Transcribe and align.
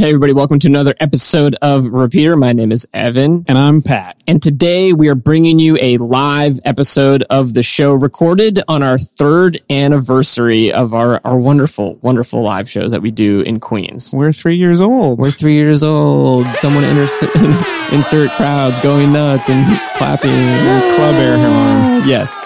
Hey, 0.00 0.08
everybody, 0.08 0.32
welcome 0.32 0.58
to 0.60 0.66
another 0.66 0.94
episode 0.98 1.56
of 1.60 1.88
Repeater. 1.88 2.34
My 2.34 2.54
name 2.54 2.72
is 2.72 2.88
Evan. 2.94 3.44
And 3.46 3.58
I'm 3.58 3.82
Pat. 3.82 4.18
And 4.26 4.42
today 4.42 4.94
we 4.94 5.08
are 5.08 5.14
bringing 5.14 5.58
you 5.58 5.76
a 5.78 5.98
live 5.98 6.58
episode 6.64 7.22
of 7.24 7.52
the 7.52 7.62
show 7.62 7.92
recorded 7.92 8.60
on 8.66 8.82
our 8.82 8.96
third 8.96 9.60
anniversary 9.68 10.72
of 10.72 10.94
our, 10.94 11.20
our 11.22 11.36
wonderful, 11.36 11.96
wonderful 11.96 12.42
live 12.42 12.66
shows 12.66 12.92
that 12.92 13.02
we 13.02 13.10
do 13.10 13.42
in 13.42 13.60
Queens. 13.60 14.10
We're 14.14 14.32
three 14.32 14.56
years 14.56 14.80
old. 14.80 15.18
We're 15.18 15.30
three 15.30 15.56
years 15.56 15.82
old. 15.82 16.46
Someone 16.56 16.84
insert, 16.84 17.36
insert 17.92 18.30
crowds 18.30 18.80
going 18.80 19.12
nuts 19.12 19.50
and 19.50 19.66
clapping. 19.98 20.30
Club 20.96 21.14
air 21.16 21.36
horn. 21.36 22.08
Yes. 22.08 22.38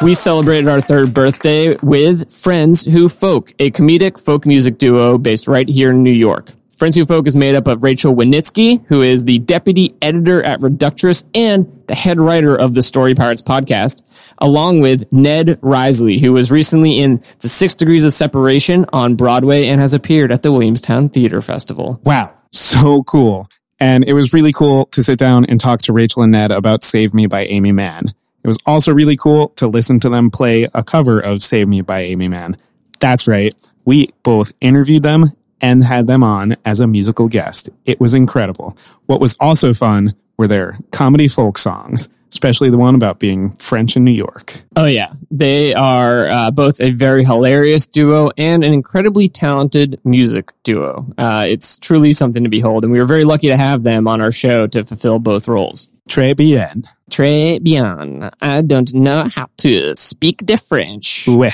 We 0.00 0.14
celebrated 0.14 0.70
our 0.70 0.80
third 0.80 1.12
birthday 1.12 1.76
with 1.82 2.32
Friends 2.32 2.86
Who 2.86 3.10
Folk, 3.10 3.52
a 3.58 3.70
comedic 3.72 4.24
folk 4.24 4.46
music 4.46 4.78
duo 4.78 5.18
based 5.18 5.48
right 5.48 5.68
here 5.68 5.90
in 5.90 6.02
New 6.02 6.12
York. 6.12 6.52
Friends 6.78 6.96
Who 6.96 7.04
Folk 7.06 7.26
is 7.26 7.34
made 7.34 7.56
up 7.56 7.66
of 7.66 7.82
Rachel 7.82 8.14
Wenitsky, 8.14 8.86
who 8.86 9.02
is 9.02 9.24
the 9.24 9.40
deputy 9.40 9.96
editor 10.00 10.40
at 10.44 10.60
Reductress 10.60 11.26
and 11.34 11.66
the 11.88 11.96
head 11.96 12.20
writer 12.20 12.54
of 12.54 12.72
the 12.72 12.82
Story 12.82 13.16
Pirates 13.16 13.42
podcast, 13.42 14.02
along 14.38 14.80
with 14.80 15.12
Ned 15.12 15.60
Riseley, 15.60 16.20
who 16.20 16.32
was 16.32 16.52
recently 16.52 17.00
in 17.00 17.20
The 17.40 17.48
Six 17.48 17.74
Degrees 17.74 18.04
of 18.04 18.12
Separation 18.12 18.86
on 18.92 19.16
Broadway 19.16 19.66
and 19.66 19.80
has 19.80 19.92
appeared 19.92 20.30
at 20.30 20.42
the 20.42 20.52
Williamstown 20.52 21.08
Theater 21.08 21.42
Festival. 21.42 22.00
Wow. 22.04 22.32
So 22.52 23.02
cool. 23.02 23.48
And 23.80 24.04
it 24.06 24.12
was 24.12 24.32
really 24.32 24.52
cool 24.52 24.86
to 24.92 25.02
sit 25.02 25.18
down 25.18 25.46
and 25.46 25.58
talk 25.58 25.80
to 25.80 25.92
Rachel 25.92 26.22
and 26.22 26.30
Ned 26.30 26.52
about 26.52 26.84
Save 26.84 27.12
Me 27.12 27.26
by 27.26 27.44
Aimee 27.46 27.72
Mann. 27.72 28.04
It 28.44 28.46
was 28.46 28.58
also 28.64 28.94
really 28.94 29.16
cool 29.16 29.48
to 29.56 29.66
listen 29.66 29.98
to 29.98 30.10
them 30.10 30.30
play 30.30 30.68
a 30.72 30.84
cover 30.84 31.18
of 31.18 31.42
Save 31.42 31.66
Me 31.66 31.80
by 31.80 32.02
Aimee 32.02 32.28
Mann. 32.28 32.56
That's 33.00 33.26
right. 33.26 33.52
We 33.84 34.10
both 34.22 34.52
interviewed 34.60 35.02
them 35.02 35.24
and 35.60 35.82
had 35.82 36.06
them 36.06 36.22
on 36.22 36.56
as 36.64 36.80
a 36.80 36.86
musical 36.86 37.28
guest. 37.28 37.70
It 37.84 38.00
was 38.00 38.14
incredible. 38.14 38.76
What 39.06 39.20
was 39.20 39.36
also 39.40 39.72
fun 39.72 40.14
were 40.36 40.46
their 40.46 40.78
comedy 40.92 41.28
folk 41.28 41.58
songs, 41.58 42.08
especially 42.30 42.70
the 42.70 42.78
one 42.78 42.94
about 42.94 43.18
being 43.18 43.52
French 43.52 43.96
in 43.96 44.04
New 44.04 44.12
York. 44.12 44.62
Oh 44.76 44.84
yeah, 44.86 45.12
they 45.30 45.74
are 45.74 46.28
uh, 46.28 46.50
both 46.50 46.80
a 46.80 46.90
very 46.90 47.24
hilarious 47.24 47.86
duo 47.86 48.30
and 48.38 48.64
an 48.64 48.72
incredibly 48.72 49.28
talented 49.28 50.00
music 50.04 50.50
duo. 50.62 51.12
Uh, 51.18 51.46
it's 51.48 51.78
truly 51.78 52.12
something 52.12 52.44
to 52.44 52.50
behold, 52.50 52.84
and 52.84 52.92
we 52.92 52.98
were 52.98 53.06
very 53.06 53.24
lucky 53.24 53.48
to 53.48 53.56
have 53.56 53.82
them 53.82 54.06
on 54.06 54.22
our 54.22 54.32
show 54.32 54.66
to 54.68 54.84
fulfill 54.84 55.18
both 55.18 55.48
roles. 55.48 55.88
Très 56.08 56.34
bien. 56.34 56.84
Très 57.10 57.62
bien. 57.62 58.30
I 58.40 58.62
don't 58.62 58.94
know 58.94 59.24
how 59.34 59.48
to 59.58 59.94
speak 59.94 60.46
the 60.46 60.56
French. 60.56 61.26
Ouais. 61.26 61.52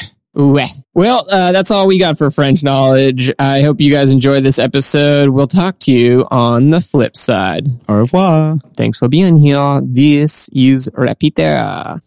Well, 0.95 1.27
uh, 1.31 1.53
that's 1.53 1.71
all 1.71 1.87
we 1.87 1.99
got 1.99 2.19
for 2.19 2.31
French 2.31 2.63
knowledge. 2.63 3.33
I 3.39 3.63
hope 3.63 3.81
you 3.81 3.93
guys 3.93 4.13
enjoyed 4.13 4.45
this 4.45 4.59
episode. 4.59 5.31
We'll 5.31 5.47
talk 5.47 5.79
to 5.81 5.93
you 5.93 6.27
on 6.31 6.71
the 6.71 6.81
flip 6.81 7.17
side. 7.17 7.69
Au 7.89 7.97
revoir. 7.97 8.59
Thanks 8.77 8.99
for 8.99 9.09
being 9.09 9.37
here. 9.37 9.81
This 9.83 10.49
is 10.53 10.91
Repeater. 10.95 12.01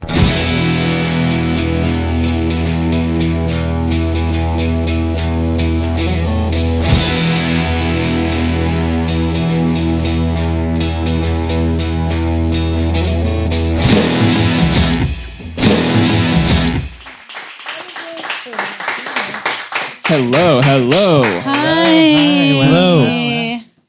Hello, 20.47 20.61
hello. 20.61 21.21
Hi. 21.43 22.63
Hello. 22.63 23.05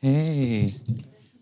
Hey. 0.02 0.66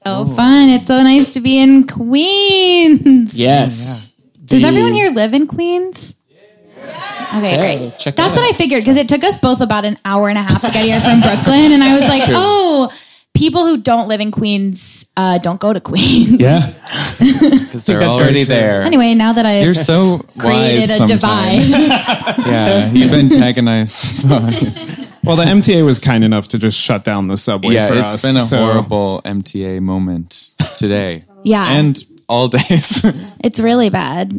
So 0.05 0.27
fun. 0.27 0.69
It's 0.69 0.87
so 0.87 1.03
nice 1.03 1.33
to 1.33 1.41
be 1.41 1.59
in 1.59 1.87
Queens. 1.87 3.33
Yes. 3.33 4.13
Does 4.45 4.61
The- 4.61 4.69
everyone 4.69 4.93
here 4.93 5.11
live 5.13 5.33
in 5.33 5.47
Queens? 5.47 6.13
Okay, 6.79 7.49
Hey, 7.49 7.79
great. 7.79 7.99
check 7.99 8.15
That's 8.15 8.37
out. 8.37 8.43
what 8.43 8.51
I 8.55 8.57
figured 8.59 8.83
because 8.83 8.97
it 8.99 9.09
took 9.09 9.25
us 9.25 9.39
both 9.39 9.63
about 9.63 9.87
an 9.87 9.97
hour 10.05 10.29
and 10.29 10.37
a 10.37 10.43
half 10.43 10.61
to 10.61 10.67
get 10.71 10.85
here 10.85 11.01
from 11.01 11.23
Brooklyn. 11.23 11.73
And 11.73 11.83
I 11.83 11.99
was 11.99 12.07
like, 12.11 12.23
oh, 12.35 12.93
people 13.33 13.67
who 13.67 13.79
don't 13.79 14.09
live 14.09 14.21
in 14.21 14.31
Queens 14.31 15.07
uh, 15.17 15.39
don't 15.39 15.59
go 15.59 15.73
to 15.73 15.81
Queens. 15.81 16.39
Yeah. 16.39 16.61
Because 17.19 17.87
they're 17.87 17.99
that's 18.01 18.17
already 18.17 18.45
there. 18.45 18.83
Anyway, 18.83 19.15
now 19.15 19.33
that 19.33 19.47
I've 19.47 19.65
You're 19.65 19.73
so 19.75 20.19
created 20.39 20.89
wise 20.89 20.91
a 20.91 20.97
sometimes. 21.09 21.71
divide. 21.73 22.37
Yeah, 22.47 22.91
you've 22.93 23.13
antagonized. 23.15 24.27
Well, 25.27 25.37
the 25.37 25.45
MTA 25.45 25.85
was 25.85 25.99
kind 25.99 26.23
enough 26.25 26.49
to 26.49 26.59
just 26.59 26.81
shut 26.81 27.05
down 27.05 27.29
the 27.29 27.37
subway 27.37 27.75
yeah, 27.75 27.89
for 27.89 27.95
it's 27.95 28.15
us. 28.15 28.23
been 28.23 28.37
a 28.37 28.41
so- 28.41 28.59
horrible 28.59 29.23
MTA 29.25 29.81
moment 29.81 30.53
today. 30.77 31.25
Yeah. 31.47 31.77
and 31.79 31.97
all 32.29 32.49
days. 32.49 33.05
it's 33.41 33.61
really 33.61 33.89
bad. 33.89 34.33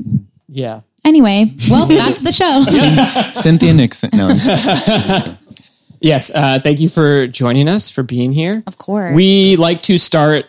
Yeah. 0.50 0.82
Anyway, 1.06 1.54
well, 1.72 1.86
that's 1.86 2.20
the 2.20 2.34
show. 2.34 2.66
Cynthia 3.42 3.74
Nixon. 3.74 4.10
No, 4.14 4.28
Yes. 6.02 6.36
Uh, 6.36 6.60
thank 6.60 6.82
you 6.82 6.90
for 6.90 7.28
joining 7.28 7.70
us, 7.70 7.90
for 7.90 8.04
being 8.04 8.34
here. 8.34 8.62
Of 8.68 8.78
course. 8.78 9.16
We 9.16 9.56
like 9.56 9.82
to 9.84 9.98
start 9.98 10.48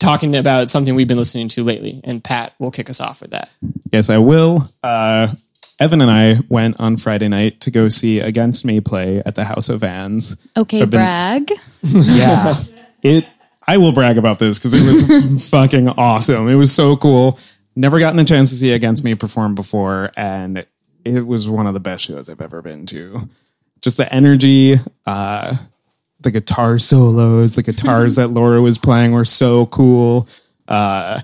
talking 0.00 0.34
about 0.36 0.68
something 0.68 0.94
we've 0.96 1.06
been 1.08 1.16
listening 1.16 1.48
to 1.50 1.62
lately, 1.62 2.00
and 2.04 2.22
Pat 2.24 2.54
will 2.58 2.70
kick 2.72 2.90
us 2.90 3.00
off 3.00 3.20
with 3.22 3.30
that. 3.30 3.50
Yes, 3.92 4.10
I 4.10 4.18
will. 4.18 4.68
Uh, 4.82 5.28
Evan 5.80 6.00
and 6.02 6.10
I 6.10 6.40
went 6.50 6.78
on 6.78 6.96
Friday 6.98 7.26
night 7.28 7.60
to 7.62 7.70
go 7.70 7.88
see 7.88 8.20
Against 8.20 8.64
Me 8.66 8.80
play 8.80 9.22
at 9.24 9.34
the 9.34 9.44
House 9.44 9.68
of 9.70 9.80
Vans. 9.80 10.46
okay, 10.56 10.78
So 10.78 10.84
been- 10.86 10.90
brag. 10.90 11.50
Yeah. 11.82 12.54
it. 13.02 13.26
I 13.66 13.78
will 13.78 13.92
brag 13.92 14.18
about 14.18 14.38
this 14.38 14.58
because 14.58 14.74
it 14.74 14.84
was 14.84 15.48
fucking 15.50 15.88
awesome. 15.90 16.48
It 16.48 16.56
was 16.56 16.72
so 16.72 16.96
cool. 16.96 17.38
Never 17.76 17.98
gotten 17.98 18.18
a 18.18 18.24
chance 18.24 18.50
to 18.50 18.56
see 18.56 18.72
Against 18.72 19.04
Me 19.04 19.14
perform 19.14 19.54
before, 19.54 20.10
and 20.16 20.64
it 21.04 21.26
was 21.26 21.48
one 21.48 21.66
of 21.66 21.72
the 21.74 21.80
best 21.80 22.04
shows 22.04 22.28
I've 22.28 22.40
ever 22.40 22.62
been 22.62 22.84
to. 22.86 23.28
Just 23.80 23.96
the 23.96 24.12
energy, 24.12 24.74
uh, 25.06 25.56
the 26.20 26.30
guitar 26.30 26.78
solos, 26.78 27.54
the 27.54 27.62
guitars 27.62 28.16
that 28.16 28.28
Laura 28.28 28.60
was 28.60 28.76
playing 28.76 29.12
were 29.12 29.24
so 29.24 29.66
cool. 29.66 30.28
Uh, 30.68 31.20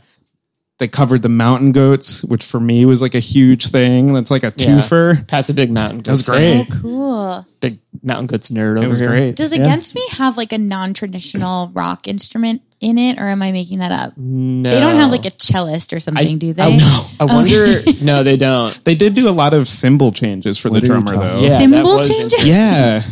they 0.79 0.89
covered 0.89 1.23
the 1.23 1.31
Mountain 1.31 1.73
Goats, 1.73 2.23
which 2.25 2.45
for 2.45 2.61
me 2.61 2.85
was 2.85 3.01
like 3.01 3.15
a 3.15 3.21
huge 3.21 3.69
thing. 3.69 4.13
That's 4.13 4.31
like 4.31 4.43
a 4.43 4.53
twofer. 4.53 5.27
Pat's 5.27 5.49
a 5.49 5.55
big 5.55 5.71
mountain. 5.71 5.99
goat. 5.99 6.05
That 6.05 6.11
was 6.13 6.27
great. 6.29 6.67
Oh, 6.71 6.81
cool. 6.83 7.47
Big 7.61 7.79
mountain 8.03 8.27
goats 8.27 8.51
nerd. 8.51 8.83
It 8.83 8.87
was 8.87 9.01
great. 9.01 9.37
Does 9.37 9.55
Yeah. 9.55 9.63
Against 9.63 9.95
Me 9.95 10.07
have 10.13 10.37
like 10.37 10.53
a 10.53 10.59
non-traditional 10.59 11.71
rock 11.73 12.07
instrument 12.07 12.61
in 12.81 12.99
it, 12.99 13.19
or 13.19 13.25
am 13.25 13.41
I 13.41 13.53
making 13.53 13.79
that 13.79 13.91
up? 13.91 14.19
No, 14.19 14.71
They 14.71 14.79
don't 14.79 14.97
have 14.97 15.11
like 15.11 15.25
a 15.25 15.31
cellist 15.39 15.95
or 15.95 16.01
something, 16.01 16.37
do 16.37 16.51
oh, 16.51 16.53
they? 16.53 16.63
I, 16.63 16.77
no, 16.77 16.85
I 16.85 17.17
oh. 17.21 17.27
wonder. 17.27 17.83
no, 18.05 18.23
they 18.23 18.37
don't. 18.37 18.85
They 18.85 18.95
did 18.95 19.15
do 19.15 19.31
a 19.31 19.33
lot 19.33 19.55
of 19.55 19.69
cymbal 19.69 20.13
changes 20.13 20.59
for 20.59 20.69
the 20.69 20.83
drummer, 20.83 21.17
though. 21.17 21.41
Yeah, 21.41 21.59
Cymbal 21.59 22.05
changes? 22.05 22.47
Yeah. 22.47 23.03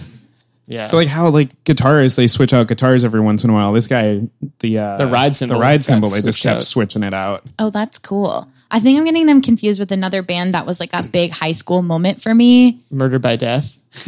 Yeah. 0.66 0.86
So 0.86 0.96
like 0.96 1.08
how 1.08 1.28
like 1.28 1.50
guitarists 1.64 2.16
they 2.16 2.26
switch 2.26 2.52
out 2.54 2.68
guitars 2.68 3.04
every 3.04 3.20
once 3.20 3.44
in 3.44 3.50
a 3.50 3.52
while. 3.52 3.72
This 3.72 3.86
guy 3.86 4.22
the 4.60 4.78
uh, 4.78 4.96
The 4.96 5.06
ride 5.06 5.34
cymbal 5.34 5.56
the 5.56 5.60
ride 5.62 5.84
symbol 5.84 6.08
they 6.08 6.22
just 6.22 6.42
kept 6.42 6.58
out. 6.58 6.64
switching 6.64 7.02
it 7.02 7.12
out. 7.14 7.44
Oh, 7.58 7.70
that's 7.70 7.98
cool. 7.98 8.48
I 8.70 8.80
think 8.80 8.98
I'm 8.98 9.04
getting 9.04 9.26
them 9.26 9.40
confused 9.42 9.78
with 9.78 9.92
another 9.92 10.22
band 10.22 10.54
that 10.54 10.66
was 10.66 10.80
like 10.80 10.90
a 10.94 11.02
big 11.02 11.30
high 11.30 11.52
school 11.52 11.82
moment 11.82 12.20
for 12.22 12.34
me. 12.34 12.80
Murder 12.90 13.18
by 13.20 13.36
death. 13.36 13.78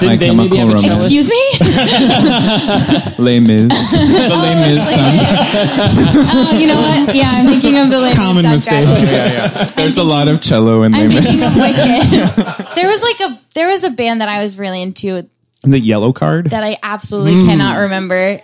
Didn't 0.00 0.18
they 0.18 0.34
maybe 0.34 0.56
have 0.56 0.70
a 0.70 0.78
cellist? 0.78 1.02
Excuse 1.04 1.30
me? 1.30 1.42
Les 3.18 3.38
Mis. 3.40 3.68
the 3.92 4.34
Les 4.34 4.74
Mis 4.74 4.88
sound. 4.90 5.20
oh, 6.28 6.58
you 6.58 6.66
know 6.66 6.74
what? 6.74 7.14
Yeah, 7.14 7.30
I'm 7.32 7.46
thinking 7.46 7.78
of 7.78 7.88
the 7.90 7.98
lady 8.00 8.16
Common 8.16 8.44
soundtrack. 8.44 8.82
mistake. 8.82 9.76
There's 9.76 9.98
a 9.98 10.02
lot 10.02 10.26
of 10.28 10.40
cello 10.42 10.82
in 10.82 10.92
Les 10.92 10.98
I'm 11.04 11.10
thinking 11.10 11.32
Mis. 11.32 11.56
of 11.56 11.60
Wicked. 11.62 12.66
there 12.74 12.88
was 12.88 13.02
like 13.02 13.20
a 13.30 13.40
there 13.54 13.68
was 13.68 13.84
a 13.84 13.90
band 13.90 14.20
that 14.20 14.28
I 14.28 14.42
was 14.42 14.58
really 14.58 14.82
into 14.82 15.28
The 15.70 15.80
Yellowcard. 15.80 16.50
that 16.50 16.62
I 16.62 16.78
absolutely 16.82 17.40
hmm. 17.40 17.46
cannot 17.46 17.78
remember 17.78 18.40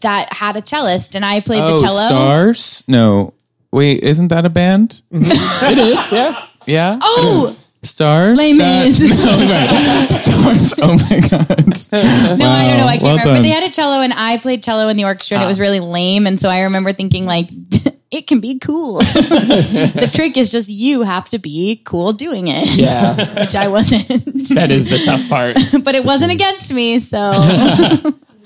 that 0.00 0.32
had 0.32 0.56
a 0.56 0.62
cellist, 0.62 1.14
and 1.14 1.24
I 1.24 1.40
played 1.40 1.60
Oh, 1.60 1.76
the 1.76 1.86
cello. 1.86 2.06
Stars? 2.06 2.84
No. 2.88 3.34
Wait, 3.70 4.02
isn't 4.02 4.28
that 4.28 4.44
a 4.44 4.50
band? 4.50 5.02
Mm-hmm. 5.12 5.72
It 5.72 5.78
is. 5.78 6.12
Yeah. 6.12 6.46
Yeah. 6.66 6.98
Oh, 7.02 7.56
Stars? 7.82 8.38
Les 8.38 8.52
Mis. 8.52 8.98
That- 8.98 10.06
oh, 10.10 10.14
Stars. 10.14 10.78
Oh 10.80 10.96
my 11.10 11.20
god. 11.28 11.74
No, 12.38 12.48
I 12.48 12.68
don't 12.68 12.78
know. 12.78 12.86
I 12.86 12.98
can't 12.98 13.02
Well 13.02 13.16
remember. 13.18 13.38
But 13.38 13.42
they 13.42 13.48
had 13.48 13.68
a 13.68 13.72
cello, 13.72 14.00
and 14.00 14.12
I 14.12 14.38
played 14.38 14.62
cello 14.62 14.88
in 14.88 14.96
the 14.96 15.04
orchestra, 15.04 15.36
and 15.36 15.44
it 15.44 15.46
was 15.46 15.60
ah. 15.60 15.62
really 15.62 15.80
lame. 15.80 16.26
And 16.26 16.40
so 16.40 16.48
I 16.48 16.62
remember 16.62 16.92
thinking, 16.92 17.26
like, 17.26 17.48
it 18.14 18.26
can 18.26 18.40
be 18.40 18.58
cool. 18.58 18.98
the 18.98 20.10
trick 20.12 20.36
is 20.36 20.50
just 20.52 20.68
you 20.68 21.02
have 21.02 21.28
to 21.30 21.38
be 21.38 21.80
cool 21.84 22.12
doing 22.12 22.46
it. 22.48 22.66
Yeah. 22.76 23.14
Which 23.40 23.54
I 23.54 23.68
wasn't. 23.68 24.08
That 24.54 24.70
is 24.70 24.88
the 24.88 24.98
tough 24.98 25.28
part. 25.28 25.56
but 25.84 25.94
it 25.94 26.04
wasn't 26.04 26.32
against 26.32 26.72
me. 26.72 27.00
So 27.00 27.32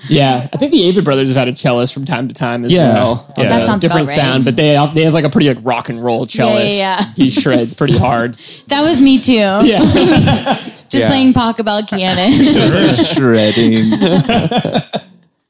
Yeah, 0.08 0.48
I 0.52 0.56
think 0.56 0.70
the 0.72 0.78
Avett 0.90 1.02
Brothers 1.04 1.28
have 1.28 1.36
had 1.36 1.48
a 1.48 1.56
cellist 1.56 1.92
from 1.92 2.04
time 2.04 2.28
to 2.28 2.34
time 2.34 2.64
as 2.64 2.70
Yeah. 2.72 2.94
well. 2.94 3.34
Yeah. 3.36 3.44
Uh, 3.44 3.48
That 3.48 3.66
sounds 3.66 3.80
different 3.80 4.06
about 4.06 4.16
right. 4.16 4.24
sound, 4.24 4.44
but 4.44 4.54
they 4.56 4.68
have, 4.68 4.94
they 4.94 5.02
have 5.02 5.12
like 5.14 5.24
a 5.24 5.30
pretty 5.30 5.52
like 5.52 5.58
rock 5.64 5.88
and 5.88 6.02
roll 6.02 6.24
cellist. 6.26 6.78
yeah, 6.78 6.98
yeah. 7.00 7.04
He 7.16 7.30
shreds 7.30 7.74
pretty 7.74 7.98
hard. 7.98 8.34
that 8.68 8.82
was 8.82 9.00
me 9.02 9.18
too. 9.18 9.32
Yeah, 9.34 9.80
Just 9.80 10.94
Yeah. 10.94 11.08
playing 11.08 11.32
Pachelbel 11.34 11.86
canon. 11.88 12.32
Shredding. 12.94 13.92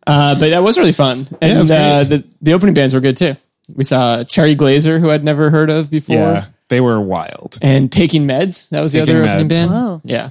Uh, 0.07 0.39
but 0.39 0.49
that 0.49 0.63
was 0.63 0.79
really 0.79 0.93
fun. 0.93 1.29
And 1.43 1.59
it 1.61 1.71
uh, 1.71 2.05
the, 2.05 2.25
the 2.41 2.55
opening 2.55 2.73
bands 2.75 2.95
were 2.95 3.01
good 3.01 3.17
too. 3.19 3.37
We 3.75 3.85
saw 3.85 4.25
Cherry 4.25 4.57
Glazerr, 4.57 5.01
who 5.01 5.11
I'd 5.11 5.25
never 5.25 5.51
heard 5.51 5.71
of 5.71 5.91
before, 5.91 6.17
Yeah, 6.17 6.47
they 6.69 6.81
were 6.81 7.01
wild. 7.01 7.59
and 7.63 7.91
Taking 7.93 8.27
Meds. 8.27 8.69
That 8.71 8.81
was 8.81 8.93
the 8.93 9.01
Taking 9.01 9.17
other 9.17 9.25
opening 9.25 9.49
Meds. 9.49 9.51
band. 9.51 9.71
Whoa. 9.71 10.01
Yeah. 10.05 10.31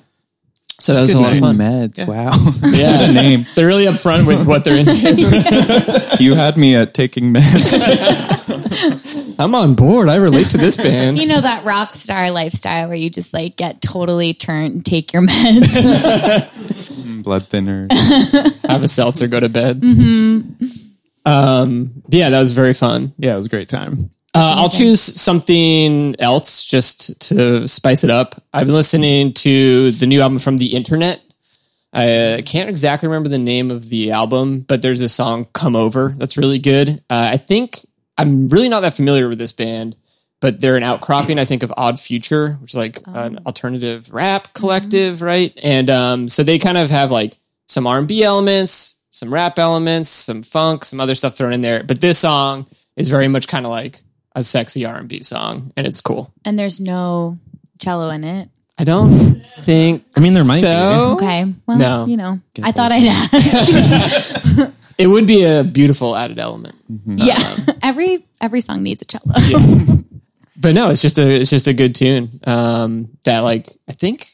So 0.80 0.94
that 0.94 1.02
was 1.02 1.12
a 1.14 1.20
lot 1.20 1.34
of 1.34 1.40
fun. 1.40 1.58
Meds. 1.58 2.08
Wow. 2.08 2.32
Yeah. 2.78 2.98
What 3.02 3.10
a 3.10 3.14
name. 3.14 3.46
They're 3.56 3.66
really 3.66 3.86
upfront 3.86 4.28
with 4.28 4.46
what 4.48 4.64
they're 4.64 4.78
into. 4.78 4.92
You 6.20 6.34
had 6.36 6.58
me 6.58 6.76
at 6.76 6.94
taking 6.96 7.32
meds. 7.34 7.76
I'm 9.40 9.54
on 9.56 9.74
board. 9.76 10.10
I 10.10 10.16
relate 10.18 10.48
to 10.48 10.58
this 10.58 10.78
band. 10.78 11.20
You 11.22 11.28
know 11.28 11.42
that 11.42 11.64
rock 11.64 11.94
star 11.96 12.30
lifestyle 12.32 12.88
where 12.88 12.98
you 12.98 13.10
just 13.12 13.34
like 13.34 13.56
get 13.56 13.82
totally 13.82 14.34
turned 14.34 14.74
and 14.74 14.86
take 14.86 15.14
your 15.14 15.22
meds. 15.24 15.74
Mm, 17.04 17.24
blood 17.24 17.46
thinner. 17.48 17.88
Have 18.68 18.82
a 18.84 18.88
seltzer, 18.88 19.28
go 19.28 19.40
to 19.40 19.50
bed. 19.50 19.82
Mm-hmm. 19.82 20.66
Mm-hmm. 21.28 21.64
Um, 21.64 22.04
yeah, 22.10 22.30
that 22.30 22.40
was 22.40 22.54
very 22.54 22.74
fun. 22.74 23.14
Yeah, 23.18 23.34
it 23.34 23.36
was 23.36 23.46
a 23.48 23.50
great 23.50 23.70
time. 23.70 24.12
Uh, 24.34 24.56
I'll 24.58 24.70
choose 24.70 25.02
something 25.02 26.16
else 26.20 26.64
just 26.64 27.20
to 27.30 27.68
spice 27.68 28.04
it 28.04 28.10
up. 28.10 28.42
I've 28.54 28.68
been 28.68 28.76
listening 28.76 29.34
to 29.34 29.92
the 29.92 30.06
new 30.06 30.22
album 30.22 30.40
from 30.40 30.58
The 30.58 30.76
Internet. 30.76 31.22
I 31.94 32.44
can't 32.46 32.70
exactly 32.70 33.08
remember 33.08 33.30
the 33.30 33.40
name 33.40 33.72
of 33.72 33.90
the 33.90 34.12
album, 34.12 34.62
but 34.62 34.82
there's 34.82 35.02
a 35.02 35.10
song 35.10 35.48
"Come 35.54 35.76
Over" 35.76 36.14
that's 36.18 36.38
really 36.38 36.60
good. 36.60 37.02
Uh, 37.10 37.30
I 37.34 37.38
think 37.38 37.80
I'm 38.18 38.48
really 38.50 38.70
not 38.70 38.82
that 38.82 38.94
familiar 38.94 39.28
with 39.28 39.40
this 39.40 39.52
band, 39.52 39.96
but 40.40 40.62
they're 40.62 40.78
an 40.78 40.84
outcropping, 40.84 41.40
I 41.40 41.46
think, 41.46 41.64
of 41.64 41.74
Odd 41.76 42.00
Future, 42.00 42.54
which 42.62 42.72
is 42.72 42.78
like 42.78 43.00
an 43.08 43.40
alternative 43.48 44.14
rap 44.14 44.54
collective, 44.54 45.22
right? 45.22 45.58
And 45.64 45.90
um, 45.90 46.30
so 46.30 46.44
they 46.44 46.60
kind 46.60 46.78
of 46.78 46.92
have 46.92 47.10
like 47.10 47.36
some 47.68 47.88
R&B 47.88 48.24
elements, 48.24 48.97
some 49.18 49.34
rap 49.34 49.58
elements, 49.58 50.10
some 50.10 50.44
funk, 50.44 50.86
some 50.86 51.02
other 51.02 51.16
stuff 51.16 51.36
thrown 51.36 51.54
in 51.54 51.62
there. 51.62 51.84
But 51.84 52.02
this 52.02 52.20
song 52.20 52.68
is 52.96 53.10
very 53.10 53.28
much 53.28 53.48
kind 53.48 53.66
of 53.66 53.72
like 53.72 54.02
a 54.36 54.44
sexy 54.44 54.86
R&B 54.86 55.24
song, 55.24 55.72
and 55.76 55.88
it's 55.88 56.02
cool. 56.02 56.32
and 56.46 56.58
there's 56.58 56.80
no 56.80 57.38
cello 57.80 58.10
in 58.12 58.24
it. 58.24 58.50
I 58.78 58.84
don't 58.84 59.44
think. 59.44 60.04
I 60.16 60.20
mean, 60.20 60.36
there 60.36 60.46
might 60.46 60.62
be. 60.62 60.68
Okay. 61.26 61.54
Well, 61.66 61.78
No. 61.80 62.06
you 62.06 62.16
know, 62.16 62.40
I 62.62 62.72
thought 62.72 62.92
I'd 62.92 63.08
ask. 63.08 64.74
It 64.98 65.06
would 65.06 65.28
be 65.28 65.44
a 65.44 65.64
beautiful 65.64 66.16
added 66.16 66.40
element. 66.40 66.76
yeah. 67.06 67.38
every 67.84 68.26
every 68.42 68.62
song 68.62 68.82
needs 68.82 69.04
a 69.04 69.06
cello. 69.06 69.36
but 70.58 70.74
no, 70.74 70.90
it's 70.90 71.04
just 71.04 71.20
a 71.20 71.40
it's 71.42 71.52
just 71.52 71.68
a 71.68 71.74
good 71.74 71.94
tune 71.94 72.40
um, 72.48 73.10
that 73.24 73.42
like 73.42 73.70
I 73.88 73.92
think 73.92 74.32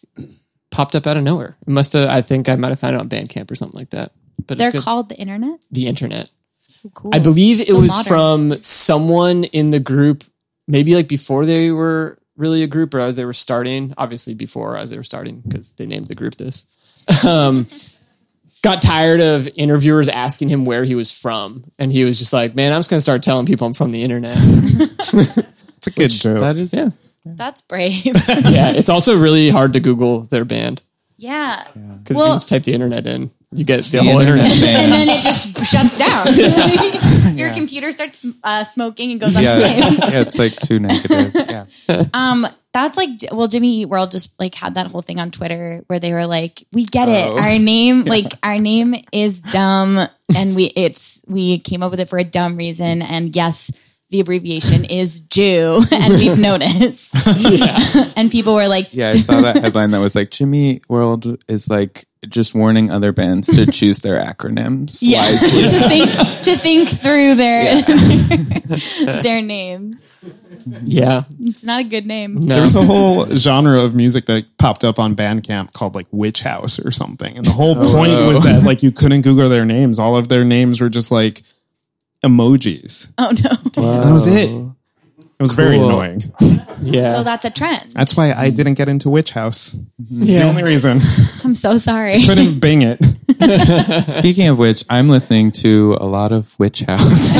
popped 0.71 0.95
up 0.95 1.05
out 1.05 1.17
of 1.17 1.23
nowhere. 1.23 1.57
It 1.67 1.71
must 1.71 1.91
have. 1.93 2.07
I 2.09 2.21
think 2.21 2.47
I 2.47 2.55
might 2.55 2.69
have 2.69 2.79
found 2.79 2.95
it 2.95 3.01
on 3.01 3.09
Bandcamp 3.09 3.51
or 3.51 3.55
something 3.55 3.77
like 3.77 3.89
that. 3.89 4.13
But 4.47 4.57
They're 4.57 4.69
it's 4.75 4.83
called 4.83 5.09
the 5.09 5.17
internet. 5.17 5.59
the 5.71 5.87
internet. 5.87 6.29
So 6.59 6.89
cool. 6.93 7.11
I 7.13 7.19
believe 7.19 7.61
it 7.61 7.67
So 7.67 7.79
was 7.79 7.89
modern. 7.91 8.09
from 8.51 8.61
someone 8.63 9.43
in 9.45 9.69
the 9.69 9.79
group, 9.79 10.23
maybe 10.67 10.95
like 10.95 11.07
before 11.07 11.45
they 11.45 11.71
were 11.71 12.17
really 12.35 12.63
a 12.63 12.67
group 12.67 12.93
or 12.93 12.99
as 12.99 13.15
they 13.15 13.25
were 13.25 13.33
starting. 13.33 13.93
Obviously, 13.97 14.33
before 14.33 14.75
as 14.77 14.89
they 14.89 14.97
were 14.97 15.03
starting 15.03 15.41
because 15.47 15.73
they 15.73 15.85
named 15.85 16.07
the 16.07 16.15
group 16.15 16.35
this. 16.35 16.67
Um, 17.25 17.67
got 18.61 18.81
tired 18.81 19.19
of 19.19 19.49
interviewers 19.57 20.07
asking 20.07 20.47
him 20.47 20.63
where 20.63 20.85
he 20.85 20.95
was 20.95 21.11
from, 21.17 21.65
and 21.77 21.91
he 21.91 22.05
was 22.05 22.17
just 22.17 22.31
like, 22.31 22.55
"Man, 22.55 22.71
I'm 22.71 22.79
just 22.79 22.89
gonna 22.89 23.01
start 23.01 23.21
telling 23.21 23.45
people 23.45 23.67
I'm 23.67 23.73
from 23.73 23.91
the 23.91 24.01
internet." 24.03 24.37
It's 25.77 25.87
a 25.87 25.91
good 25.91 26.11
joke. 26.11 26.39
That 26.39 26.55
is. 26.55 26.73
yeah, 26.73 26.89
That's 27.25 27.61
brave. 27.61 28.05
yeah. 28.05 28.71
It's 28.71 28.87
also 28.87 29.17
really 29.17 29.49
hard 29.49 29.73
to 29.73 29.81
Google 29.81 30.21
their 30.21 30.45
band 30.45 30.81
yeah. 31.23 31.65
because 32.03 32.17
Well- 32.17 32.27
you 32.27 32.33
just 32.33 32.49
type 32.49 32.63
the 32.63 32.73
internet 32.73 33.07
in, 33.07 33.31
you 33.51 33.63
get 33.63 33.83
the, 33.85 34.03
whole 34.03 34.19
internet. 34.19 34.51
And 34.51 34.91
then 34.91 35.09
it 35.09 35.21
just 35.23 35.65
shuts 35.65 35.97
down. 35.97 37.37
Your 37.37 37.53
computer 37.53 37.91
starts 37.91 38.25
uh, 38.43 38.63
smoking 38.63 39.11
and 39.11 39.19
goes 39.19 39.35
on 39.35 39.43
Yeah, 39.43 39.59
yeah, 39.59 40.21
it's 40.21 40.39
like 40.39 40.53
too 40.53 40.79
negative. 40.79 41.33
Yeah. 41.35 41.65
Um, 42.13 42.45
that's 42.73 42.97
like 42.97 43.09
well, 43.31 43.47
Jimmy 43.47 43.81
Eat 43.81 43.85
World 43.85 44.11
just 44.11 44.37
like 44.39 44.55
had 44.55 44.75
that 44.75 44.87
whole 44.87 45.03
thing 45.03 45.19
on 45.19 45.29
Twitter 45.29 45.83
where 45.87 45.99
they 45.99 46.11
were 46.11 46.25
like, 46.25 46.63
"We 46.71 46.85
get 46.85 47.07
it. 47.07 47.27
Oh. 47.27 47.37
Our 47.37 47.59
name, 47.59 48.05
like 48.05 48.25
our 48.41 48.57
name, 48.57 48.95
is 49.11 49.41
dumb, 49.41 49.99
and 50.35 50.55
we 50.55 50.65
it's 50.75 51.21
we 51.27 51.59
came 51.59 51.83
up 51.83 51.91
with 51.91 51.99
it 51.99 52.09
for 52.09 52.17
a 52.17 52.23
dumb 52.23 52.57
reason. 52.57 53.03
And 53.03 53.35
yes, 53.35 53.69
the 54.13 54.19
abbreviation 54.19 54.85
is 54.85 55.21
Jew, 55.21 55.81
and 55.91 56.13
we've 56.13 56.39
noticed. 56.39 57.15
and 58.15 58.31
people 58.31 58.53
were 58.53 58.67
like, 58.67 58.93
Yeah, 58.93 59.09
I 59.09 59.11
saw 59.11 59.41
that 59.41 59.55
headline 59.57 59.89
that 59.91 59.99
was 59.99 60.15
like 60.15 60.29
Jimmy 60.29 60.81
World 60.87 61.43
is 61.49 61.67
like 61.67 62.05
just 62.29 62.53
warning 62.53 62.91
other 62.91 63.11
bands 63.11 63.47
to 63.47 63.65
choose 63.65 63.99
their 63.99 64.23
acronyms 64.23 64.99
yeah, 65.01 65.21
wisely. 65.21 65.63
to 65.63 65.79
think 65.89 66.09
to 66.43 66.55
think 66.55 66.89
through 66.89 67.35
their 67.35 67.81
their 69.23 69.41
names. 69.41 70.07
Yeah, 70.83 71.23
It's 71.41 71.63
not 71.65 71.81
a 71.81 71.83
good 71.83 72.05
name. 72.05 72.35
no. 72.35 72.55
There's 72.55 72.75
a 72.75 72.85
whole 72.85 73.25
genre 73.35 73.81
of 73.81 73.95
music 73.95 74.27
that 74.27 74.45
popped 74.57 74.85
up 74.85 74.97
on 74.97 75.13
Bandcamp 75.13 75.73
called 75.73 75.95
like 75.95 76.07
Witch 76.11 76.41
House 76.41 76.79
or 76.79 76.91
something. 76.91 77.35
And 77.35 77.43
the 77.43 77.51
whole 77.51 77.77
oh, 77.77 77.93
point 77.93 78.13
was 78.27 78.43
that 78.43 78.63
like 78.63 78.83
you 78.83 78.91
couldn't 78.91 79.23
Google 79.23 79.49
their 79.49 79.65
names. 79.65 79.99
All 79.99 80.15
of 80.15 80.29
their 80.29 80.45
names 80.45 80.79
were 80.79 80.87
just 80.87 81.11
like 81.11 81.41
emojis. 82.23 83.11
Oh 83.17 83.31
no! 83.43 83.49
And 83.83 84.03
that 84.07 84.11
was 84.13 84.27
it. 84.27 84.49
It 84.49 85.41
was 85.41 85.51
very 85.53 85.75
Cool. 85.77 85.89
annoying. 85.89 86.21
yeah. 86.83 87.13
So 87.15 87.23
that's 87.23 87.43
a 87.43 87.49
trend. 87.49 87.91
That's 87.91 88.15
why 88.15 88.31
I 88.33 88.49
didn't 88.49 88.75
get 88.75 88.87
into 88.87 89.09
Witch 89.09 89.31
House. 89.31 89.73
It's 89.99 90.29
Yeah. 90.31 90.43
the 90.43 90.49
only 90.49 90.63
reason. 90.63 91.01
I'm 91.43 91.55
so 91.55 91.77
sorry. 91.77 92.23
Couldn't 92.25 92.59
bing 92.59 92.81
it. 92.83 92.99
Speaking 94.09 94.47
of 94.47 94.57
which, 94.59 94.85
I'm 94.89 95.09
listening 95.09 95.51
to 95.63 95.97
a 95.99 96.05
lot 96.05 96.31
of 96.31 96.57
Witch 96.59 96.81
House. 96.81 97.35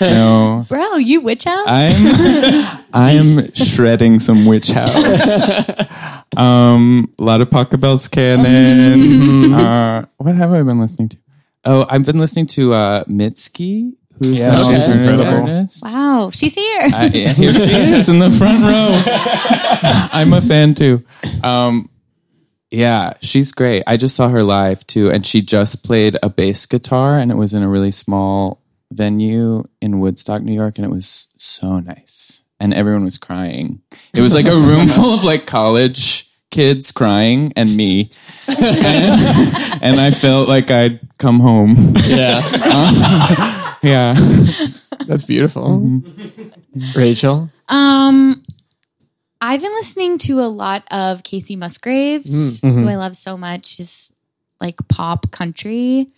no, 0.00 0.64
Bro, 0.68 0.96
you 0.96 1.20
witch 1.20 1.44
house? 1.44 1.66
I'm 1.66 2.82
I'm 2.92 3.54
shredding 3.54 4.18
some 4.18 4.44
Witch 4.46 4.70
House. 4.70 5.68
Um, 6.36 7.12
a 7.18 7.22
lot 7.22 7.40
of 7.40 7.48
Pachelbel's 7.50 8.08
Canon. 8.08 9.54
uh, 9.54 10.04
what 10.18 10.34
have 10.34 10.52
I 10.52 10.62
been 10.62 10.80
listening 10.80 11.08
to? 11.10 11.16
Oh, 11.64 11.86
I've 11.88 12.04
been 12.04 12.18
listening 12.18 12.46
to 12.46 12.72
uh, 12.74 13.04
Mitski, 13.04 13.92
who's 14.18 14.40
Yeah, 14.40 14.52
an 14.52 14.58
she's 14.58 14.88
alternative 14.88 15.20
incredible. 15.20 15.50
artist. 15.52 15.82
wow, 15.84 16.30
she's 16.32 16.54
here. 16.54 16.80
I, 16.82 17.10
yeah, 17.12 17.32
here 17.32 17.52
she 17.54 17.60
is 17.94 18.08
in 18.08 18.18
the 18.18 18.30
front 18.30 18.62
row. 18.62 19.02
I'm 20.12 20.32
a 20.32 20.40
fan 20.40 20.74
too. 20.74 21.02
Um, 21.42 21.88
yeah, 22.70 23.14
she's 23.20 23.52
great. 23.52 23.82
I 23.86 23.96
just 23.96 24.16
saw 24.16 24.28
her 24.28 24.42
live 24.42 24.86
too, 24.86 25.10
and 25.10 25.24
she 25.24 25.40
just 25.40 25.84
played 25.84 26.16
a 26.22 26.28
bass 26.28 26.66
guitar, 26.66 27.18
and 27.18 27.30
it 27.30 27.36
was 27.36 27.54
in 27.54 27.62
a 27.62 27.68
really 27.68 27.92
small 27.92 28.60
venue 28.92 29.64
in 29.80 30.00
Woodstock, 30.00 30.42
New 30.42 30.54
York, 30.54 30.76
and 30.78 30.84
it 30.84 30.90
was 30.90 31.28
so 31.38 31.80
nice. 31.80 32.42
And 32.60 32.72
everyone 32.74 33.04
was 33.04 33.18
crying. 33.18 33.80
It 34.14 34.20
was 34.20 34.34
like 34.34 34.46
a 34.46 34.54
room 34.54 34.86
full 34.88 35.14
of 35.14 35.24
like 35.24 35.46
college 35.46 36.30
kids 36.54 36.92
crying 36.92 37.52
and 37.56 37.74
me, 37.76 38.10
and, 38.46 38.62
and 39.82 40.00
I 40.00 40.10
felt 40.14 40.48
like 40.48 40.70
I'd 40.70 41.00
come 41.18 41.40
home. 41.40 41.74
yeah. 42.06 42.40
Yeah. 43.84 44.14
That's 45.06 45.24
beautiful. 45.24 46.00
Rachel. 46.96 47.50
Um, 47.68 48.42
I've 49.42 49.60
been 49.60 49.74
listening 49.74 50.16
to 50.18 50.40
a 50.40 50.48
lot 50.48 50.84
of 50.90 51.22
Kacey 51.22 51.58
Musgraves, 51.58 52.62
who 52.62 52.88
I 52.88 52.94
love 52.96 53.14
so 53.14 53.36
much. 53.36 53.66
She's 53.66 54.10
like 54.58 54.76
pop 54.88 55.30
country. 55.30 56.08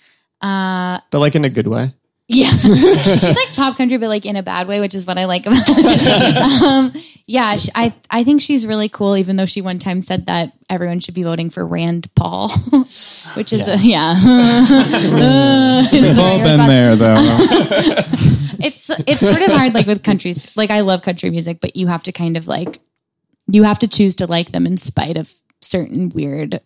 Uh, 0.40 1.00
But 1.10 1.18
like 1.18 1.34
in 1.34 1.44
a 1.44 1.50
good 1.50 1.66
way. 1.66 1.92
Yeah, 2.28 2.48
she's 2.50 3.24
like 3.36 3.54
pop 3.54 3.76
country, 3.76 3.98
but 3.98 4.08
like 4.08 4.26
in 4.26 4.36
a 4.36 4.42
bad 4.42 4.66
way, 4.68 4.80
which 4.80 4.94
is 4.94 5.06
what 5.06 5.18
I 5.18 5.26
like 5.26 5.46
about 5.46 5.58
it. 5.66 6.62
um, 6.62 6.92
yeah, 7.26 7.56
sh- 7.56 7.70
I 7.74 7.94
I 8.10 8.24
think 8.24 8.40
she's 8.40 8.66
really 8.66 8.88
cool. 8.88 9.16
Even 9.16 9.36
though 9.36 9.46
she 9.46 9.60
one 9.60 9.78
time 9.78 10.00
said 10.00 10.26
that 10.26 10.52
everyone 10.68 11.00
should 11.00 11.14
be 11.14 11.22
voting 11.22 11.50
for 11.50 11.66
Rand 11.66 12.12
Paul, 12.14 12.48
which 13.34 13.52
is 13.52 13.68
a, 13.68 13.76
yeah. 13.78 14.14
We've 15.92 16.18
all 16.18 16.38
been 16.42 16.66
there 16.66 16.96
though. 16.96 17.16
it's 18.58 18.88
it's 18.90 19.20
sort 19.20 19.42
of 19.42 19.48
hard 19.56 19.74
like 19.74 19.86
with 19.86 20.02
countries 20.02 20.56
like 20.56 20.70
i 20.70 20.80
love 20.80 21.02
country 21.02 21.28
music 21.28 21.58
but 21.60 21.76
you 21.76 21.86
have 21.88 22.02
to 22.02 22.10
kind 22.10 22.38
of 22.38 22.48
like 22.48 22.80
you 23.48 23.64
have 23.64 23.78
to 23.78 23.86
choose 23.86 24.16
to 24.16 24.26
like 24.26 24.50
them 24.50 24.64
in 24.66 24.78
spite 24.78 25.18
of 25.18 25.30
certain 25.60 26.08
weird 26.08 26.60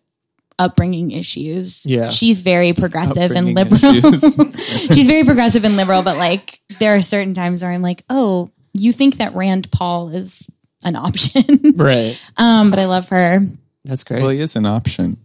upbringing 0.61 1.11
issues 1.11 1.85
Yeah. 1.87 2.11
she's 2.11 2.43
very 2.43 2.73
progressive 2.75 3.31
and 3.33 3.55
liberal 3.55 4.03
she's 4.93 5.07
very 5.07 5.25
progressive 5.25 5.65
and 5.65 5.77
liberal 5.77 6.03
but 6.03 6.17
like 6.19 6.61
there 6.79 6.95
are 6.95 7.01
certain 7.01 7.33
times 7.35 7.63
where 7.63 7.73
i'm 7.73 7.83
like 7.83 8.03
oh 8.11 8.51
you 8.75 8.93
think 8.93 9.17
that 9.17 9.35
rand 9.35 9.71
paul 9.73 10.11
is 10.11 10.49
an 10.85 10.97
option 10.97 11.45
Right. 11.77 12.21
um 12.37 12.71
but 12.71 12.79
i 12.79 12.85
love 12.87 13.09
her 13.09 13.41
That's 13.85 14.05
great. 14.05 14.21
Well, 14.21 14.31
he 14.31 14.41
is 14.41 14.55
an 14.57 14.67
option. 14.67 15.17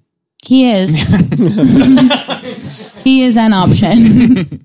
he 0.44 0.72
is 0.72 0.90
he 3.04 3.24
is 3.24 3.36
an 3.38 3.52
option 3.54 4.64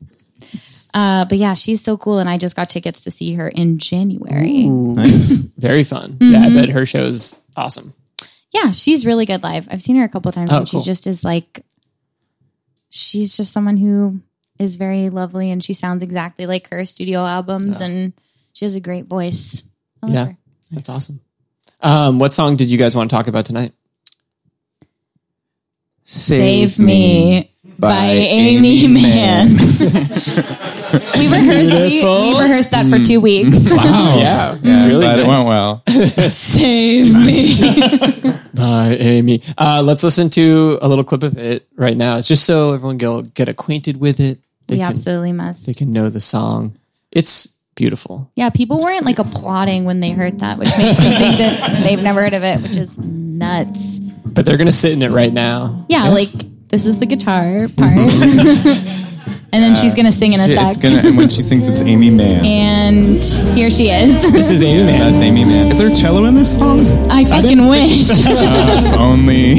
uh 0.95 1.25
but 1.27 1.39
yeah 1.39 1.55
she's 1.55 1.81
so 1.83 1.97
cool 1.97 2.19
and 2.19 2.29
i 2.29 2.37
just 2.39 2.57
got 2.57 2.69
tickets 2.71 3.05
to 3.05 3.11
see 3.11 3.35
her 3.35 3.49
in 3.49 3.79
january 3.79 4.69
Nice. 4.69 5.53
Very 5.59 5.85
fun. 5.85 6.17
Yeah, 6.21 6.41
I 6.43 6.55
bet 6.55 6.69
her 6.71 6.85
show's 6.87 7.41
awesome. 7.57 7.93
Yeah, 8.52 8.73
she's 8.73 9.07
really 9.07 9.26
good 9.26 9.42
live. 9.42 9.69
I've 9.71 9.83
seen 9.83 9.97
her 9.97 10.04
a 10.04 10.09
couple 10.09 10.33
times 10.33 10.50
Oh, 10.52 10.59
and 10.59 10.69
she 10.69 10.80
just 10.80 11.07
is 11.07 11.25
like 11.25 11.64
she's 12.88 13.37
just 13.37 13.52
someone 13.52 13.76
who 13.76 14.21
is 14.59 14.76
very 14.76 15.09
lovely 15.09 15.50
and 15.50 15.62
she 15.62 15.73
sounds 15.73 16.02
exactly 16.02 16.47
like 16.47 16.69
her 16.71 16.85
studio 16.85 17.25
albums 17.25 17.80
and 17.80 18.12
she 18.52 18.64
has 18.64 18.75
a 18.75 18.80
great 18.80 19.07
voice. 19.07 19.64
Yeah. 20.04 20.26
her. 20.26 20.37
That's 20.73 20.88
awesome. 20.88 21.21
Um, 21.80 22.19
what 22.19 22.33
song 22.33 22.57
did 22.57 22.71
you 22.71 22.76
guys 22.78 22.95
want 22.95 23.09
to 23.09 23.16
talk 23.16 23.26
about 23.26 23.47
tonight? 23.47 23.73
Save, 26.04 26.78
Me 26.78 27.54
by, 27.81 28.11
Aimee, 28.13 28.87
Mann. 28.89 29.49
we 29.51 31.29
rehearsed 31.29 31.73
we, 31.73 32.05
we 32.05 32.39
rehearsed 32.39 32.71
that 32.73 32.87
for 32.91 32.99
two 32.99 33.21
weeks. 33.21 33.71
Wow. 33.71 34.19
yeah. 34.19 34.59
Yeah, 34.63 34.87
Really 34.87 35.05
glad 35.05 35.19
it 35.19 35.27
went 35.27 35.47
well. 35.47 35.83
Save 35.89 37.15
me. 37.15 37.57
By 38.55 38.97
Aimee. 39.01 39.43
Uh, 39.57 39.83
let's 39.83 40.05
listen 40.05 40.29
to 40.31 40.79
a 40.83 40.89
little 40.89 41.05
clip 41.05 41.23
of 41.23 41.39
it 41.39 41.67
right 41.75 41.97
now. 41.97 42.17
It's 42.17 42.29
just 42.29 42.45
so 42.45 42.75
everyone 42.75 42.99
get, 42.99 43.35
get 43.35 43.49
acquainted 43.49 43.99
with 43.99 44.21
it. 44.21 44.39
They 44.67 44.77
we 44.77 44.81
can, 44.81 44.93
absolutely 44.93 45.33
must. 45.33 45.67
they 45.67 45.75
can 45.75 45.91
know 45.91 46.11
the 46.11 46.21
song. 46.21 46.77
It's 47.11 47.59
beautiful. 47.77 48.31
Yeah, 48.37 48.51
people 48.51 48.79
weren't 48.79 49.07
like 49.07 49.19
applauding 49.19 49.85
when 49.85 50.01
they 50.01 50.11
heard 50.11 50.41
that, 50.41 50.59
which 50.59 50.69
makes 50.77 51.01
me 51.01 51.15
think 51.17 51.39
that 51.39 51.83
they've 51.83 52.03
never 52.03 52.21
heard 52.23 52.35
of 52.35 52.43
it, 52.43 52.61
which 52.61 52.77
is 52.77 52.99
nuts. 52.99 53.99
But 54.27 54.45
they're 54.45 54.59
going 54.59 54.67
to 54.67 54.73
sit 54.73 54.93
in 54.93 55.03
it 55.03 55.11
right 55.11 55.33
now. 55.33 55.87
Yeah, 55.89 56.11
like 56.11 56.31
this 56.71 56.87
is 56.87 56.99
the 56.99 57.07
mm. 57.07 57.11
guitar 57.11 57.67
part. 57.77 57.97
and 59.53 59.62
then 59.62 59.75
she's 59.75 59.95
gonna 59.95 60.12
sing 60.12 60.33
in 60.33 60.41
a 60.41 60.47
It's 60.47 60.77
sec. 60.77 60.83
gonna 60.83 61.09
and 61.09 61.17
when 61.17 61.29
she 61.29 61.43
sings, 61.43 61.69
it's 61.69 61.83
Aimee 61.83 62.11
Mann. 62.11 62.45
and 62.45 63.23
here 63.57 63.71
she 63.71 63.91
is. 63.91 64.33
This 64.33 64.50
is 64.50 64.62
Aimee 64.62 64.85
Mann. 64.85 65.11
That's 65.11 65.21
Aimee 65.21 65.45
Mann. 65.45 65.67
Is 65.67 65.79
there 65.79 65.95
cello 65.95 66.25
in 66.25 66.35
this 66.35 66.57
song? 66.59 66.81
I 67.11 67.25
fucking 67.25 67.69
wish. 67.69 68.11
If 68.11 68.95
uh, 68.95 68.97
only 68.99 69.57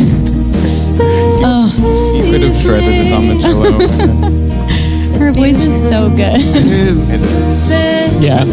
oh, 1.44 2.14
you 2.16 2.32
could 2.32 2.42
have 2.42 2.56
shredded 2.56 3.08
it 3.08 3.14
on 3.14 3.28
the 3.28 3.40
cello. 3.40 5.20
her 5.20 5.32
voice 5.34 5.66
is 5.66 5.90
so 5.90 6.10
good. 6.10 6.40
it 6.40 6.66
is. 6.66 7.12
It 7.22 7.22
is. 7.22 7.70
Yeah. 8.24 8.46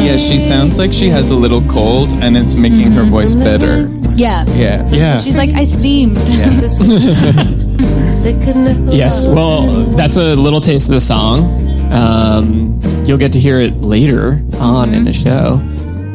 Yeah, 0.00 0.16
she 0.16 0.38
sounds 0.38 0.78
like 0.78 0.92
she 0.92 1.08
has 1.08 1.30
a 1.30 1.34
little 1.34 1.62
cold, 1.62 2.14
and 2.14 2.36
it's 2.36 2.54
making 2.54 2.92
her 2.92 3.04
voice 3.04 3.34
better. 3.34 3.88
Yeah. 4.14 4.44
Yeah. 4.48 4.88
Yeah. 4.90 5.18
She's 5.20 5.36
like, 5.36 5.50
I 5.50 5.64
steamed. 5.64 6.16
Yes. 8.92 9.26
Well, 9.26 9.84
that's 9.96 10.16
a 10.16 10.34
little 10.34 10.60
taste 10.60 10.88
of 10.88 10.94
the 10.94 11.00
song. 11.00 11.50
Um, 11.92 12.80
you'll 13.04 13.18
get 13.18 13.32
to 13.32 13.40
hear 13.40 13.60
it 13.60 13.76
later 13.82 14.42
on 14.60 14.94
in 14.94 15.04
the 15.04 15.12
show. 15.12 15.60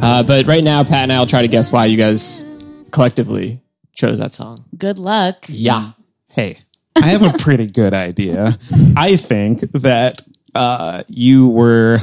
Uh, 0.01 0.24
but 0.24 0.48
right 0.48 0.63
now, 0.63 0.83
Pat 0.83 1.03
and 1.03 1.13
I 1.13 1.19
will 1.19 1.25
try 1.25 1.41
to 1.41 1.48
guess 1.48 1.71
why 1.71 1.86
you 1.86 1.98
guys 1.98 2.45
collectively 2.91 3.62
chose 3.93 4.17
that 4.17 4.33
song. 4.33 4.65
Good 4.77 4.98
luck. 5.00 5.45
Yeah. 5.48 5.91
Hey, 6.29 6.57
I 6.95 7.07
have 7.07 7.24
a 7.24 7.38
pretty 7.38 7.67
good 7.67 7.93
idea. 7.93 8.57
I 8.98 9.15
think 9.15 9.60
that 9.74 10.21
uh, 10.55 11.03
you 11.07 11.48
were 11.48 12.00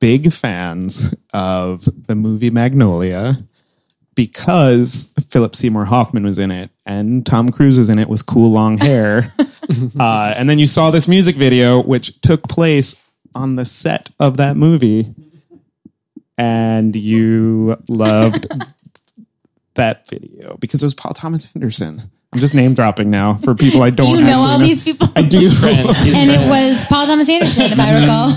big 0.00 0.32
fans 0.32 1.14
of 1.32 1.88
the 2.06 2.14
movie 2.14 2.50
Magnolia 2.50 3.36
because 4.20 5.14
Philip 5.30 5.56
Seymour 5.56 5.86
Hoffman 5.86 6.24
was 6.24 6.38
in 6.38 6.50
it 6.50 6.68
and 6.84 7.24
Tom 7.24 7.48
Cruise 7.48 7.78
is 7.78 7.88
in 7.88 7.98
it 7.98 8.06
with 8.06 8.26
cool 8.26 8.50
long 8.50 8.76
hair. 8.76 9.32
uh, 9.98 10.34
and 10.36 10.46
then 10.46 10.58
you 10.58 10.66
saw 10.66 10.90
this 10.90 11.08
music 11.08 11.36
video, 11.36 11.82
which 11.82 12.20
took 12.20 12.46
place 12.46 13.08
on 13.34 13.56
the 13.56 13.64
set 13.64 14.10
of 14.20 14.36
that 14.36 14.58
movie, 14.58 15.14
and 16.36 16.94
you 16.94 17.78
loved 17.88 18.46
that 19.76 20.06
video 20.06 20.58
because 20.60 20.82
it 20.82 20.86
was 20.86 20.92
Paul 20.92 21.14
Thomas 21.14 21.50
Anderson. 21.56 22.02
I'm 22.34 22.40
just 22.40 22.54
name 22.54 22.74
dropping 22.74 23.08
now 23.08 23.36
for 23.36 23.54
people 23.54 23.80
I 23.82 23.88
Do 23.88 24.02
don't 24.02 24.18
you 24.18 24.24
know 24.26 24.32
actually 24.32 24.50
all 24.50 24.58
these 24.58 24.84
people? 24.84 25.08
I 25.16 25.22
do. 25.22 25.48
Friends. 25.48 26.02
He's 26.02 26.14
and 26.20 26.30
it 26.30 26.46
was 26.46 26.84
Paul 26.90 27.06
Thomas 27.06 27.28
Anderson, 27.30 27.72
if 27.72 27.80
I 27.80 28.00
recall. 28.00 28.28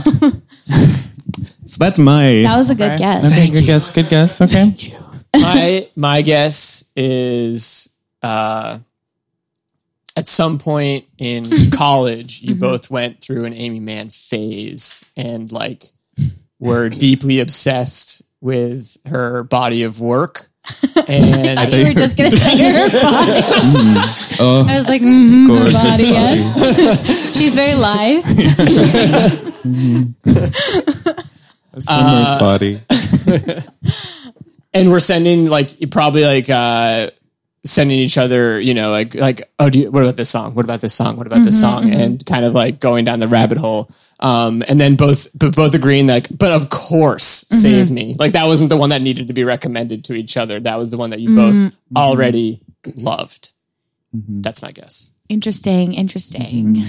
so 1.65 1.77
that's 1.77 1.99
my. 1.99 2.43
That 2.43 2.55
was 2.57 2.69
a 2.69 2.75
good 2.75 2.97
guess. 2.97 3.25
Okay, 3.25 3.51
good 3.51 3.65
guess. 3.65 3.91
Good 3.91 4.07
guess. 4.07 4.39
Okay. 4.39 4.97
My 5.35 5.87
my 5.95 6.21
guess 6.21 6.91
is 6.95 7.93
uh, 8.21 8.79
at 10.15 10.27
some 10.27 10.59
point 10.59 11.05
in 11.17 11.71
college, 11.71 12.41
you 12.41 12.51
mm-hmm. 12.51 12.59
both 12.59 12.89
went 12.89 13.21
through 13.21 13.45
an 13.45 13.53
Aimee 13.53 13.79
Mann 13.79 14.09
phase 14.09 15.03
and 15.17 15.51
like 15.51 15.85
were 16.59 16.89
deeply 16.89 17.39
obsessed 17.39 18.23
with 18.39 18.97
her 19.05 19.43
body 19.43 19.83
of 19.83 19.99
work. 19.99 20.47
And 21.07 21.59
I 21.59 21.65
thought 21.65 21.77
you 21.77 21.87
were 21.87 21.93
just 21.93 22.15
gonna 22.15 22.37
say 22.37 22.71
her 22.71 22.89
body. 22.89 23.41
Oh, 24.39 24.65
I 24.69 24.77
was 24.77 24.87
like, 24.87 25.01
mm-hmm, 25.01 25.49
her 25.49 25.57
gorgeous 25.57 25.83
body, 25.83 26.03
yes. 26.03 27.37
She's 27.37 27.55
very 27.55 27.75
live. 27.75 28.23
swimmer's 31.79 32.29
mm-hmm. 32.29 32.35
uh, 32.35 32.39
body. 32.39 32.81
And 34.73 34.89
we're 34.89 34.99
sending 34.99 35.47
like 35.47 35.71
probably 35.91 36.23
like 36.23 36.49
uh 36.49 37.09
sending 37.65 37.97
each 37.97 38.17
other 38.17 38.59
you 38.59 38.73
know 38.73 38.91
like 38.91 39.15
like 39.15 39.49
oh 39.59 39.69
do 39.69 39.79
you, 39.79 39.91
what 39.91 40.03
about 40.03 40.15
this 40.15 40.29
song? 40.29 40.53
What 40.53 40.65
about 40.65 40.81
this 40.81 40.93
song? 40.93 41.15
What 41.15 41.27
about 41.27 41.43
this 41.43 41.59
song? 41.59 41.85
Mm-hmm, 41.85 42.01
and 42.01 42.19
mm-hmm. 42.19 42.33
kind 42.33 42.45
of 42.45 42.53
like 42.53 42.79
going 42.79 43.05
down 43.05 43.19
the 43.19 43.27
rabbit 43.27 43.57
hole. 43.57 43.89
Um 44.19 44.63
and 44.67 44.79
then 44.79 44.95
both 44.95 45.27
but 45.37 45.55
both 45.55 45.73
agreeing 45.73 46.07
like 46.07 46.27
but 46.35 46.51
of 46.51 46.69
course 46.69 47.45
mm-hmm. 47.45 47.57
save 47.57 47.91
me. 47.91 48.15
Like 48.19 48.33
that 48.33 48.47
wasn't 48.47 48.69
the 48.69 48.77
one 48.77 48.89
that 48.89 49.01
needed 49.01 49.27
to 49.27 49.33
be 49.33 49.43
recommended 49.43 50.03
to 50.05 50.13
each 50.13 50.35
other. 50.35 50.59
That 50.59 50.77
was 50.77 50.91
the 50.91 50.97
one 50.97 51.11
that 51.11 51.21
you 51.21 51.35
both 51.35 51.73
already 51.95 52.61
loved. 52.95 53.53
That's 54.13 54.61
my 54.61 54.71
guess. 54.71 55.13
Interesting, 55.29 55.93
interesting. 55.93 56.83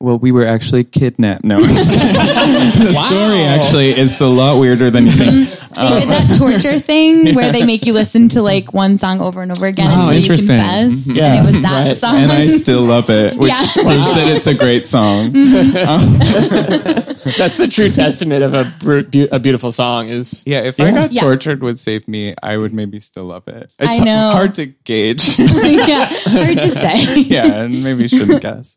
Well, 0.00 0.16
we 0.18 0.30
were 0.30 0.46
actually 0.46 0.84
kidnapped. 0.84 1.42
No, 1.44 1.60
the 1.60 2.94
story 3.06 3.40
actually 3.42 3.90
it's 3.90 4.20
a 4.20 4.26
lot 4.28 4.60
weirder 4.60 4.90
than 4.92 5.06
you 5.06 5.10
think. 5.12 5.48
They 5.74 5.82
uh, 5.86 5.98
did 6.00 6.08
that 6.08 6.36
torture 6.38 6.78
thing 6.80 7.34
where 7.34 7.50
they 7.52 7.64
make 7.66 7.84
you 7.84 7.92
listen 7.92 8.28
to 8.30 8.42
like 8.42 8.72
one 8.72 8.96
song 8.98 9.20
over 9.20 9.42
and 9.42 9.50
over 9.50 9.66
again 9.66 9.88
Oh, 9.90 10.00
until 10.00 10.12
you 10.14 10.20
interesting. 10.20 10.58
confess. 10.58 11.06
Yeah, 11.06 11.34
and 11.34 11.46
it 11.46 11.52
was 11.52 11.62
that 11.62 11.86
right. 11.88 11.96
song. 11.96 12.16
and 12.16 12.30
I 12.32 12.46
still 12.46 12.82
love 12.82 13.10
it, 13.10 13.36
which 13.36 13.50
Yeah. 13.50 13.82
proves 13.82 14.14
that 14.14 14.28
it's 14.36 14.46
a 14.46 14.54
great 14.54 14.86
song. 14.86 15.30
Mm-hmm. 15.32 15.88
Um, 15.88 17.14
that's 17.38 17.58
the 17.58 17.68
true 17.68 17.88
testament 17.90 18.42
of 18.42 18.54
a, 18.54 18.64
bru- 18.80 19.28
a 19.32 19.38
beautiful 19.38 19.70
song 19.72 20.08
is 20.08 20.44
Yeah, 20.46 20.60
if 20.62 20.78
I 20.80 20.90
got 20.92 21.12
Yeah. 21.12 21.22
tortured 21.22 21.62
with 21.62 21.78
Save 21.78 22.08
Me, 22.08 22.34
I 22.42 22.56
would 22.56 22.72
maybe 22.72 23.00
still 23.00 23.24
love 23.24 23.46
it. 23.48 23.74
It's 23.78 24.00
I 24.00 24.04
know. 24.04 24.30
hard 24.32 24.54
to 24.56 24.66
gauge. 24.66 25.38
yeah, 25.38 26.06
hard 26.08 26.58
to 26.60 26.68
say. 26.70 27.20
yeah, 27.22 27.62
and 27.62 27.82
maybe 27.84 28.08
shouldn't 28.08 28.40
guess. 28.42 28.76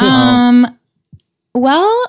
Um. 0.00 0.66
Well, 1.54 2.04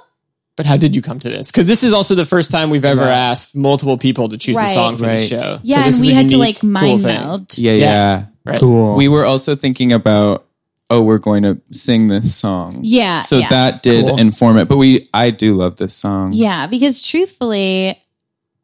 But 0.58 0.65
how 0.65 0.75
did 0.77 0.96
you 0.96 1.01
come 1.01 1.20
to 1.20 1.29
this? 1.29 1.51
Because 1.51 1.67
this 1.67 1.84
is 1.84 1.94
also 1.94 2.15
the 2.15 2.25
first 2.25 2.51
time 2.51 2.70
we've 2.70 2.84
ever 2.86 3.03
asked 3.03 3.56
multiple 3.56 3.98
people 3.98 4.27
to 4.29 4.38
choose 4.38 4.58
a 4.60 4.67
song 4.67 4.98
for 4.98 5.06
the 5.06 5.17
show. 5.17 5.60
yeah, 5.63 5.77
So 5.77 5.84
this 5.84 5.86
and 5.86 5.88
is 5.88 6.01
we 6.01 6.12
a 6.12 6.15
had 6.15 6.29
to 6.29 6.38
like 6.38 6.63
mind 6.63 7.01
thing. 7.03 7.13
meld. 7.13 7.58
Yeah, 7.58 7.72
Yeah. 7.74 7.79
yeah. 7.79 8.25
Right. 8.44 8.60
cool. 8.60 8.96
We 8.96 9.08
were 9.08 9.25
also 9.25 9.56
thinking 9.56 9.91
about, 9.94 10.47
oh, 10.89 11.03
we're 11.03 11.17
going 11.17 11.44
to 11.44 11.60
sing 11.72 12.08
this 12.08 12.34
song. 12.36 12.79
Yeah, 12.82 13.22
So 13.22 13.38
yeah. 13.39 13.50
that 13.50 13.84
did 13.84 14.08
Cool. 14.08 14.20
inform 14.20 14.58
it. 14.58 14.67
But 14.70 14.77
we, 14.77 15.08
I 15.13 15.32
do 15.32 15.53
love 15.53 15.75
this 15.75 15.94
song. 15.94 16.32
Yeah, 16.34 16.67
because 16.67 17.01
truthfully, 17.01 18.01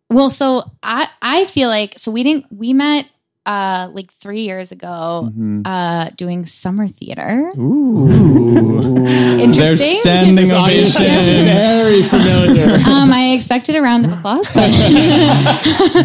well, 0.09 0.29
so 0.29 0.63
I 0.81 1.07
I 1.21 1.45
feel 1.45 1.69
like 1.69 1.97
so 1.97 2.11
we 2.11 2.23
didn't 2.23 2.45
we 2.51 2.71
met 2.73 3.07
uh 3.45 3.89
like 3.91 4.09
three 4.13 4.41
years 4.43 4.71
ago 4.71 5.25
Mm-hmm. 5.27 5.63
uh 5.65 6.11
doing 6.15 6.45
summer 6.45 6.87
theater. 6.87 7.49
Ooh. 7.57 8.07
Interesting. 9.43 9.51
They're 9.51 9.75
standing 9.75 10.35
This 10.35 10.53
audience 10.53 10.95
ovation. 10.95 11.45
very 11.45 12.03
familiar. 12.03 12.77
Um, 12.93 13.11
I 13.11 13.31
expected 13.35 13.75
a 13.75 13.81
round 13.81 14.05
of 14.05 14.13
applause, 14.13 14.53
but 14.53 14.69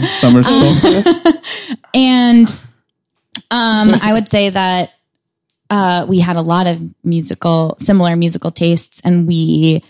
Summer 0.08 0.42
Soul. 0.42 0.72
and 1.94 2.48
um, 3.50 3.92
I 4.02 4.12
would 4.14 4.26
say 4.28 4.50
that 4.50 4.90
uh, 5.70 6.06
we 6.08 6.20
had 6.20 6.36
a 6.36 6.42
lot 6.42 6.66
of 6.66 6.82
musical, 7.04 7.76
similar 7.80 8.16
musical 8.16 8.50
tastes, 8.50 9.00
and 9.04 9.26
we 9.26 9.82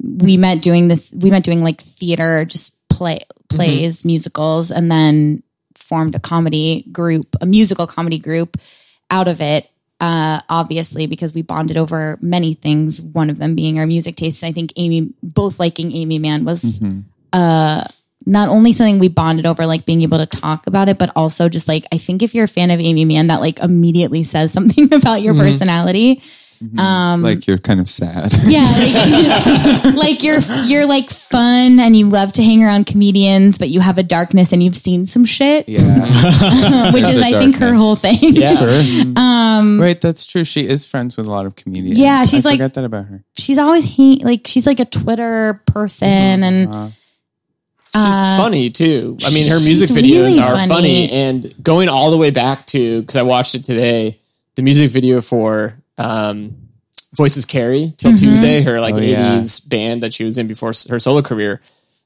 we 0.00 0.36
met 0.36 0.62
doing 0.62 0.88
this. 0.88 1.12
We 1.16 1.30
met 1.30 1.44
doing 1.44 1.62
like 1.62 1.80
theater, 1.80 2.44
just 2.44 2.86
play 2.88 3.20
plays, 3.48 4.04
musicals, 4.04 4.70
and 4.70 4.90
then 4.90 5.42
formed 5.74 6.14
a 6.14 6.20
comedy 6.20 6.84
group, 6.90 7.36
a 7.40 7.46
musical 7.46 7.86
comedy 7.86 8.18
group 8.18 8.56
out 9.10 9.28
of 9.28 9.40
it. 9.40 9.68
Uh, 10.00 10.40
obviously, 10.48 11.06
because 11.06 11.34
we 11.34 11.42
bonded 11.42 11.76
over 11.76 12.18
many 12.20 12.54
things. 12.54 13.00
One 13.00 13.30
of 13.30 13.38
them 13.38 13.54
being 13.54 13.78
our 13.78 13.86
music 13.86 14.16
tastes. 14.16 14.42
I 14.42 14.52
think 14.52 14.72
Aimee, 14.76 15.14
both 15.22 15.58
liking 15.58 15.92
Aimee 15.92 16.18
Mann, 16.18 16.44
was 16.44 16.80
uh, 17.32 17.84
not 18.26 18.48
only 18.48 18.72
something 18.72 18.98
we 18.98 19.08
bonded 19.08 19.46
over, 19.46 19.66
like 19.66 19.84
being 19.84 20.02
able 20.02 20.18
to 20.18 20.26
talk 20.26 20.66
about 20.66 20.88
it, 20.88 20.98
but 20.98 21.10
also 21.16 21.48
just 21.48 21.68
like 21.68 21.84
I 21.92 21.98
think 21.98 22.22
if 22.22 22.34
you're 22.34 22.44
a 22.44 22.48
fan 22.48 22.70
of 22.70 22.80
Aimee 22.80 23.04
Mann, 23.04 23.28
that 23.28 23.40
like 23.40 23.60
immediately 23.60 24.24
says 24.24 24.52
something 24.52 24.84
about 24.94 25.22
your 25.22 25.34
mm-hmm. 25.34 25.42
personality. 25.42 26.22
Mm-hmm. 26.62 26.78
Um, 26.78 27.22
like 27.22 27.46
you're 27.46 27.58
kind 27.58 27.80
of 27.80 27.88
sad. 27.88 28.32
Yeah, 28.44 28.64
like, 28.64 29.94
like 29.96 30.22
you're 30.22 30.38
you're 30.66 30.86
like 30.86 31.10
fun 31.10 31.80
and 31.80 31.96
you 31.96 32.08
love 32.08 32.32
to 32.34 32.42
hang 32.42 32.62
around 32.62 32.86
comedians, 32.86 33.58
but 33.58 33.68
you 33.68 33.80
have 33.80 33.98
a 33.98 34.02
darkness 34.02 34.52
and 34.52 34.62
you've 34.62 34.76
seen 34.76 35.04
some 35.04 35.24
shit, 35.24 35.68
yeah. 35.68 36.92
which 36.92 37.08
is 37.08 37.20
a 37.20 37.24
I 37.24 37.32
think 37.32 37.56
her 37.56 37.74
whole 37.74 37.96
thing. 37.96 38.18
Yeah. 38.20 38.54
sure. 38.54 39.12
Um, 39.16 39.80
right, 39.80 40.00
that's 40.00 40.26
true. 40.26 40.44
She 40.44 40.66
is 40.66 40.86
friends 40.86 41.16
with 41.16 41.26
a 41.26 41.30
lot 41.30 41.46
of 41.46 41.56
comedians. 41.56 41.98
Yeah, 41.98 42.24
she's 42.24 42.46
I 42.46 42.50
like- 42.50 42.58
forgot 42.58 42.74
that 42.74 42.84
about 42.84 43.06
her. 43.06 43.24
She's 43.36 43.58
always 43.58 43.96
hang, 43.96 44.18
like 44.20 44.46
she's 44.46 44.66
like 44.66 44.80
a 44.80 44.84
Twitter 44.84 45.62
person 45.66 46.44
and 46.44 46.68
uh-huh. 46.68 46.88
She's 47.94 48.36
funny 48.38 48.70
too. 48.70 49.16
I 49.24 49.32
mean, 49.32 49.48
her 49.50 49.60
music 49.60 49.88
videos 49.90 50.36
really 50.36 50.38
are 50.40 50.52
funny. 50.56 50.68
funny. 50.68 51.10
And 51.12 51.54
going 51.62 51.88
all 51.88 52.10
the 52.10 52.16
way 52.18 52.30
back 52.30 52.66
to 52.66 53.00
because 53.00 53.16
I 53.16 53.22
watched 53.22 53.54
it 53.54 53.62
today, 53.64 54.18
the 54.56 54.62
music 54.62 54.90
video 54.90 55.20
for 55.20 55.78
um, 55.96 56.56
Voices 57.14 57.44
Carry 57.44 57.92
till 57.96 58.10
Mm-hmm. 58.12 58.16
Tuesday, 58.24 58.62
her 58.62 58.80
like 58.80 58.94
Oh, 58.94 58.98
yeah. 58.98 59.36
'80s 59.36 59.68
band 59.68 60.02
that 60.02 60.12
she 60.12 60.24
was 60.24 60.36
in 60.38 60.48
before 60.48 60.70
her 60.90 60.98
solo 60.98 61.22
career. 61.22 61.60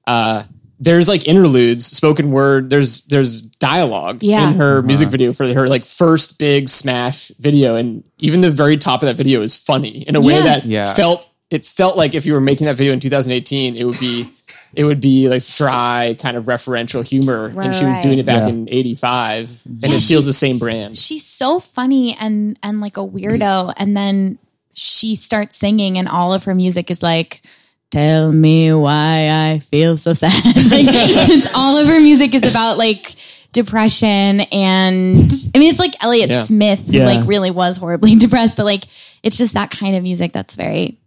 Uh, 0.07 0.43
there's 0.81 1.09
like 1.09 1.27
interludes, 1.27 1.87
spoken 1.87 2.31
word. 2.31 2.69
There's 2.71 3.05
there's 3.07 3.43
dialogue 3.43 4.23
Yeah. 4.23 4.49
in 4.51 4.57
her 4.57 4.83
music 4.83 5.09
video 5.09 5.33
for 5.33 5.53
her 5.53 5.67
like 5.67 5.85
first 5.87 6.39
big 6.39 6.69
smash 6.69 7.29
video, 7.41 7.75
and 7.77 8.05
even 8.19 8.43
the 8.43 8.51
very 8.51 8.77
top 8.77 9.03
of 9.03 9.07
that 9.07 9.17
video 9.17 9.41
is 9.41 9.57
funny 9.57 10.03
in 10.07 10.15
a 10.17 10.21
way 10.21 10.35
Yeah. 10.35 10.43
that 10.45 10.65
Yeah. 10.67 10.93
felt 10.95 11.27
it 11.51 11.65
felt 11.65 11.97
like 11.97 12.15
if 12.15 12.27
you 12.27 12.35
were 12.35 12.41
making 12.43 12.67
that 12.67 12.77
video 12.77 12.93
in 12.93 13.01
2018, 13.01 13.75
it 13.75 13.85
would 13.85 13.99
be 13.99 14.29
it 14.75 14.85
would 14.85 15.01
be 15.01 15.29
like 15.29 15.43
dry 15.57 16.15
kind 16.21 16.37
of 16.37 16.45
referential 16.47 17.07
humor, 17.09 17.47
and 17.57 17.75
she 17.75 17.85
was 17.85 17.97
Right. 17.97 18.03
doing 18.03 18.19
it 18.19 18.27
back 18.27 18.43
Yeah. 18.43 18.49
in 18.49 18.69
'85, 18.71 19.63
and 19.67 19.83
Yeah, 19.93 19.97
it 19.97 20.03
feels 20.03 20.27
the 20.27 20.33
same 20.33 20.59
brand. 20.59 20.97
She's 20.97 21.25
so 21.25 21.59
funny 21.61 22.17
and 22.21 22.59
and 22.63 22.81
like 22.81 22.97
a 22.97 23.07
weirdo, 23.07 23.73
and 23.77 23.97
then 23.97 24.39
she 24.75 25.17
starts 25.17 25.57
singing, 25.57 25.99
and 25.99 26.09
all 26.09 26.33
of 26.33 26.45
her 26.45 26.55
music 26.55 26.91
is 26.91 27.03
like. 27.03 27.43
Tell 27.91 28.31
me 28.31 28.71
why 28.75 29.31
I 29.55 29.61
feel 29.61 29.97
so 29.97 30.13
sad. 30.13 30.31
like, 30.45 30.85
it's 30.87 31.49
all 31.55 31.79
of 31.79 31.87
her 31.87 31.99
music 31.99 32.35
is 32.35 32.51
about 32.51 32.77
like 32.77 33.15
depression 33.53 34.41
and 34.53 35.17
I 35.55 35.59
mean 35.59 35.71
it's 35.71 35.79
like 35.79 35.95
Elliott 36.05 36.29
Yeah. 36.29 36.45
Smith 36.45 36.87
who 36.87 36.99
Yeah. 36.99 37.07
like 37.07 37.27
really 37.27 37.51
was 37.51 37.79
horribly 37.79 38.15
depressed, 38.25 38.59
but 38.59 38.65
like 38.67 38.85
it's 39.23 39.39
just 39.39 39.55
that 39.55 39.71
kind 39.71 39.97
of 39.97 40.03
music 40.03 40.33
that's 40.35 40.55
very 40.55 40.99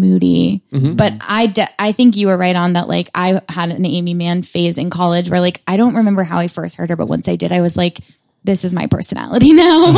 moody. 0.00 0.62
But 0.70 1.14
I 1.20 1.46
de- 1.46 1.80
I 1.82 1.92
think 1.92 2.16
you 2.16 2.26
were 2.28 2.36
right 2.36 2.56
on 2.56 2.74
that. 2.74 2.88
Like 2.88 3.08
I 3.14 3.40
had 3.48 3.70
an 3.70 3.84
Aimee 3.84 4.14
Mann 4.14 4.42
phase 4.42 4.78
in 4.78 4.90
college 4.90 5.30
where 5.30 5.40
like 5.40 5.60
I 5.66 5.76
don't 5.76 5.94
remember 5.96 6.22
how 6.22 6.38
I 6.38 6.48
first 6.48 6.76
heard 6.76 6.90
her, 6.90 6.96
but 6.96 7.06
once 7.08 7.28
I 7.28 7.36
did, 7.36 7.52
I 7.52 7.60
was 7.60 7.76
like, 7.76 7.98
this 8.44 8.64
is 8.64 8.72
my 8.74 8.86
personality 8.86 9.52
now. 9.54 9.92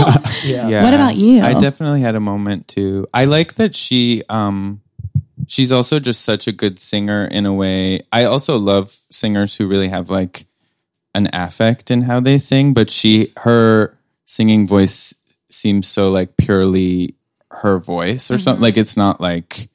Yeah. 0.44 0.82
What 0.82 0.94
about 0.94 1.16
you? 1.16 1.42
I 1.42 1.54
definitely 1.54 2.00
had 2.00 2.14
a 2.14 2.20
moment 2.20 2.68
too. 2.68 3.06
I 3.12 3.26
like 3.26 3.54
that 3.54 3.74
she 3.74 4.22
um 4.28 4.80
she's 5.46 5.72
also 5.72 5.98
just 6.00 6.22
such 6.22 6.46
a 6.48 6.52
good 6.52 6.78
singer 6.78 7.26
in 7.26 7.46
a 7.46 7.52
way. 7.52 8.00
I 8.12 8.24
also 8.24 8.58
love 8.58 8.96
singers 9.10 9.56
who 9.56 9.68
really 9.68 9.88
have 9.88 10.10
like 10.10 10.44
an 11.14 11.28
affect 11.32 11.90
in 11.90 12.02
how 12.02 12.20
they 12.20 12.38
sing, 12.38 12.74
but 12.74 12.90
she 12.90 13.32
her 13.38 13.96
singing 14.24 14.66
voice 14.66 15.14
seems 15.50 15.88
so 15.88 16.10
like 16.10 16.36
purely 16.36 17.14
her 17.50 17.78
voice 17.78 18.30
or 18.30 18.38
something. 18.38 18.62
Like 18.62 18.76
it's 18.76 18.96
not 18.96 19.20
like 19.20 19.68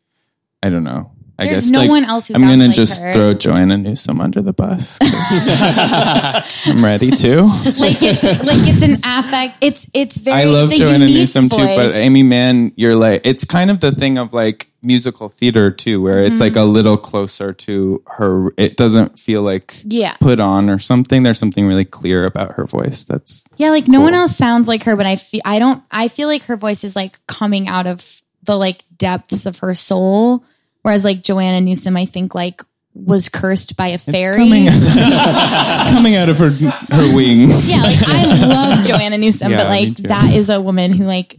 I 0.63 0.69
don't 0.69 0.83
know. 0.83 1.11
I 1.37 1.45
Mm-hmm. 1.45 1.51
There's 1.53 1.63
guess 1.65 1.71
no 1.71 1.79
like, 1.79 1.89
one 1.89 2.03
else 2.05 2.27
who 2.27 2.35
I'm 2.35 2.41
gonna 2.41 2.67
like 2.67 2.75
just 2.75 3.01
her. 3.01 3.11
throw 3.11 3.33
Joanna 3.33 3.75
Newsom 3.77 4.21
under 4.21 4.41
the 4.43 4.53
bus. 4.53 4.99
I'm 6.65 6.83
ready 6.83 7.09
to. 7.11 7.41
like 7.79 7.97
it's 8.01 8.23
like 8.23 8.59
it's 8.67 8.81
an 8.83 8.99
affect. 9.03 9.57
It's 9.61 9.87
it's 9.93 10.17
very. 10.17 10.41
I 10.41 10.43
love 10.45 10.71
Joanna 10.71 11.05
unique 11.05 11.15
Newsom 11.17 11.49
too, 11.49 11.57
but. 11.65 11.95
Aimee 11.95 12.23
Mann, 12.23 12.71
you're 12.75 12.95
like, 12.95 13.21
it's 13.25 13.45
kind 13.45 13.71
of 13.71 13.79
the 13.79 13.91
thing 13.91 14.17
of 14.19 14.33
like 14.33 14.67
musical 14.81 15.27
theater 15.29 15.71
too, 15.71 16.01
where 16.01 16.23
it's 16.23 16.39
like 16.39 16.55
a 16.55 16.59
Mm-hmm. 16.59 16.71
little 16.73 16.97
closer 16.97 17.51
to 17.51 18.03
her. 18.07 18.49
It 18.57 18.77
doesn't 18.77 19.19
feel 19.19 19.41
like 19.41 19.73
Yeah. 19.85 20.13
put 20.19 20.39
on 20.39 20.69
or 20.69 20.77
something. 20.79 21.23
There's 21.23 21.39
something 21.39 21.65
really 21.67 21.85
clear 21.85 22.25
about 22.25 22.53
her 22.53 22.65
voice. 22.65 23.05
That's 23.05 23.43
Yeah, 23.57 23.71
like 23.71 23.87
no 23.87 24.01
one 24.01 24.13
else 24.13 24.35
sounds 24.35 24.67
like 24.67 24.83
her, 24.83 24.95
but 24.95 25.05
I 25.07 25.15
feel 25.15 25.41
I 25.45 25.57
don't 25.59 25.81
I 25.91 26.07
feel 26.09 26.27
like 26.27 26.43
her 26.43 26.57
voice 26.57 26.83
is 26.83 26.95
like 26.95 27.19
coming 27.27 27.67
out 27.67 27.87
of 27.87 28.21
the 28.43 28.55
like 28.57 28.83
depths 28.97 29.45
of 29.45 29.57
her 29.59 29.73
soul. 29.73 30.43
Whereas 30.83 31.03
like 31.03 31.23
Joanna 31.23 31.59
Newsom, 31.61 31.97
I 31.97 32.05
think 32.05 32.35
like 32.35 32.61
was 32.93 33.27
cursed 33.27 33.75
by 33.75 33.87
a 33.87 33.93
it's 33.95 34.03
fairy. 34.05 34.35
coming. 34.37 34.65
it's 34.67 35.91
coming 35.91 36.15
out 36.15 36.29
of 36.29 36.37
her 36.39 36.49
her 36.49 37.15
wings. 37.15 37.71
yeah, 37.71 37.81
like 37.83 38.07
I 38.07 38.45
love 38.45 38.85
Joanna 38.85 39.17
Newsom, 39.17 39.51
Yeah, 39.51 39.63
but 39.63 39.67
like 39.69 39.95
that 40.09 40.33
is 40.33 40.49
a 40.49 40.61
woman 40.61 40.93
who 40.93 41.05
like 41.05 41.37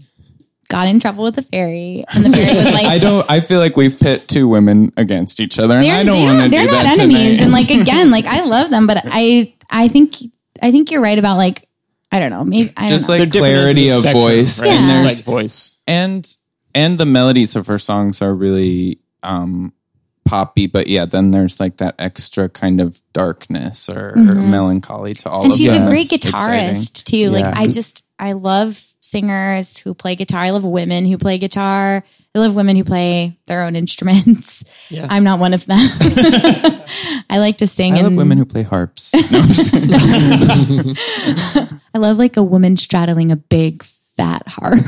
got 0.68 0.88
in 0.88 0.99
trouble 0.99 1.25
with 1.25 1.35
the 1.37 1.42
fairy, 1.42 2.05
and 2.14 2.25
the 2.25 2.31
fairy 2.31 2.57
was 2.57 2.73
like, 2.73 2.87
I 2.87 2.99
don't. 2.99 3.31
I 3.31 3.40
feel 3.40 3.61
like 3.61 3.77
we've 3.77 3.99
pit 3.99 4.25
two 4.27 4.49
women 4.49 4.92
against 4.97 5.38
each 5.40 5.59
other, 5.59 5.75
and 5.75 5.85
they're, 5.85 5.95
I 6.01 6.03
don't 6.05 6.23
want 6.25 6.42
to 6.42 6.49
don't, 6.49 6.51
do 6.51 6.57
they're 6.73 6.85
not 6.85 6.99
enemies. 6.99 7.38
tonight. 7.38 7.40
And 7.42 7.53
like 7.53 7.71
again, 7.83 8.11
like 8.11 8.25
I 8.25 8.45
love 8.45 8.71
them, 8.71 8.87
but 8.87 8.99
I 9.05 9.55
I 9.71 9.88
think 9.88 10.16
I 10.62 10.71
think 10.73 10.90
you're 10.90 11.03
right 11.03 11.18
about 11.18 11.37
like 11.37 11.68
I 12.11 12.18
don't 12.18 12.31
know, 12.31 12.45
maybe 12.45 12.73
I 12.77 12.88
just 12.88 13.09
like 13.09 13.18
They're 13.18 13.27
different 13.27 13.55
ends 13.55 13.62
clarity 13.75 13.88
of 13.90 14.01
spectrum, 14.01 14.23
voice, 14.23 14.61
right? 14.62 14.71
and 14.71 14.87
Yeah. 14.88 15.03
there's 15.03 15.16
like 15.18 15.25
voice. 15.25 15.79
and 15.87 16.37
and 16.75 16.99
the 16.99 17.07
melodies 17.07 17.55
of 17.57 17.66
her 17.68 17.79
songs 17.79 18.23
are 18.23 18.35
really 18.35 18.99
um 19.25 19.73
poppy 20.27 20.67
but 20.67 20.87
yeah 20.87 21.05
then 21.05 21.31
there's 21.33 21.61
like 21.61 21.77
that 21.77 21.95
extra 21.99 22.49
kind 22.49 22.81
of 22.81 23.01
darkness 23.13 23.89
or, 23.91 24.15
melancholy 24.47 25.13
to 25.15 25.29
all 25.29 25.43
Mm-hmm. 25.43 25.45
and 25.45 25.53
of 25.53 25.59
she's 25.59 25.71
that 25.71 25.85
a 25.85 25.87
great 25.87 26.11
It's 26.13 26.25
exciting. 26.27 26.75
guitarist 26.77 27.05
too. 27.05 27.29
Like 27.31 27.45
Yeah. 27.45 27.53
I 27.55 27.67
just 27.71 28.07
I 28.19 28.33
love 28.33 28.83
singers 29.01 29.77
who 29.79 29.93
play 29.93 30.17
guitar. 30.17 30.41
I 30.41 30.51
love 30.51 30.65
women 30.65 31.05
who 31.05 31.19
play 31.19 31.37
guitar. 31.37 32.03
I 32.35 32.39
love 32.39 32.55
women 32.57 32.75
who 32.77 32.85
play 32.85 33.37
their 33.47 33.65
own 33.65 33.77
instruments. 33.83 34.65
Yeah. 34.91 35.07
I'm 35.11 35.25
not 35.25 35.41
one 35.41 35.53
of 35.53 35.67
them. 35.67 35.79
I 37.31 37.37
like 37.39 37.59
to 37.59 37.67
sing 37.67 37.93
i 37.95 37.97
love 37.99 38.07
and 38.07 38.17
women 38.17 38.39
who 38.39 38.45
play 38.47 38.63
harps 38.63 39.13
No, 39.33 39.41
I 41.95 41.99
love 41.99 42.19
like 42.19 42.37
a 42.39 42.43
woman 42.43 42.77
straddling 42.77 43.31
a 43.31 43.37
big 43.37 43.83
fat 43.83 44.43
harp. 44.47 44.79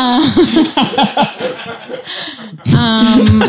um, 2.78 3.40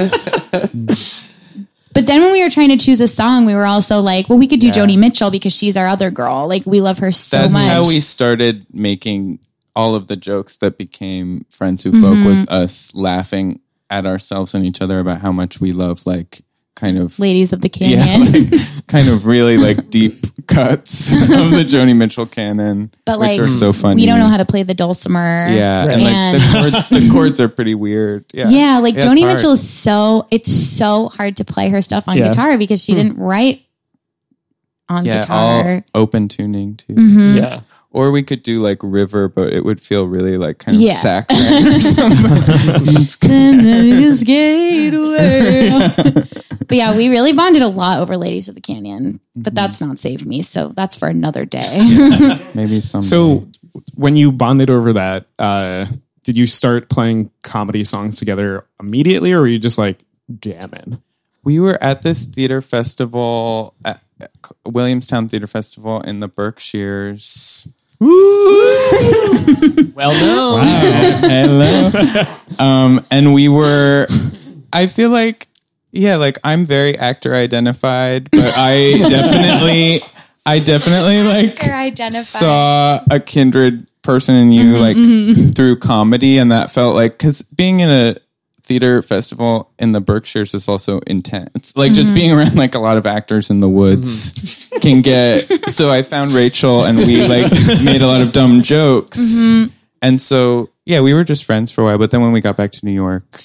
but 1.93 2.05
then 2.07 2.21
when 2.21 2.31
we 2.31 2.43
were 2.43 2.49
trying 2.49 2.69
to 2.69 2.77
choose 2.77 3.01
a 3.01 3.07
song, 3.07 3.45
we 3.45 3.53
were 3.53 3.65
also 3.65 3.99
like, 3.99 4.29
well, 4.29 4.37
we 4.37 4.47
could 4.47 4.59
do 4.59 4.69
Joni 4.71 4.97
Mitchell 4.97 5.31
because 5.31 5.53
she's 5.53 5.75
our 5.77 5.87
other 5.87 6.11
girl. 6.11 6.47
Like 6.47 6.65
we 6.65 6.81
love 6.81 6.99
her 6.99 7.11
so 7.11 7.37
that's 7.37 7.53
much. 7.53 7.63
how 7.63 7.81
we 7.81 7.99
started 7.99 8.65
making 8.73 9.39
all 9.75 9.95
of 9.95 10.07
the 10.07 10.15
jokes 10.15 10.57
that 10.57 10.77
became 10.77 11.45
friends 11.49 11.83
who 11.83 11.91
Mm-hmm. 11.91 12.23
folk 12.23 12.25
was 12.25 12.47
us 12.47 12.95
laughing 12.95 13.59
at 13.89 14.05
ourselves 14.05 14.55
and 14.55 14.65
each 14.65 14.81
other 14.81 14.99
about 14.99 15.21
how 15.21 15.31
much 15.31 15.59
we 15.59 15.71
love 15.73 16.05
like 16.05 16.41
kind 16.75 16.97
of 16.97 17.17
Ladies 17.19 17.53
of 17.53 17.61
the 17.61 17.69
yeah, 17.75 18.03
Canyon. 18.03 18.49
like 18.49 18.87
kind 18.87 19.09
of 19.09 19.25
really 19.25 19.57
like 19.57 19.89
deep 19.89 20.15
cuts 20.47 21.13
of 21.13 21.27
the 21.51 21.63
Joni 21.67 21.95
Mitchell 21.95 22.25
canon, 22.25 22.91
but 23.05 23.19
which 23.19 23.37
like 23.37 23.39
are 23.39 23.47
so 23.51 23.71
funny. 23.73 24.01
we 24.01 24.05
don't 24.07 24.19
know 24.19 24.27
how 24.27 24.37
to 24.37 24.45
play 24.45 24.63
the 24.63 24.73
dulcimer. 24.73 25.47
Yeah, 25.49 25.85
Right. 25.85 25.99
and 25.99 26.03
like 26.03 26.41
the 26.41 26.59
chords, 26.61 26.89
the 26.89 27.09
chords 27.13 27.39
are 27.41 27.49
pretty 27.49 27.75
weird. 27.75 28.25
Yeah, 28.33 28.49
Yeah, 28.49 28.77
like 28.79 28.95
it's 28.95 29.05
Joni. 29.05 29.25
Mitchell 29.27 29.51
is 29.51 29.69
so 29.69 30.27
it's 30.31 30.51
so 30.51 31.09
hard 31.09 31.37
to 31.37 31.45
play 31.45 31.69
her 31.69 31.81
stuff 31.81 32.07
on 32.07 32.17
Yeah. 32.17 32.29
guitar 32.29 32.57
because 32.57 32.83
she 32.83 32.93
didn't 32.95 33.17
write 33.17 33.61
on 34.89 35.05
yeah, 35.05 35.21
guitar. 35.21 35.83
all 35.93 36.01
open 36.01 36.27
tuning 36.27 36.75
too. 36.75 36.93
Mm-hmm. 36.95 37.37
Yeah. 37.37 37.61
Or 37.93 38.09
we 38.11 38.23
could 38.23 38.41
do 38.41 38.61
like 38.61 38.79
River, 38.81 39.27
but 39.27 39.51
it 39.51 39.65
would 39.65 39.81
feel 39.81 40.07
really 40.07 40.37
like 40.37 40.59
kind 40.59 40.77
of 40.77 40.81
Yeah. 40.81 40.93
saccharine 40.93 41.67
or 41.67 41.79
something. 41.81 43.03
skate 44.13 44.93
away. 44.93 45.69
but 46.67 46.71
yeah, 46.77 46.95
we 46.95 47.09
really 47.09 47.33
bonded 47.33 47.61
a 47.61 47.67
lot 47.67 47.99
over 47.99 48.15
Ladies 48.17 48.47
of 48.47 48.55
the 48.55 48.61
Canyon. 48.61 49.19
But 49.35 49.55
that's 49.55 49.81
not 49.81 49.99
Save 49.99 50.25
Me, 50.25 50.41
so 50.41 50.69
that's 50.69 50.95
for 50.95 51.07
another 51.09 51.45
day. 51.45 52.39
Maybe 52.53 52.79
some. 52.79 53.01
So 53.01 53.47
when 53.95 54.15
you 54.15 54.31
bonded 54.31 54.69
over 54.69 54.93
that, 54.93 55.25
uh, 55.37 55.87
did 56.23 56.37
you 56.37 56.47
start 56.47 56.89
playing 56.89 57.29
comedy 57.43 57.83
songs 57.83 58.17
together 58.17 58.65
immediately, 58.79 59.33
or 59.33 59.41
were 59.41 59.47
you 59.47 59.59
just 59.59 59.77
like 59.77 59.99
jamming? 60.39 61.01
we 61.43 61.59
were 61.59 61.81
at 61.83 62.03
this 62.03 62.25
theater 62.25 62.61
festival 62.61 63.73
at 63.83 63.99
at 64.21 64.29
Williamstown 64.63 65.27
Theater 65.27 65.47
Festival 65.47 65.99
in 66.01 66.19
the 66.19 66.27
Berkshires. 66.27 67.75
Well, 69.93 70.11
no. 70.11 70.57
Hello. 71.21 71.91
um, 72.59 73.05
and 73.11 73.33
we 73.33 73.47
were, 73.47 74.07
I 74.73 74.87
feel 74.87 75.11
like, 75.11 75.47
yeah, 75.91 76.15
like 76.15 76.39
I'm 76.43 76.65
very 76.65 76.97
actor 76.97 77.35
identified, 77.35 78.31
but 78.31 78.53
I 78.57 78.93
definitely, 79.07 79.99
I 80.45 80.59
definitely 80.59 81.21
like 81.21 81.59
saw 82.09 83.01
a 83.11 83.19
kindred 83.19 83.87
person 84.01 84.35
in 84.35 84.51
you 84.51 84.73
mm-hmm, 84.73 84.81
like 84.81 84.97
mm-hmm, 84.97 85.31
mm-hmm. 85.31 85.49
through 85.49 85.77
comedy. 85.77 86.39
And 86.39 86.51
that 86.51 86.71
felt 86.71 86.95
like, 86.95 87.19
cause 87.19 87.43
being 87.43 87.81
in 87.81 87.91
a 87.91 88.15
theater 88.63 89.01
festival 89.01 89.71
in 89.79 89.91
the 89.91 90.01
Berkshires 90.01 90.53
is 90.53 90.69
also 90.69 90.99
intense. 91.07 91.75
Like 91.75 91.93
just 91.93 92.09
mm-hmm. 92.09 92.15
being 92.15 92.31
around 92.31 92.55
like 92.55 92.75
a 92.75 92.79
lot 92.79 92.97
of 92.97 93.05
actors 93.05 93.49
in 93.49 93.59
the 93.59 93.69
woods 93.69 94.69
mm-hmm. 94.69 94.79
can 94.79 95.01
get, 95.01 95.69
so 95.71 95.91
I 95.91 96.03
found 96.03 96.31
Rachel 96.31 96.83
and 96.83 96.97
we 96.97 97.25
like 97.27 97.51
made 97.83 98.01
a 98.01 98.07
lot 98.07 98.21
of 98.21 98.31
dumb 98.31 98.61
jokes. 98.61 99.19
Mm-hmm. 99.19 99.73
And 100.01 100.21
so 100.21 100.69
yeah, 100.85 101.01
we 101.01 101.13
were 101.13 101.23
just 101.23 101.45
friends 101.45 101.71
for 101.71 101.81
a 101.81 101.85
while, 101.85 101.97
but 101.97 102.11
then 102.11 102.21
when 102.21 102.31
we 102.31 102.41
got 102.41 102.57
back 102.57 102.71
to 102.71 102.85
New 102.85 102.91
York, 102.91 103.43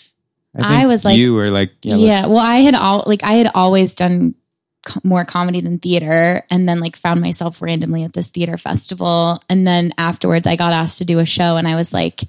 I, 0.55 0.62
think 0.62 0.83
I 0.83 0.87
was 0.87 1.05
like- 1.05 1.18
you 1.18 1.35
were 1.35 1.50
like, 1.50 1.72
yeah, 1.83 1.96
Yeah. 1.96 2.26
Well, 2.29 2.38
I 2.38 2.57
had 2.57 2.74
all 2.74 3.05
like 3.07 3.24
I 3.24 3.33
had 3.33 3.50
always 3.55 3.94
done 3.94 4.35
co- 4.87 5.00
more 5.05 5.24
comedy 5.24 5.61
than 5.61 5.79
theater, 5.79 6.42
and 6.50 6.68
then 6.68 6.81
like 6.81 6.96
found 6.96 7.20
myself 7.20 7.61
randomly 7.61 8.05
at 8.05 8.12
this 8.12 8.29
theater 8.29 8.57
festival, 8.57 9.42
and 9.50 9.66
then 9.66 9.92
afterwards 9.98 10.46
I 10.46 10.57
got 10.57 10.72
asked 10.72 10.98
to 10.98 11.05
do 11.05 11.18
a 11.18 11.26
show, 11.26 11.57
and 11.57 11.68
I 11.68 11.76
was 11.76 11.92
like, 11.92 12.22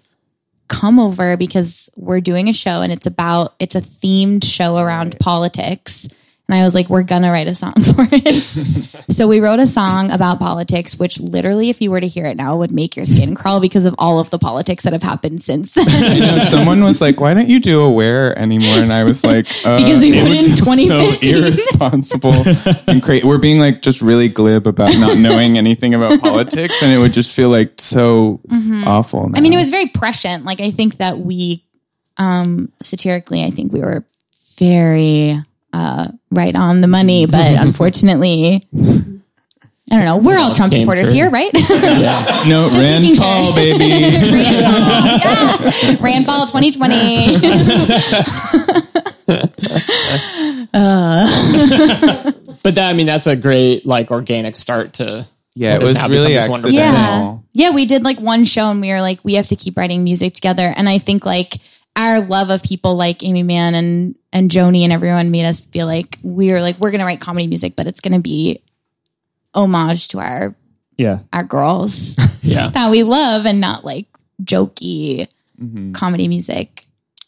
"Come 0.67 0.99
over 0.99 1.37
because 1.37 1.89
we're 1.95 2.21
doing 2.21 2.49
a 2.49 2.53
show, 2.53 2.81
and 2.81 2.91
it's 2.91 3.05
about 3.05 3.55
it's 3.59 3.75
a 3.75 3.81
themed 3.81 4.43
show 4.43 4.77
around 4.77 5.17
politics." 5.19 6.07
And 6.49 6.57
I 6.57 6.63
was 6.63 6.73
like, 6.73 6.89
we're 6.89 7.03
gonna 7.03 7.29
write 7.29 7.47
a 7.47 7.55
song 7.55 7.73
for 7.73 8.07
it. 8.09 8.31
so 9.13 9.27
we 9.27 9.41
wrote 9.41 9.59
a 9.59 9.67
song 9.67 10.11
about 10.11 10.39
politics, 10.39 10.97
which 10.97 11.19
literally, 11.19 11.69
if 11.69 11.81
you 11.81 11.91
were 11.91 11.99
to 11.99 12.07
hear 12.07 12.25
it 12.25 12.37
now, 12.37 12.55
would 12.57 12.71
make 12.71 12.95
your 12.95 13.05
skin 13.05 13.35
crawl 13.35 13.59
because 13.59 13.83
of 13.83 13.93
all 13.97 14.19
of 14.19 14.29
the 14.29 14.39
politics 14.39 14.83
that 14.85 14.93
have 14.93 15.03
happened 15.03 15.41
since 15.41 15.73
then. 15.73 15.85
Someone 16.47 16.81
was 16.83 17.01
like, 17.01 17.19
"Why 17.19 17.33
don't 17.33 17.49
you 17.49 17.59
do 17.59 17.81
Aware 17.81 18.37
anymore?" 18.39 18.79
And 18.79 18.93
I 18.93 19.03
was 19.03 19.25
like, 19.25 19.45
uh, 19.65 19.77
Because 19.77 19.99
we 19.99 20.13
put 20.13 20.31
in 20.31 20.45
feel 20.45 20.55
2015. 20.55 21.29
So 21.29 21.37
irresponsible 21.37 22.43
and 22.87 23.03
crazy. 23.03 23.27
We're 23.27 23.39
being 23.39 23.59
like 23.59 23.81
just 23.81 24.01
really 24.01 24.29
glib 24.29 24.67
about 24.67 24.97
not 24.99 25.17
knowing 25.17 25.57
anything 25.57 25.93
about 25.93 26.21
politics, 26.21 26.81
and 26.81 26.93
it 26.93 26.99
would 26.99 27.13
just 27.13 27.35
feel 27.35 27.49
like 27.49 27.81
so 27.81 28.39
awful. 28.85 29.23
Mm-hmm. 29.25 29.35
I 29.35 29.41
mean, 29.41 29.51
it 29.51 29.57
was 29.57 29.69
very 29.69 29.87
prescient. 29.87 30.45
Like 30.45 30.61
I 30.61 30.71
think 30.71 30.97
that 30.97 31.17
we, 31.17 31.65
um, 32.15 32.71
satirically, 32.81 33.43
I 33.43 33.49
think 33.49 33.73
we 33.73 33.81
were 33.81 34.05
very 34.57 35.35
uh, 35.73 36.07
right 36.31 36.55
on 36.55 36.81
the 36.81 36.87
money, 36.87 37.25
but 37.27 37.53
unfortunately, 37.53 38.67
I 39.89 39.95
don't 39.95 40.05
know. 40.05 40.17
We're 40.17 40.37
all 40.37 40.53
Trump 40.53 40.71
came 40.73 40.81
supporters 40.81 41.11
here, 41.11 41.29
right? 41.29 41.51
Yeah. 41.69 42.43
no 42.47 42.69
Rand 42.73 43.03
making 43.03 43.15
sure. 43.15 43.23
Paul, 43.23 43.55
baby. 43.55 43.79
Rand 43.89 44.65
Paul, 44.65 45.71
yeah. 45.93 45.97
Rand 46.01 46.25
Paul 46.25 46.45
2020. 46.47 47.37
But 52.63 52.75
that, 52.75 52.89
I 52.89 52.93
mean, 52.93 53.05
that's 53.07 53.27
a 53.27 53.35
great 53.35 53.85
like 53.85 54.11
organic 54.11 54.55
start 54.55 54.93
to. 54.93 55.25
Yeah, 55.55 55.75
it 55.75 55.81
was 55.81 55.97
really 56.07 56.33
become 56.33 56.33
this 56.33 56.49
wonderful 56.49 56.79
accidental. 56.79 57.43
yeah. 57.53 57.67
Yeah, 57.69 57.73
we 57.73 57.85
did 57.85 58.03
like 58.03 58.19
one 58.19 58.43
show 58.43 58.69
and 58.69 58.81
we 58.81 58.91
were 58.91 59.01
like, 59.01 59.19
we 59.23 59.35
have 59.35 59.47
to 59.47 59.55
keep 59.55 59.75
writing 59.77 60.03
music 60.03 60.33
together. 60.35 60.71
And 60.75 60.87
I 60.87 60.99
think 60.99 61.25
like 61.25 61.55
our 61.97 62.21
love 62.21 62.49
of 62.51 62.63
people 62.63 62.95
like 62.95 63.23
Aimee 63.23 63.43
Mann 63.43 63.75
and 63.75 64.15
and 64.31 64.49
Joni 64.51 64.83
and 64.83 64.93
everyone 64.93 65.31
made 65.31 65.45
us 65.45 65.59
feel 65.61 65.87
like 65.87 66.17
we 66.23 66.51
were 66.51 66.61
like, 66.61 66.77
we're 66.79 66.91
gonna 66.91 67.05
write 67.05 67.19
comedy 67.19 67.47
music, 67.47 67.75
but 67.75 67.87
it's 67.87 67.99
gonna 67.99 68.19
be 68.19 68.61
homage 69.53 70.09
to 70.09 70.19
our 70.19 70.55
Yeah. 70.97 71.19
our 71.33 71.43
girls 71.43 72.15
Yeah. 72.43 72.69
that 72.73 72.91
we 72.91 73.03
love 73.03 73.45
and 73.45 73.59
not 73.59 73.83
like 73.83 74.05
jokey 74.43 75.27
comedy 75.93 76.27
music. 76.27 76.85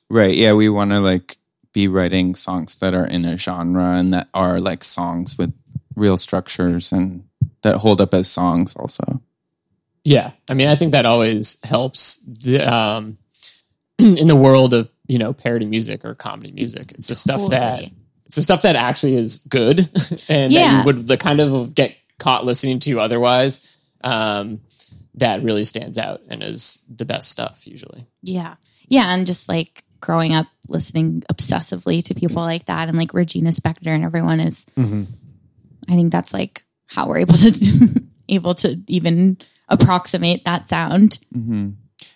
Right. 0.09 0.35
Yeah, 0.35 0.53
we 0.53 0.69
want 0.69 0.91
to 0.91 0.99
like 0.99 1.37
be 1.73 1.87
writing 1.87 2.35
songs 2.35 2.77
that 2.79 2.93
are 2.93 3.05
in 3.05 3.25
a 3.25 3.37
genre 3.37 3.93
and 3.97 4.13
that 4.13 4.27
are 4.33 4.59
like 4.59 4.83
songs 4.83 5.37
with 5.37 5.51
real 5.95 6.17
structures 6.17 6.91
and 6.91 7.23
that 7.63 7.77
hold 7.77 7.99
up 8.01 8.13
as 8.13 8.29
songs 8.29 8.75
also. 8.75 9.21
Yeah, 10.03 10.31
I 10.49 10.53
mean, 10.53 10.67
I 10.67 10.75
think 10.75 10.93
that 10.93 11.05
always 11.05 11.59
helps 11.63 12.17
the, 12.23 12.61
um, 12.61 13.17
in 13.99 14.27
the 14.27 14.35
world 14.35 14.73
of 14.73 14.89
you 15.07 15.17
know 15.17 15.33
parody 15.33 15.65
music 15.65 16.05
or 16.05 16.15
comedy 16.15 16.51
music. 16.51 16.91
It's 16.93 17.07
the 17.07 17.15
stuff 17.15 17.49
that 17.49 17.83
it's 18.25 18.35
the 18.35 18.41
stuff 18.41 18.61
that 18.61 18.75
actually 18.75 19.15
is 19.15 19.37
good 19.37 19.79
and 20.29 20.53
that 20.53 20.79
you 20.79 20.85
would 20.85 21.07
the 21.07 21.17
kind 21.17 21.39
of 21.39 21.73
get 21.73 21.95
caught 22.19 22.45
listening 22.45 22.79
to 22.79 22.99
otherwise. 22.99 23.75
Um, 24.03 24.61
that 25.15 25.43
really 25.43 25.63
stands 25.63 25.97
out 25.97 26.21
and 26.29 26.41
is 26.41 26.83
the 26.89 27.05
best 27.05 27.29
stuff 27.29 27.67
usually. 27.67 28.05
Yeah. 28.21 28.55
Yeah. 28.87 29.13
And 29.13 29.27
just 29.27 29.49
like 29.49 29.83
growing 29.99 30.33
up 30.33 30.47
listening 30.67 31.23
obsessively 31.29 32.03
to 32.05 32.13
people 32.13 32.41
like 32.41 32.65
that 32.65 32.87
and 32.87 32.97
like 32.97 33.13
Regina 33.13 33.49
Spektor 33.49 33.87
and 33.87 34.05
everyone 34.05 34.39
is 34.39 34.65
I 35.89 35.93
think 35.93 36.11
that's 36.11 36.33
like 36.33 36.63
how 36.87 37.07
we're 37.07 37.19
able 37.19 37.33
to 37.35 38.01
able 38.29 38.55
to 38.55 38.79
even 38.87 39.37
approximate 39.67 40.45
that 40.45 40.69
sound. 40.69 41.19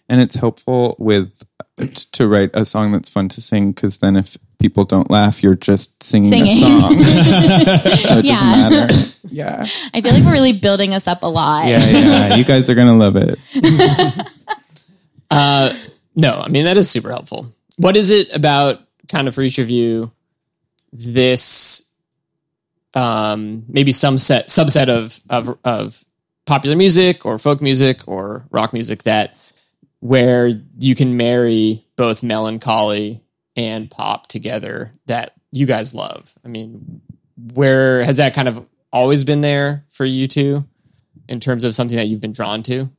And 0.10 0.22
it's 0.22 0.36
helpful 0.36 0.96
with 1.00 1.44
to 1.78 2.28
write 2.28 2.52
a 2.54 2.66
song 2.66 2.92
that's 2.92 3.10
fun 3.10 3.28
to 3.30 3.42
sing 3.42 3.72
because 3.72 3.98
then 4.00 4.16
if 4.16 4.38
people 4.60 4.84
don't 4.84 5.10
laugh, 5.10 5.42
you're 5.42 5.56
just 5.56 6.04
singing, 6.04 6.30
Singing. 6.30 6.58
a 6.64 6.80
song. 6.80 7.04
so 7.04 8.18
it 8.20 8.26
Yeah. 8.26 8.36
doesn't 8.36 8.72
matter. 8.72 9.16
Yeah. 9.30 9.66
I 9.94 10.02
feel 10.02 10.14
like 10.14 10.24
we're 10.24 10.32
really 10.34 10.60
building 10.60 10.94
us 10.94 11.08
up 11.08 11.24
a 11.24 11.28
lot. 11.28 11.68
Yeah, 11.68 11.80
yeah. 11.90 12.36
You 12.36 12.44
guys 12.44 12.70
are 12.70 12.76
gonna 12.76 12.96
love 12.96 13.16
it. 13.16 13.40
No, 16.16 16.32
I 16.46 16.48
mean 16.50 16.66
that 16.66 16.78
is 16.78 16.90
super 16.90 17.10
helpful. 17.10 17.52
What 17.78 17.98
is 17.98 18.12
it 18.12 18.34
about 18.36 18.82
kind 19.12 19.28
of 19.28 19.34
for 19.34 19.42
each 19.42 19.58
of 19.58 19.70
you 19.70 20.12
this 20.92 21.90
um 22.94 23.64
maybe 23.68 23.92
some 23.92 24.20
set 24.20 24.48
subset 24.50 24.90
of 24.90 25.20
of 25.30 25.58
of 25.64 26.04
popular 26.46 26.76
music 26.76 27.26
or 27.26 27.40
folk 27.40 27.62
music 27.62 28.08
or 28.08 28.46
rock 28.52 28.74
music 28.74 29.02
that 29.04 29.36
where 30.04 30.52
you 30.80 30.96
can 30.96 31.16
marry 31.16 31.86
both 31.96 32.24
melancholy 32.24 33.24
and 33.56 33.90
pop 33.90 34.28
together 34.28 34.92
that 35.06 35.34
you 35.54 35.66
guys 35.66 35.96
love? 35.96 36.36
I 36.44 36.50
mean, 36.50 37.00
where 37.54 38.04
has 38.04 38.18
that 38.18 38.34
kind 38.34 38.50
of 38.50 38.68
always 38.92 39.24
been 39.24 39.40
there 39.40 39.86
for 39.90 40.04
you 40.04 40.28
two 40.28 40.68
in 41.30 41.40
terms 41.40 41.64
of 41.64 41.74
something 41.74 41.96
that 41.96 42.08
you've 42.08 42.20
been 42.20 42.34
drawn 42.34 42.64
to? 42.64 42.90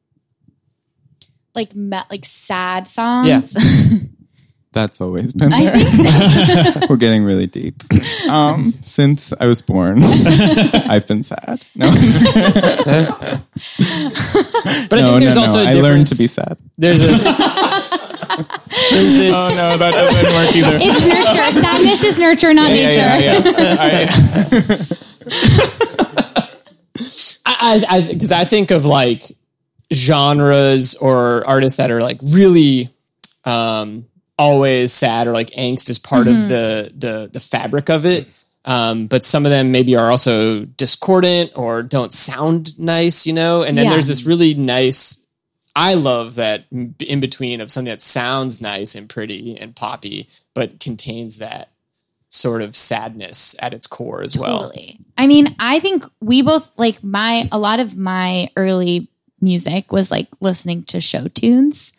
Like 1.54 1.74
me- 1.74 1.98
like 2.10 2.24
sad 2.24 2.86
songs. 2.86 3.26
Yeah. 3.26 3.42
That's 4.74 5.00
always 5.00 5.32
been 5.32 5.50
there. 5.50 5.78
think 5.78 6.90
We're 6.90 6.96
getting 6.96 7.22
really 7.22 7.46
deep. 7.46 7.80
Um, 8.28 8.74
since 8.80 9.32
I 9.38 9.46
was 9.46 9.62
born, 9.62 10.00
I've 10.02 11.06
been 11.06 11.22
sad. 11.22 11.64
No, 11.76 11.86
I'm 11.86 11.96
just. 11.96 12.34
But 14.90 14.98
I 14.98 15.02
no, 15.02 15.06
think 15.06 15.20
there's 15.20 15.36
no, 15.36 15.42
also 15.42 15.62
no. 15.62 15.70
a 15.70 15.70
I 15.70 15.74
learned 15.74 16.06
to 16.08 16.16
be 16.16 16.26
sad. 16.26 16.58
There's 16.76 17.00
a 17.00 17.06
there's 17.06 17.20
this 19.16 19.34
Oh 19.36 19.50
no, 19.56 19.76
that 19.78 19.92
doesn't 19.94 20.34
work 20.34 20.56
either. 20.56 20.76
it's 20.80 21.06
nurture. 21.06 21.52
Sadness 21.60 22.02
is 22.02 22.18
nurture, 22.18 22.52
not 22.52 22.70
nature. 22.70 22.98
Yeah, 22.98 23.42
I, 27.46 27.84
I, 27.88 28.12
because 28.12 28.32
I 28.32 28.44
think 28.44 28.72
of 28.72 28.84
like 28.84 29.22
genres 29.92 30.96
or 30.96 31.46
artists 31.46 31.76
that 31.78 31.90
are 31.92 32.00
like 32.00 32.18
really 32.22 32.88
um, 33.44 34.06
always 34.38 34.92
sad 34.92 35.26
or 35.26 35.32
like 35.32 35.50
angst 35.50 35.88
is 35.90 35.98
part 35.98 36.26
of 36.26 36.48
the 36.48 36.92
the 36.96 37.30
the 37.32 37.40
fabric 37.40 37.88
of 37.88 38.04
it. 38.06 38.28
Um, 38.66 39.08
but 39.08 39.24
some 39.24 39.44
of 39.44 39.50
them 39.50 39.72
maybe 39.72 39.94
are 39.94 40.10
also 40.10 40.64
discordant 40.64 41.52
or 41.54 41.82
don't 41.82 42.12
sound 42.14 42.78
nice, 42.78 43.26
you 43.26 43.34
know. 43.34 43.62
And 43.62 43.76
then 43.76 43.84
Yeah. 43.84 43.90
there's 43.92 44.08
this 44.08 44.24
really 44.26 44.54
nice. 44.54 45.26
I 45.76 45.94
love 45.94 46.36
that 46.36 46.64
in 46.72 47.20
between 47.20 47.60
of 47.60 47.70
something 47.70 47.90
that 47.90 48.00
sounds 48.00 48.62
nice 48.62 48.94
and 48.94 49.08
pretty 49.08 49.58
and 49.58 49.76
poppy, 49.76 50.28
but 50.54 50.80
contains 50.80 51.36
that 51.38 51.72
sort 52.30 52.62
of 52.62 52.74
sadness 52.74 53.54
at 53.60 53.74
its 53.74 53.86
core 53.86 54.22
as 54.22 54.36
well. 54.36 54.62
Totally. 54.62 54.98
I 55.18 55.26
mean, 55.26 55.54
I 55.60 55.78
think 55.78 56.04
we 56.20 56.40
both 56.42 56.70
like 56.78 57.04
my 57.04 57.48
a 57.52 57.58
lot 57.58 57.80
of 57.80 57.96
my 57.96 58.48
early 58.56 59.08
music 59.40 59.92
was 59.92 60.10
like 60.10 60.28
listening 60.40 60.84
to 60.84 61.00
show 61.02 61.28
tunes 61.28 61.92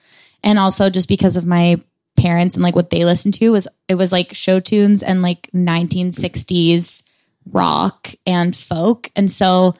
and 0.44 0.58
also 0.58 0.90
just 0.90 1.08
because 1.08 1.38
of 1.38 1.46
my 1.46 1.80
parents 2.18 2.56
and 2.56 2.64
like 2.64 2.76
what 2.76 2.90
they 2.90 3.06
listened 3.06 3.34
to 3.36 3.52
was 3.52 3.68
it 3.88 3.96
was 3.96 4.12
like 4.12 4.34
show 4.34 4.60
tunes 4.60 5.04
and 5.04 5.22
like 5.22 5.50
1960s 5.54 7.04
rock 7.52 8.10
and 8.26 8.56
folk 8.56 9.10
and 9.16 9.32
so 9.32 9.76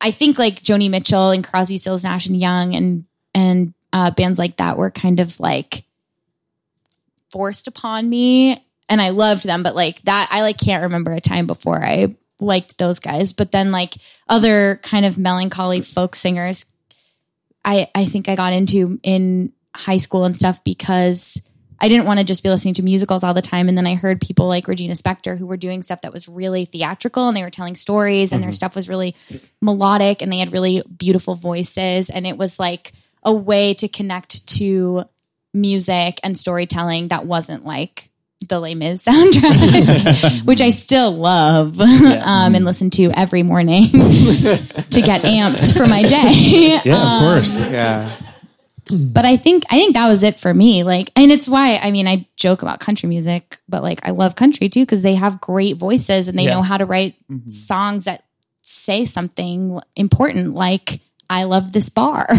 I 0.00 0.10
think 0.10 0.38
like 0.38 0.62
Joni 0.62 0.90
Mitchell 0.90 1.30
and 1.30 1.44
Crosby 1.44 1.78
Stills 1.78 2.04
Nash 2.04 2.26
and 2.26 2.40
Young 2.40 2.74
and 2.74 3.04
and 3.34 3.74
uh, 3.92 4.10
bands 4.10 4.38
like 4.38 4.56
that 4.56 4.78
were 4.78 4.90
kind 4.90 5.20
of 5.20 5.38
like 5.40 5.84
forced 7.30 7.66
upon 7.66 8.08
me 8.08 8.64
and 8.88 9.00
I 9.02 9.10
loved 9.10 9.44
them, 9.44 9.62
but 9.62 9.74
like 9.74 10.00
that, 10.02 10.28
I 10.30 10.42
like 10.42 10.58
can't 10.58 10.84
remember 10.84 11.12
a 11.12 11.20
time 11.20 11.46
before 11.46 11.82
I 11.82 12.16
liked 12.40 12.78
those 12.78 13.00
guys. 13.00 13.32
But 13.32 13.52
then 13.52 13.70
like 13.70 13.94
other 14.28 14.80
kind 14.82 15.04
of 15.04 15.18
melancholy 15.18 15.82
folk 15.82 16.14
singers, 16.14 16.64
I 17.64 17.90
I 17.94 18.04
think 18.06 18.28
I 18.28 18.36
got 18.36 18.52
into 18.52 18.98
in 19.02 19.52
high 19.74 19.98
school 19.98 20.24
and 20.24 20.36
stuff 20.36 20.64
because 20.64 21.40
I 21.80 21.88
didn't 21.88 22.06
want 22.06 22.18
to 22.18 22.24
just 22.24 22.42
be 22.42 22.48
listening 22.48 22.74
to 22.74 22.82
musicals 22.82 23.22
all 23.22 23.34
the 23.34 23.42
time. 23.42 23.68
And 23.68 23.78
then 23.78 23.86
I 23.86 23.94
heard 23.94 24.20
people 24.20 24.48
like 24.48 24.66
Regina 24.66 24.94
Spektor 24.94 25.38
who 25.38 25.46
were 25.46 25.56
doing 25.56 25.82
stuff 25.82 26.00
that 26.02 26.12
was 26.12 26.28
really 26.28 26.64
theatrical 26.64 27.28
and 27.28 27.36
they 27.36 27.42
were 27.42 27.50
telling 27.50 27.76
stories 27.76 28.32
and 28.32 28.42
their 28.42 28.50
mm-hmm. 28.50 28.56
stuff 28.56 28.74
was 28.74 28.88
really 28.88 29.14
melodic 29.60 30.22
and 30.22 30.32
they 30.32 30.38
had 30.38 30.52
really 30.52 30.82
beautiful 30.96 31.34
voices. 31.34 32.10
And 32.10 32.26
it 32.26 32.36
was 32.36 32.58
like 32.58 32.92
a 33.22 33.32
way 33.32 33.74
to 33.74 33.88
connect 33.88 34.48
to 34.56 35.04
music 35.54 36.20
and 36.22 36.36
storytelling 36.36 37.08
that 37.08 37.26
wasn't 37.26 37.64
like 37.64 38.08
the 38.48 38.60
Les 38.60 38.74
Mis 38.74 39.02
soundtrack, 39.04 40.46
which 40.46 40.60
I 40.60 40.70
still 40.70 41.12
love 41.12 41.80
um, 41.80 41.88
and 41.88 42.20
mm-hmm. 42.54 42.64
listen 42.64 42.90
to 42.90 43.10
every 43.16 43.42
morning 43.42 43.84
to 43.90 45.02
get 45.02 45.22
amped 45.22 45.76
for 45.76 45.86
my 45.86 46.02
day. 46.02 46.80
Yeah, 46.84 46.92
of 46.92 47.08
um, 47.08 47.20
course. 47.20 47.70
Yeah. 47.70 48.16
But 48.90 49.24
I 49.24 49.36
think 49.36 49.64
I 49.70 49.76
think 49.76 49.94
that 49.94 50.08
was 50.08 50.22
it 50.22 50.38
for 50.38 50.52
me. 50.52 50.82
Like, 50.84 51.10
and 51.16 51.30
it's 51.30 51.48
why 51.48 51.76
I 51.76 51.90
mean 51.90 52.06
I 52.08 52.26
joke 52.36 52.62
about 52.62 52.80
country 52.80 53.08
music, 53.08 53.58
but 53.68 53.82
like 53.82 54.00
I 54.06 54.10
love 54.10 54.34
country 54.34 54.68
too 54.68 54.82
because 54.82 55.02
they 55.02 55.14
have 55.14 55.40
great 55.40 55.76
voices 55.76 56.28
and 56.28 56.38
they 56.38 56.44
Yeah. 56.44 56.54
know 56.54 56.62
how 56.62 56.76
to 56.76 56.84
write 56.84 57.16
mm-hmm. 57.30 57.48
songs 57.48 58.04
that 58.04 58.24
say 58.62 59.04
something 59.04 59.80
important, 59.96 60.54
like 60.54 61.00
"I 61.30 61.44
love 61.44 61.72
this 61.72 61.88
bar." 61.88 62.26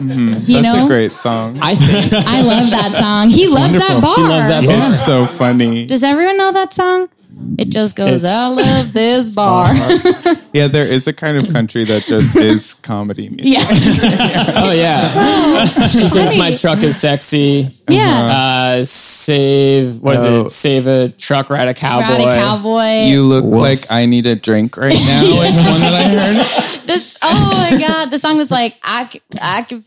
Mm-hmm. 0.00 0.50
You 0.50 0.62
That's 0.62 0.74
know, 0.74 0.84
a 0.86 0.88
great 0.88 1.12
song. 1.12 1.58
I 1.60 1.74
think 1.74 2.24
I 2.26 2.40
love 2.40 2.70
that 2.70 2.94
song. 2.94 3.28
He 3.28 3.48
loves 3.48 3.74
that 3.74 4.00
bar. 4.00 4.16
He 4.16 4.22
loves 4.22 4.48
that 4.48 4.64
bar. 4.64 4.88
It's 4.88 5.04
so 5.04 5.26
funny. 5.26 5.84
Does 5.84 6.02
everyone 6.02 6.38
know 6.38 6.52
that 6.52 6.72
song? 6.72 7.10
It 7.58 7.68
just 7.70 7.96
goes, 7.96 8.22
It's- 8.22 8.32
"I 8.32 8.48
love 8.54 8.92
this 8.92 9.34
bar." 9.40 9.68
Yeah, 10.52 10.66
there 10.66 10.82
is 10.84 11.06
a 11.06 11.12
kind 11.12 11.36
of 11.36 11.48
country 11.52 11.84
that 11.84 12.02
just 12.06 12.34
is 12.50 12.74
comedy 12.74 13.28
music. 13.28 13.46
yeah, 13.54 14.52
Oh 14.56 14.72
yeah. 14.72 15.64
she 15.86 16.08
thinks 16.08 16.36
my 16.36 16.54
truck 16.56 16.82
is 16.82 16.96
sexy. 16.96 17.70
yeah. 17.88 18.76
Uh, 18.80 18.84
save 18.84 20.00
what 20.00 20.16
is 20.16 20.24
No. 20.24 20.40
it? 20.42 20.50
Save 20.50 20.86
a 20.88 21.08
truck, 21.10 21.50
ride 21.50 21.68
a 21.68 21.74
cowboy. 21.74 22.24
Rowdy 22.24 22.24
cowboy. 22.24 23.02
You 23.08 23.22
look 23.22 23.44
like 23.44 23.90
I 23.92 24.06
need 24.06 24.26
a 24.26 24.34
drink 24.34 24.76
right 24.76 24.92
now. 24.92 25.22
Is 25.22 25.64
one 25.64 25.80
that 25.80 25.94
I 25.94 26.02
heard. 26.08 26.79
This 26.90 27.18
oh 27.22 27.68
my 27.70 27.78
god 27.78 28.10
the 28.10 28.18
song 28.18 28.36
was 28.36 28.50
like 28.50 28.76
I 28.82 29.08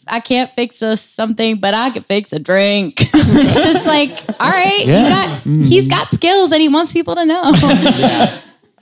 I 0.08 0.20
can't 0.20 0.52
fix 0.52 0.82
a 0.82 0.96
something 0.98 1.60
but 1.60 1.74
i 1.74 1.90
can 1.92 2.04
fix 2.04 2.32
a 2.34 2.40
drink 2.40 2.96
it's 3.02 3.66
just 3.66 3.86
like 3.86 4.12
all 4.40 4.50
right 4.50 4.80
you 4.80 4.94
got, 4.94 5.40
he's 5.68 5.88
got 5.88 6.08
skills 6.10 6.52
and 6.52 6.62
he 6.62 6.70
wants 6.70 6.94
people 6.94 7.16
to 7.16 7.26
know 7.26 7.42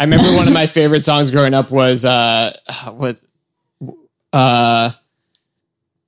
I 0.01 0.05
remember 0.05 0.25
one 0.35 0.47
of 0.47 0.53
my 0.53 0.65
favorite 0.65 1.03
songs 1.05 1.29
growing 1.31 1.53
up 1.53 1.69
was 1.71 2.05
uh 2.05 2.51
was 2.93 3.21
uh 4.33 4.91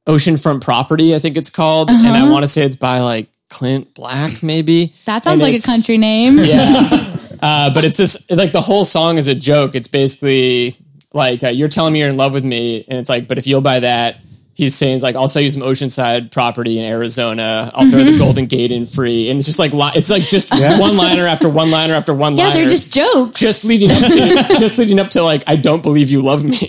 Oceanfront 0.08 0.62
Property, 0.62 1.16
I 1.16 1.20
think 1.20 1.38
it's 1.38 1.50
called. 1.50 1.90
And 1.90 2.06
I 2.08 2.30
want 2.30 2.44
to 2.44 2.48
say 2.48 2.64
it's 2.64 2.76
by 2.76 3.00
like 3.00 3.30
Clint 3.50 3.94
Black, 3.94 4.44
maybe. 4.44 4.94
that 5.06 5.24
sounds 5.24 5.34
And 5.34 5.42
like 5.42 5.54
a 5.54 5.56
it's- 5.56 5.66
country 5.66 5.98
name 5.98 6.38
Yeah. 6.40 7.10
Uh, 7.44 7.74
but 7.74 7.84
it's 7.84 7.98
this 7.98 8.32
like 8.32 8.54
the 8.54 8.62
whole 8.62 8.86
song 8.86 9.18
is 9.18 9.28
a 9.28 9.36
joke. 9.36 9.76
It's 9.76 9.90
basically 9.90 10.78
like 11.14 11.44
uh, 11.44 11.48
you're 11.50 11.68
telling 11.68 11.94
me 11.94 12.00
you're 12.00 12.10
in 12.10 12.18
love 12.18 12.34
with 12.34 12.44
me, 12.44 12.84
and 12.88 13.00
it's 13.00 13.10
like, 13.10 13.28
but 13.28 13.38
if 13.38 13.48
you'll 13.48 13.62
buy 13.62 13.80
that, 13.82 14.20
he's 14.56 14.76
saying 14.76 14.96
it's 14.96 15.04
like 15.04 15.16
I'll 15.16 15.28
sell 15.28 15.42
you 15.42 15.50
some 15.50 15.62
oceanside 15.62 16.32
property 16.32 16.80
in 16.80 16.86
Arizona. 16.86 17.72
I'll 17.74 17.90
throw 17.90 18.04
the 18.04 18.18
Golden 18.18 18.46
Gate 18.46 18.72
in 18.72 18.86
free, 18.86 19.30
and 19.30 19.38
it's 19.38 19.46
just 19.46 19.60
like 19.60 19.74
li- 19.74 19.92
it's 19.96 20.10
like 20.10 20.24
just 20.24 20.52
one 20.52 20.98
liner 20.98 21.26
after 21.28 21.50
one 21.50 21.72
liner 21.72 21.94
after 21.94 22.14
one 22.14 22.36
liner. 22.36 22.38
yeah 22.38 22.48
liner. 22.50 22.60
they're 22.60 22.70
just 22.70 22.94
jokes 22.94 23.40
just 23.40 23.66
leading 23.66 23.92
up 23.92 23.98
to 24.00 24.56
just 24.60 24.78
leading 24.80 25.00
up 25.00 25.10
to 25.12 25.24
like 25.24 25.44
I 25.48 25.56
don't 25.56 25.84
believe 25.84 26.10
you 26.10 26.22
love 26.22 26.44
me. 26.44 26.58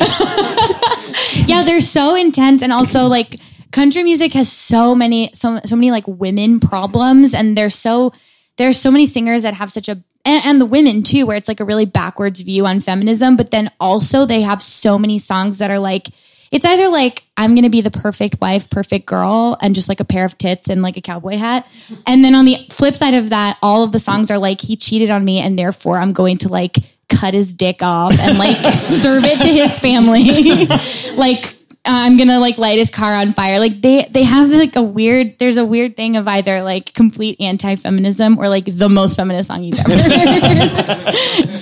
yeah 1.47 1.63
they're 1.65 1.81
so 1.81 2.15
intense 2.15 2.63
and 2.63 2.73
also 2.73 3.05
like 3.07 3.37
country 3.73 4.03
music 4.05 4.33
has 4.35 4.51
so 4.51 4.95
many 4.95 5.31
so, 5.35 5.61
so 5.65 5.75
many 5.77 5.91
like 5.91 6.05
women 6.07 6.61
problems 6.61 7.35
and 7.35 7.57
there's 7.57 7.75
so 7.75 8.13
there's 8.57 8.79
so 8.79 8.91
many 8.91 9.05
singers 9.07 9.43
that 9.43 9.55
have 9.55 9.71
such 9.71 9.89
a 9.89 10.03
and, 10.25 10.45
and 10.45 10.61
the 10.61 10.67
women 10.67 11.03
too 11.03 11.27
where 11.27 11.37
it's 11.37 11.49
like 11.49 11.61
a 11.61 11.65
really 11.65 11.87
backwards 11.87 12.43
view 12.43 12.67
on 12.67 12.81
feminism 12.81 13.37
but 13.37 13.51
then 13.51 13.71
also 13.81 14.27
they 14.27 14.43
have 14.43 14.63
so 14.63 14.99
many 14.99 15.19
songs 15.19 15.59
that 15.59 15.71
are 15.71 15.79
like 15.79 16.09
it's 16.51 16.65
either 16.65 16.89
like 16.89 17.25
i'm 17.37 17.55
gonna 17.55 17.71
be 17.71 17.81
the 17.81 17.91
perfect 17.91 18.41
wife 18.41 18.71
perfect 18.71 19.07
girl 19.07 19.57
and 19.61 19.75
just 19.75 19.89
like 19.89 20.01
a 20.01 20.05
pair 20.05 20.25
of 20.25 20.37
tits 20.39 20.69
and 20.69 20.83
like 20.83 20.97
a 20.97 21.01
cowboy 21.01 21.37
hat. 21.37 21.67
And 22.07 22.25
then 22.25 22.35
on 22.35 22.45
the 22.45 22.57
flip 22.71 22.95
side 22.95 23.15
of 23.15 23.31
that 23.31 23.59
all 23.63 23.83
of 23.83 23.93
the 23.93 24.01
songs 24.01 24.31
are 24.31 24.39
like 24.39 24.61
he 24.61 24.77
cheated 24.77 25.11
on 25.11 25.25
me 25.25 25.39
and 25.41 25.59
therefore 25.59 25.99
i'm 25.99 26.13
going 26.13 26.39
to 26.39 26.49
like 26.49 26.77
cut 27.09 27.35
his 27.35 27.53
dick 27.55 27.83
off 27.83 28.19
and 28.21 28.39
like 28.39 28.57
serve 28.75 29.25
it 29.25 29.41
to 29.43 29.49
his 29.49 29.79
family. 29.79 30.25
Like 31.17 31.57
I'm 31.87 32.17
gonna 32.17 32.41
like 32.41 32.57
light 32.59 32.79
his 32.79 32.91
car 32.91 33.15
on 33.15 33.33
fire. 33.35 33.59
Like 33.59 33.81
they 33.81 34.07
they 34.11 34.23
have 34.23 34.49
like 34.51 34.75
a 34.77 34.83
weird 34.83 35.39
there's 35.39 35.57
a 35.59 35.65
weird 35.65 35.97
thing 35.97 36.17
of 36.17 36.27
either 36.27 36.63
like 36.63 36.95
complete 36.95 37.41
anti 37.41 37.75
feminism 37.77 38.39
or 38.39 38.49
like 38.49 38.65
the 38.65 38.89
most 38.89 39.17
feminist 39.17 39.49
song 39.49 39.63
you've 39.65 39.79
ever 39.79 39.91
heard. 39.95 40.03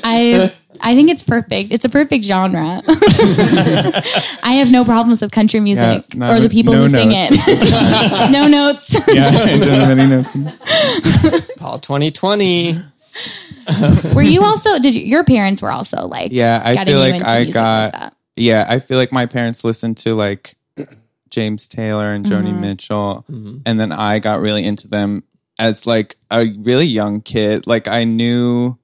I 0.04 0.52
I 0.80 0.94
think 0.94 1.10
it's 1.10 1.22
perfect. 1.22 1.70
It's 1.72 1.84
a 1.84 1.88
perfect 1.88 2.24
genre. 2.24 2.82
I 4.42 4.54
have 4.58 4.70
no 4.70 4.84
problems 4.84 5.22
with 5.22 5.30
country 5.32 5.60
music 5.60 6.04
Yeah, 6.12 6.18
not 6.18 6.30
or 6.34 6.40
the 6.40 6.48
people 6.48 6.72
no 6.74 6.82
who 6.84 6.88
sing 6.88 7.08
notes. 7.10 7.30
it. 7.32 8.30
no 8.32 8.48
notes. 8.48 8.94
Yeah, 9.08 9.28
I 9.28 9.58
don't 9.58 9.68
have 9.80 9.98
any 9.98 10.08
notes. 10.08 11.52
Paul 11.56 11.78
2020. 11.78 12.76
were 14.14 14.22
you 14.22 14.42
also 14.42 14.78
did 14.80 14.94
you, 14.94 15.02
your 15.02 15.22
parents 15.24 15.62
were 15.62 15.70
also 15.70 16.06
like 16.08 16.32
Yeah, 16.32 16.60
I 16.64 16.84
feel 16.84 16.98
like 16.98 17.22
I 17.22 17.44
got. 17.44 17.92
like 17.92 17.92
that? 17.92 18.14
Yeah, 18.36 18.66
I 18.68 18.78
feel 18.78 18.98
like 18.98 19.12
my 19.12 19.26
parents 19.26 19.64
listened 19.64 19.96
to 19.98 20.14
like 20.14 20.54
James 21.30 21.68
Taylor 21.68 22.12
and 22.12 22.24
Joni 22.24 22.48
mm-hmm. 22.48 22.60
Mitchell, 22.60 23.24
mm-hmm. 23.30 23.58
and 23.66 23.80
then 23.80 23.92
I 23.92 24.18
got 24.18 24.40
really 24.40 24.64
into 24.64 24.88
them 24.88 25.24
as 25.58 25.86
like 25.86 26.16
a 26.30 26.46
really 26.58 26.86
young 26.86 27.20
kid. 27.20 27.66
Like 27.66 27.88
I 27.88 28.04
knew 28.04 28.78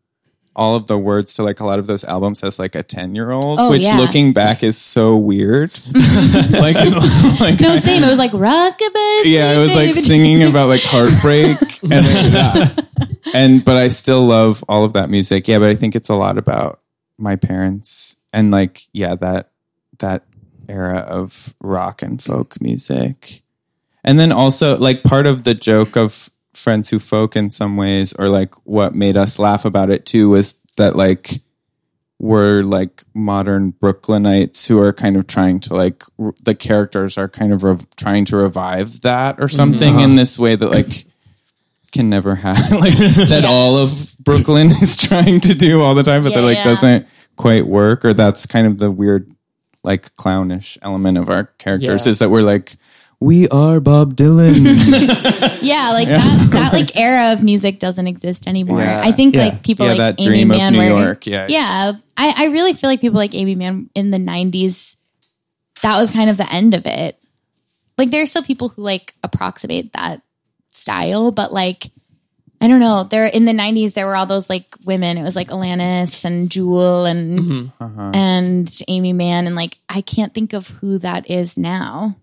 all 0.58 0.74
of 0.74 0.86
the 0.86 0.98
words 0.98 1.34
to 1.34 1.42
like 1.44 1.60
a 1.60 1.64
lot 1.64 1.78
of 1.78 1.86
those 1.86 2.02
albums 2.02 2.42
as 2.42 2.58
like 2.58 2.74
a 2.74 2.82
10 2.82 3.14
year 3.14 3.30
old, 3.30 3.60
Oh, 3.60 3.70
which 3.70 3.84
yeah. 3.84 3.96
looking 3.96 4.32
back 4.32 4.64
is 4.64 4.76
so 4.76 5.16
weird. 5.16 5.70
like, 6.50 6.74
like 7.40 7.60
No, 7.60 7.76
same. 7.76 8.02
It 8.02 8.08
was 8.08 8.18
like 8.18 8.32
rockabye. 8.32 9.22
yeah, 9.24 9.52
it 9.52 9.58
was 9.58 9.74
like 9.74 9.94
singing 9.94 10.42
about 10.42 10.68
like 10.68 10.82
heartbreak 10.82 11.58
and 11.84 12.04
yeah. 12.34 12.68
and 13.34 13.64
but 13.64 13.76
I 13.76 13.86
still 13.86 14.26
love 14.26 14.64
all 14.68 14.84
of 14.84 14.94
that 14.94 15.08
music. 15.08 15.46
Yeah, 15.46 15.60
but 15.60 15.68
I 15.68 15.76
think 15.76 15.94
it's 15.94 16.08
a 16.08 16.16
lot 16.16 16.36
about 16.36 16.80
my 17.18 17.36
parents 17.36 18.16
and 18.32 18.50
like 18.50 18.80
yeah, 18.92 19.14
that 19.16 19.50
that 19.98 20.24
era 20.68 20.98
of 20.98 21.54
rock 21.60 22.02
and 22.02 22.22
folk 22.22 22.60
music. 22.60 23.42
And 24.04 24.18
then 24.18 24.32
also 24.32 24.78
like 24.78 25.02
part 25.02 25.26
of 25.26 25.44
the 25.44 25.54
joke 25.54 25.96
of 25.96 26.30
friends 26.54 26.90
who 26.90 26.98
folk 26.98 27.36
in 27.36 27.50
some 27.50 27.76
ways 27.76 28.14
or 28.14 28.28
like 28.28 28.54
what 28.66 28.94
made 28.94 29.16
us 29.16 29.38
laugh 29.38 29.64
about 29.64 29.90
it 29.90 30.06
too 30.06 30.30
was 30.30 30.60
that 30.76 30.96
like 30.96 31.30
we're 32.18 32.62
like 32.62 33.04
modern 33.14 33.72
Brooklynites 33.72 34.66
who 34.66 34.80
are 34.80 34.92
kind 34.92 35.16
of 35.16 35.26
trying 35.26 35.60
to 35.60 35.74
like 35.74 36.02
r- 36.18 36.34
the 36.44 36.54
characters 36.54 37.16
are 37.16 37.28
kind 37.28 37.52
of 37.52 37.62
rev- 37.62 37.86
trying 37.96 38.24
to 38.26 38.36
revive 38.36 39.02
that 39.02 39.38
or 39.38 39.44
mm-hmm. 39.44 39.56
something 39.56 39.94
in 39.94 40.00
uh-huh. 40.00 40.16
this 40.16 40.38
way 40.38 40.56
that 40.56 40.70
like 40.70 41.04
can 41.92 42.10
never 42.10 42.34
happen 42.34 42.76
like 42.80 42.96
that 43.28 43.44
all 43.46 43.76
of 43.78 44.16
Brooklyn 44.20 44.66
is 44.82 44.96
trying 44.96 45.40
to 45.40 45.54
do 45.54 45.80
all 45.82 45.94
the 45.94 46.02
time 46.02 46.22
but 46.22 46.32
Yeah, 46.32 46.40
that 46.40 46.46
like 46.46 46.56
yeah. 46.58 46.64
doesn't 46.64 47.06
quite 47.36 47.66
work 47.66 48.04
or 48.04 48.12
that's 48.14 48.46
kind 48.46 48.66
of 48.66 48.78
the 48.78 48.90
weird 48.90 49.30
like 49.84 50.14
clownish 50.16 50.76
element 50.82 51.16
of 51.18 51.30
our 51.30 51.44
characters 51.58 52.06
Yeah. 52.06 52.10
is 52.10 52.18
that 52.18 52.30
we're 52.30 52.42
like 52.42 52.74
we 53.20 53.48
are 53.48 53.80
Bob 53.80 54.14
Dylan 54.14 54.64
Yeah, 55.62 55.90
like 55.92 56.06
that 56.08 56.48
that 56.52 56.72
like 56.72 56.96
era 56.96 57.32
of 57.32 57.42
music 57.42 57.78
doesn't 57.80 58.06
exist 58.06 58.46
anymore. 58.46 58.80
Yeah. 58.80 59.02
I 59.04 59.10
think 59.12 59.34
Yeah. 59.34 59.44
like 59.46 59.62
people 59.64 59.86
Yeah, 59.86 59.92
like 59.92 60.16
that 60.16 60.20
Aimee 60.20 60.28
dream 60.30 60.50
of 60.52 60.58
Mann 60.58 60.72
New 60.74 60.78
were- 60.94 61.00
York, 61.02 61.26
yeah. 61.26 61.46
Yeah. 61.48 61.92
I, 62.16 62.34
I 62.36 62.44
really 62.46 62.74
feel 62.74 62.88
like 62.88 63.00
people 63.00 63.16
like 63.18 63.34
Aimee 63.34 63.56
Mann 63.56 63.90
in 63.96 64.10
the 64.10 64.18
nineties, 64.20 64.96
that 65.82 65.98
was 65.98 66.10
kind 66.12 66.30
of 66.30 66.36
the 66.36 66.52
end 66.52 66.74
of 66.74 66.86
it. 66.86 67.20
Like 67.96 68.10
there 68.10 68.22
are 68.22 68.26
still 68.26 68.42
people 68.44 68.68
who 68.68 68.82
like 68.82 69.14
approximate 69.24 69.92
that 69.94 70.22
style, 70.70 71.30
but 71.30 71.52
like 71.52 71.90
I 72.60 72.66
don't 72.66 72.80
know. 72.80 73.04
There 73.04 73.24
in 73.26 73.44
the 73.44 73.52
'90s, 73.52 73.94
there 73.94 74.06
were 74.06 74.16
all 74.16 74.26
those 74.26 74.50
like 74.50 74.74
women. 74.84 75.16
It 75.16 75.22
was 75.22 75.36
like 75.36 75.48
Alanis 75.48 76.24
and 76.24 76.50
Jewel 76.50 77.04
and 77.06 77.38
Mm-hmm. 77.38 77.84
Uh-huh. 77.84 78.10
and 78.14 78.80
Aimee 78.88 79.12
Mann, 79.12 79.46
and 79.46 79.54
like 79.54 79.78
I 79.88 80.00
can't 80.00 80.34
think 80.34 80.52
of 80.54 80.68
who 80.68 80.98
that 80.98 81.30
is 81.30 81.56
now. 81.56 82.16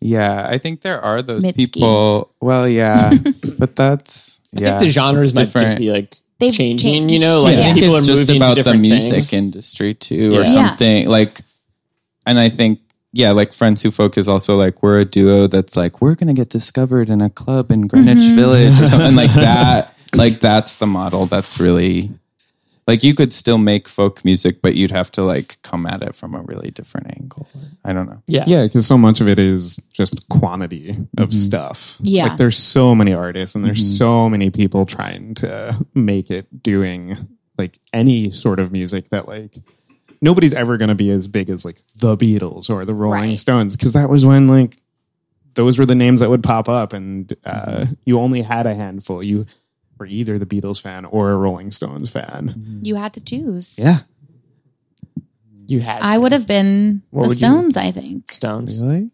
Yeah, 0.00 0.46
I 0.48 0.58
think 0.58 0.80
there 0.82 1.00
are 1.00 1.22
those 1.22 1.44
Mitski. 1.44 1.56
people. 1.56 2.32
Well, 2.40 2.68
yeah, 2.68 3.12
but 3.58 3.74
that's. 3.76 4.40
I 4.56 4.60
yeah, 4.60 4.68
think 4.78 4.80
the 4.80 4.90
genres 4.92 5.30
it's 5.30 5.54
might 5.54 5.60
just 5.60 5.76
be 5.78 5.90
like 5.90 6.14
They've 6.38 6.52
changing, 6.52 7.08
changed. 7.08 7.14
you 7.14 7.20
know, 7.20 7.38
like 7.40 7.56
Yeah. 7.56 7.60
I 7.62 7.64
think 7.66 7.78
people 7.80 7.96
it's 7.96 8.08
are 8.08 8.12
just 8.12 8.28
moving 8.28 8.40
to 8.42 8.52
about 8.52 8.64
the 8.64 8.74
music 8.74 9.14
things. 9.14 9.32
industry 9.32 9.94
too, 9.94 10.30
or 10.30 10.32
Yeah. 10.32 10.38
Yeah. 10.42 10.44
something 10.68 11.08
like. 11.08 11.40
And 12.26 12.38
I 12.38 12.50
think, 12.50 12.78
yeah, 13.12 13.32
like 13.32 13.52
Friends 13.52 13.82
Who 13.82 13.90
Folk 13.90 14.16
is 14.18 14.28
also 14.28 14.56
like 14.56 14.82
we're 14.82 15.00
a 15.00 15.04
duo 15.04 15.46
that's 15.46 15.76
like 15.76 16.00
we're 16.00 16.14
gonna 16.14 16.34
get 16.34 16.48
discovered 16.48 17.08
in 17.10 17.20
a 17.20 17.30
club 17.30 17.70
in 17.70 17.86
Greenwich 17.86 18.18
Mm-hmm. 18.18 18.36
Village 18.36 18.80
or 18.80 18.86
something 18.86 19.14
like 19.16 19.30
that. 19.34 19.94
Like 20.14 20.40
that's 20.40 20.76
the 20.76 20.86
model. 20.86 21.26
That's 21.26 21.58
really 21.60 22.10
like 22.86 23.04
you 23.04 23.14
could 23.14 23.32
still 23.32 23.58
make 23.58 23.86
folk 23.86 24.24
music, 24.24 24.60
but 24.60 24.74
you'd 24.74 24.90
have 24.90 25.10
to 25.12 25.22
like 25.22 25.56
come 25.62 25.86
at 25.86 26.02
it 26.02 26.14
from 26.16 26.34
a 26.34 26.40
really 26.42 26.70
different 26.70 27.16
angle. 27.20 27.48
I 27.84 27.92
don't 27.92 28.06
know. 28.08 28.22
yeah. 28.26 28.44
Yeah, 28.46 28.62
because 28.64 28.86
so 28.86 28.98
much 28.98 29.20
of 29.20 29.28
it 29.28 29.38
is 29.38 29.76
just 29.92 30.28
quantity 30.28 30.96
of 31.16 31.32
stuff. 31.32 31.96
Yeah. 32.00 32.26
Like 32.28 32.38
there's 32.38 32.56
so 32.58 32.94
many 32.94 33.14
artists 33.14 33.54
and 33.54 33.64
there's 33.64 33.96
so 33.98 34.28
many 34.28 34.50
people 34.50 34.84
trying 34.84 35.34
to 35.36 35.76
make 35.94 36.30
it 36.30 36.62
doing 36.62 37.16
like 37.56 37.78
any 37.92 38.30
sort 38.30 38.58
of 38.58 38.72
music 38.72 39.10
that 39.10 39.28
like 39.28 39.54
nobody's 40.22 40.54
ever 40.54 40.78
going 40.78 40.88
to 40.88 40.94
be 40.94 41.10
as 41.10 41.28
big 41.28 41.50
as 41.50 41.64
like 41.66 41.82
the 41.96 42.16
Beatles 42.16 42.70
or 42.70 42.86
the 42.86 42.94
Rolling 42.94 43.20
Right. 43.30 43.38
Stones 43.38 43.76
because 43.76 43.92
that 43.92 44.08
was 44.08 44.24
when 44.24 44.48
like 44.48 44.78
those 45.54 45.78
were 45.78 45.84
the 45.84 45.94
names 45.94 46.20
that 46.20 46.30
would 46.30 46.42
pop 46.42 46.68
up 46.70 46.94
and 46.94 47.30
uh, 47.44 47.84
you 48.06 48.18
only 48.18 48.40
had 48.40 48.64
a 48.66 48.74
handful. 48.74 49.22
You 49.22 49.44
were 49.98 50.06
either 50.06 50.38
the 50.38 50.46
Beatles 50.46 50.80
fan 50.80 51.04
or 51.04 51.30
a 51.32 51.36
Rolling 51.36 51.70
Stones 51.70 52.10
fan. 52.10 52.80
You 52.82 52.94
had 52.94 53.12
to 53.14 53.20
choose. 53.20 53.78
Yeah. 53.78 53.98
You 55.66 55.80
had 55.80 56.02
I 56.02 56.18
would 56.18 56.32
have 56.32 56.46
been 56.46 57.02
What 57.10 57.22
the 57.24 57.28
would 57.28 57.40
you- 57.40 57.46
Stones. 57.48 57.76
I 57.76 57.90
think. 57.90 58.30
Stones. 58.32 58.80
Really? 58.82 59.10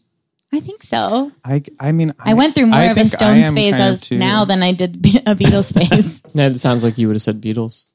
I 0.51 0.61
think 0.61 0.83
so. 0.83 1.31
I, 1.45 1.63
I 1.79 1.93
mean, 1.93 2.15
I 2.19 2.33
went 2.33 2.55
through 2.55 2.69
more 2.69 2.79
I 2.81 2.85
of 2.85 2.97
a 2.97 3.05
Stones 3.05 3.53
phase 3.53 3.75
kind 3.75 3.95
of 3.95 4.01
as 4.01 4.11
now 4.13 4.47
than 4.47 4.63
I 4.63 4.73
did 4.73 4.97
a 5.27 5.35
Beatles 5.35 5.75
phase. 5.91 6.23
That 6.35 6.57
sounds 6.57 6.83
like 6.85 6.97
you 6.97 7.07
would 7.09 7.17
have 7.17 7.23
said 7.23 7.43
Beatles. 7.43 7.88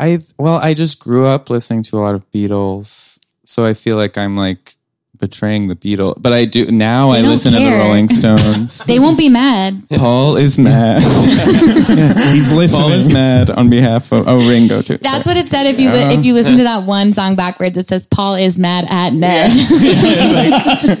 I 0.00 0.18
well, 0.38 0.56
I 0.56 0.72
just 0.72 1.00
grew 1.00 1.26
up 1.26 1.50
listening 1.50 1.82
to 1.84 1.98
a 1.98 2.00
lot 2.00 2.14
of 2.14 2.28
Beatles, 2.30 3.18
so 3.44 3.66
I 3.66 3.74
feel 3.74 3.96
like 3.96 4.16
I'm 4.16 4.34
like 4.34 4.76
betraying 5.18 5.68
the 5.68 5.76
Beatles. 5.76 6.14
But 6.16 6.32
I 6.32 6.46
do 6.46 6.70
now. 6.70 7.10
I 7.10 7.20
don't 7.20 7.30
listen 7.30 7.52
to 7.52 7.58
the. 7.58 7.70
Rolling 7.70 8.08
Stones. 8.08 8.82
they 8.86 8.98
won't 8.98 9.18
be 9.18 9.28
mad. 9.28 9.84
Paul 9.90 10.36
is 10.36 10.58
mad. 10.58 11.02
He's 12.32 12.50
listening. 12.50 12.80
Paul 12.80 12.92
is 12.92 13.12
mad 13.12 13.50
on 13.50 13.68
behalf 13.68 14.10
of 14.12 14.26
oh 14.26 14.48
Ringo 14.48 14.80
too. 14.80 14.96
That's 14.96 15.26
what 15.26 15.36
it 15.36 15.48
said 15.48 15.66
if 15.66 15.78
you 15.78 15.90
li- 15.90 16.14
if 16.14 16.24
you 16.24 16.32
listen 16.32 16.56
to 16.56 16.64
that 16.64 16.86
one 16.86 17.12
song 17.12 17.36
backwards. 17.36 17.76
It 17.76 17.86
says 17.86 18.06
Paul 18.06 18.36
is 18.36 18.58
mad 18.58 18.86
at 18.88 19.12
Ned. 19.12 19.52
Yeah, 19.52 20.96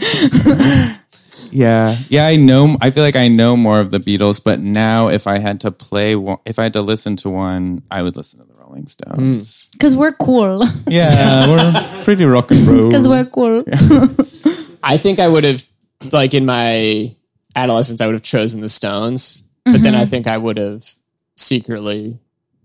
yeah. 1.50 1.96
Yeah. 2.08 2.26
I 2.26 2.36
know. 2.36 2.76
I 2.80 2.90
feel 2.90 3.02
like 3.02 3.16
I 3.16 3.28
know 3.28 3.56
more 3.56 3.80
of 3.80 3.90
the 3.90 3.98
Beatles, 3.98 4.42
but 4.42 4.60
now 4.60 5.08
if 5.08 5.26
I 5.26 5.38
had 5.38 5.60
to 5.60 5.70
play, 5.70 6.16
one, 6.16 6.38
if 6.44 6.58
I 6.58 6.64
had 6.64 6.72
to 6.74 6.82
listen 6.82 7.16
to 7.16 7.30
one, 7.30 7.82
I 7.90 8.02
would 8.02 8.16
listen 8.16 8.40
to 8.40 8.46
the 8.46 8.54
Rolling 8.54 8.86
Stones. 8.86 9.66
Hmm. 9.66 9.70
Because 9.72 9.96
we're 9.96 10.12
cool. 10.12 10.64
Yeah, 10.88 11.48
we're 11.48 12.04
pretty 12.04 12.24
rock 12.24 12.50
and 12.50 12.66
roll. 12.66 12.86
Because 12.86 13.06
we're 13.06 13.26
cool. 13.26 13.64
I 14.82 14.96
think 14.96 15.20
I 15.20 15.28
would 15.28 15.44
have, 15.44 15.64
like 16.10 16.34
in 16.34 16.46
my 16.46 17.14
adolescence, 17.54 18.00
I 18.00 18.06
would 18.06 18.14
have 18.14 18.22
chosen 18.22 18.60
the 18.60 18.68
Stones, 18.68 19.44
but 19.64 19.82
then 19.82 19.94
I 19.94 20.02
mm-hmm. 20.02 20.10
think 20.10 20.26
I 20.26 20.36
would 20.36 20.56
have 20.56 20.84
secretly 21.36 22.18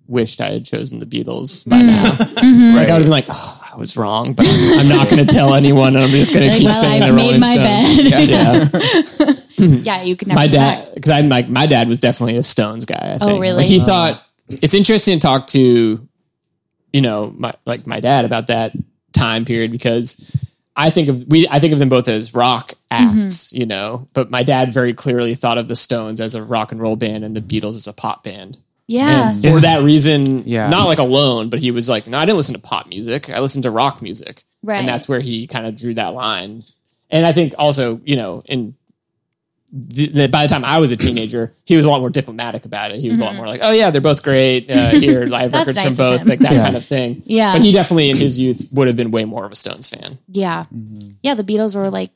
wished 0.07 0.41
I 0.41 0.51
had 0.51 0.65
chosen 0.65 0.99
the 0.99 1.05
Beatles 1.05 1.67
by 1.67 1.81
now. 1.81 2.11
Mm-hmm. 2.11 2.75
Like 2.75 2.89
I 2.89 2.93
would 2.93 2.97
have 2.97 3.03
been 3.03 3.11
like, 3.11 3.25
oh, 3.29 3.64
I 3.75 3.77
was 3.77 3.97
wrong, 3.97 4.33
but 4.33 4.45
I'm 4.47 4.87
not 4.87 5.09
going 5.09 5.25
to 5.25 5.31
tell 5.33 5.53
anyone. 5.61 5.95
I'm 5.97 6.09
just 6.09 6.33
going 6.33 6.49
to 6.49 6.57
keep 6.57 6.65
well, 6.65 6.73
saying 6.73 7.03
I've 7.03 7.09
the 7.09 7.15
made 7.15 7.23
Rolling 7.25 7.39
my 7.41 7.55
Stones. 7.55 9.19
bed. 9.19 9.39
Yeah. 9.57 9.97
yeah, 9.97 10.03
you 10.07 10.15
can 10.15 10.29
never 10.29 10.39
my 10.39 10.47
dad, 10.47 10.91
because 10.93 11.11
I'm 11.11 11.29
like, 11.29 11.49
my 11.49 11.65
dad 11.65 11.87
was 11.87 11.99
definitely 11.99 12.37
a 12.37 12.43
Stones 12.43 12.85
guy. 12.85 12.95
I 13.13 13.17
think. 13.17 13.31
Oh, 13.31 13.39
really? 13.39 13.57
Like, 13.57 13.65
he 13.67 13.79
thought 13.79 14.21
it's 14.47 14.73
interesting 14.73 15.15
to 15.19 15.21
talk 15.21 15.47
to, 15.47 16.07
you 16.93 17.01
know, 17.01 17.33
my 17.37 17.53
like 17.65 17.85
my 17.85 17.99
dad 17.99 18.25
about 18.25 18.47
that 18.47 18.73
time 19.13 19.43
period 19.45 19.71
because 19.71 20.35
I 20.75 20.89
think 20.89 21.09
of 21.09 21.25
we 21.27 21.47
I 21.49 21.59
think 21.59 21.73
of 21.73 21.79
them 21.79 21.89
both 21.89 22.07
as 22.07 22.33
rock 22.35 22.73
acts, 22.91 23.47
Mm-hmm. 23.47 23.57
you 23.59 23.65
know, 23.65 24.07
but 24.13 24.29
my 24.29 24.43
dad 24.43 24.73
very 24.73 24.93
clearly 24.93 25.35
thought 25.35 25.57
of 25.57 25.67
the 25.67 25.75
Stones 25.75 26.21
as 26.21 26.35
a 26.35 26.43
rock 26.43 26.71
and 26.71 26.81
roll 26.81 26.95
band 26.95 27.23
and 27.25 27.35
the 27.35 27.41
Beatles 27.41 27.75
as 27.75 27.87
a 27.87 27.93
pop 27.93 28.23
band. 28.23 28.59
Yeah. 28.87 29.29
And 29.29 29.43
for 29.43 29.59
that 29.61 29.81
reason, 29.83 30.43
Yeah. 30.47 30.69
not 30.69 30.85
like 30.85 30.99
alone, 30.99 31.49
but 31.49 31.59
he 31.59 31.71
was 31.71 31.89
like, 31.89 32.05
no, 32.07 32.17
I 32.19 32.25
didn't 32.25 32.37
listen 32.37 32.55
to 32.55 32.61
pop 32.61 32.87
music. 32.87 33.29
I 33.29 33.39
listened 33.39 33.63
to 33.63 33.71
rock 33.71 34.01
music. 34.01 34.43
Right. 34.63 34.79
And 34.79 34.87
that's 34.87 35.09
where 35.09 35.19
he 35.19 35.47
kind 35.47 35.65
of 35.65 35.75
drew 35.75 35.93
that 35.95 36.13
line. 36.13 36.61
And 37.09 37.25
I 37.25 37.31
think 37.31 37.53
also, 37.57 37.99
you 38.05 38.15
know, 38.15 38.41
in 38.45 38.75
the, 39.71 40.07
the- 40.07 40.27
by 40.27 40.43
the 40.43 40.49
time 40.49 40.63
I 40.63 40.77
was 40.79 40.91
a 40.91 40.97
teenager, 40.97 41.51
he 41.65 41.75
was 41.75 41.85
a 41.85 41.89
lot 41.89 41.99
more 41.99 42.09
diplomatic 42.09 42.65
about 42.65 42.91
it. 42.91 42.99
He 42.99 43.09
was 43.09 43.19
a 43.19 43.25
lot 43.25 43.35
more 43.35 43.47
like, 43.47 43.61
oh 43.63 43.71
yeah, 43.71 43.89
they're 43.89 44.01
both 44.01 44.23
great. 44.23 44.69
Uh, 44.69 44.89
here, 44.91 45.21
I 45.33 45.41
have 45.41 45.51
Mm-hmm. 45.51 45.57
Records 45.59 45.75
nice 45.77 45.85
from 45.85 45.95
both, 45.95 46.25
like 46.25 46.39
that 46.39 46.51
kind 46.63 46.75
of 46.75 46.85
thing. 46.85 47.21
Yeah. 47.25 47.53
But 47.53 47.61
he 47.61 47.71
definitely 47.71 48.09
in 48.09 48.17
his 48.17 48.39
youth 48.39 48.67
would 48.71 48.87
have 48.87 48.95
been 48.95 49.11
way 49.11 49.25
more 49.25 49.45
of 49.45 49.51
a 49.51 49.55
Stones 49.55 49.89
fan. 49.89 50.17
Yeah. 50.27 50.65
Mm-hmm. 50.73 51.11
Yeah, 51.23 51.33
the 51.33 51.43
Beatles 51.43 51.75
were 51.75 51.89
like 51.89 52.11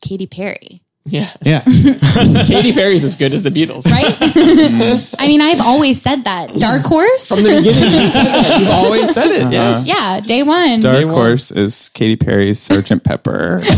Katy 0.00 0.26
Perry. 0.26 0.82
Yeah. 1.10 1.28
Yeah. 1.42 1.60
Katy 2.46 2.72
Perry's 2.72 3.04
as 3.04 3.16
good 3.16 3.32
as 3.32 3.42
the 3.42 3.50
Beatles. 3.50 3.90
Right? 3.90 4.04
I 5.20 5.26
mean, 5.26 5.40
I've 5.40 5.60
always 5.60 6.00
said 6.00 6.24
that. 6.24 6.54
Dark 6.54 6.84
Horse? 6.84 7.28
From 7.28 7.38
the 7.38 7.50
beginning, 7.50 8.00
you 8.00 8.06
said 8.06 8.24
that. 8.24 8.60
You've 8.60 8.70
always 8.70 9.12
said 9.12 9.30
it. 9.30 9.42
Uh-huh. 9.42 9.50
Yes. 9.50 9.88
yeah, 9.88 10.20
day 10.20 10.42
one. 10.42 10.80
Dark 10.80 11.06
one. 11.06 11.14
Horse 11.14 11.50
is 11.50 11.88
Katy 11.90 12.16
Perry's 12.16 12.58
Sergeant 12.58 13.04
Pepper. 13.04 13.62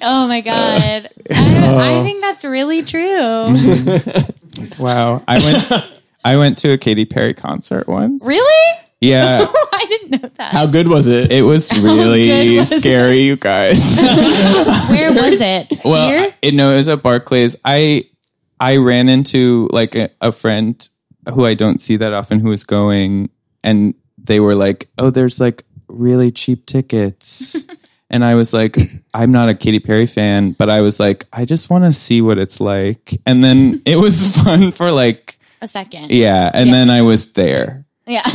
Oh 0.00 0.28
my 0.28 0.40
God. 0.40 0.82
I, 0.82 1.08
I 1.30 1.94
oh. 1.94 2.04
think 2.04 2.20
that's 2.20 2.44
really 2.44 2.82
true. 2.82 3.54
wow, 4.78 5.22
I 5.26 5.38
went. 5.38 5.92
I 6.24 6.36
went 6.36 6.58
to 6.58 6.72
a 6.72 6.78
Katy 6.78 7.06
Perry 7.06 7.34
concert 7.34 7.88
once. 7.88 8.24
really? 8.24 8.78
Yeah, 9.00 9.38
I 9.72 9.84
didn't 9.88 10.10
know 10.22 10.28
that. 10.36 10.52
How 10.52 10.66
good 10.66 10.88
was 10.88 11.06
it? 11.06 11.30
it 11.30 11.42
was 11.42 11.68
good 11.72 11.82
really 11.84 12.56
was 12.58 12.72
it? 12.72 12.80
scary, 12.80 13.20
you 13.22 13.36
guys. 13.36 13.96
Where 14.90 15.10
was 15.12 15.40
it? 15.40 15.72
well, 15.84 16.08
Here? 16.08 16.34
it, 16.42 16.54
no, 16.54 16.72
it 16.72 16.76
was 16.76 16.88
at 16.88 17.02
Barclays. 17.02 17.56
I 17.64 18.04
I 18.58 18.76
ran 18.78 19.08
into 19.08 19.68
like 19.72 19.94
a, 19.94 20.10
a 20.20 20.32
friend 20.32 20.74
who 21.32 21.44
I 21.46 21.54
don't 21.54 21.80
see 21.80 21.96
that 21.96 22.12
often 22.12 22.40
who 22.40 22.48
was 22.48 22.64
going, 22.64 23.30
and 23.62 23.94
they 24.16 24.40
were 24.40 24.54
like, 24.56 24.86
"Oh, 24.98 25.10
there's 25.10 25.38
like 25.40 25.62
really 25.88 26.30
cheap 26.32 26.66
tickets." 26.66 27.66
And 28.10 28.24
I 28.24 28.36
was 28.36 28.54
like, 28.54 28.78
I'm 29.12 29.30
not 29.32 29.50
a 29.50 29.54
Katy 29.54 29.80
Perry 29.80 30.06
fan, 30.06 30.52
but 30.52 30.70
I 30.70 30.80
was 30.80 30.98
like, 30.98 31.26
I 31.30 31.44
just 31.44 31.68
want 31.68 31.84
to 31.84 31.92
see 31.92 32.22
what 32.22 32.38
it's 32.38 32.58
like. 32.58 33.12
And 33.26 33.44
then 33.44 33.82
it 33.84 33.96
was 33.96 34.34
fun 34.42 34.70
for 34.70 34.90
like, 34.90 35.36
A 35.60 35.68
second. 35.68 36.10
yeah. 36.10 36.50
And 36.54 36.68
Yeah. 36.68 36.72
then 36.74 36.88
I 36.90 37.02
was 37.02 37.34
there. 37.34 37.84
Yeah. 38.08 38.22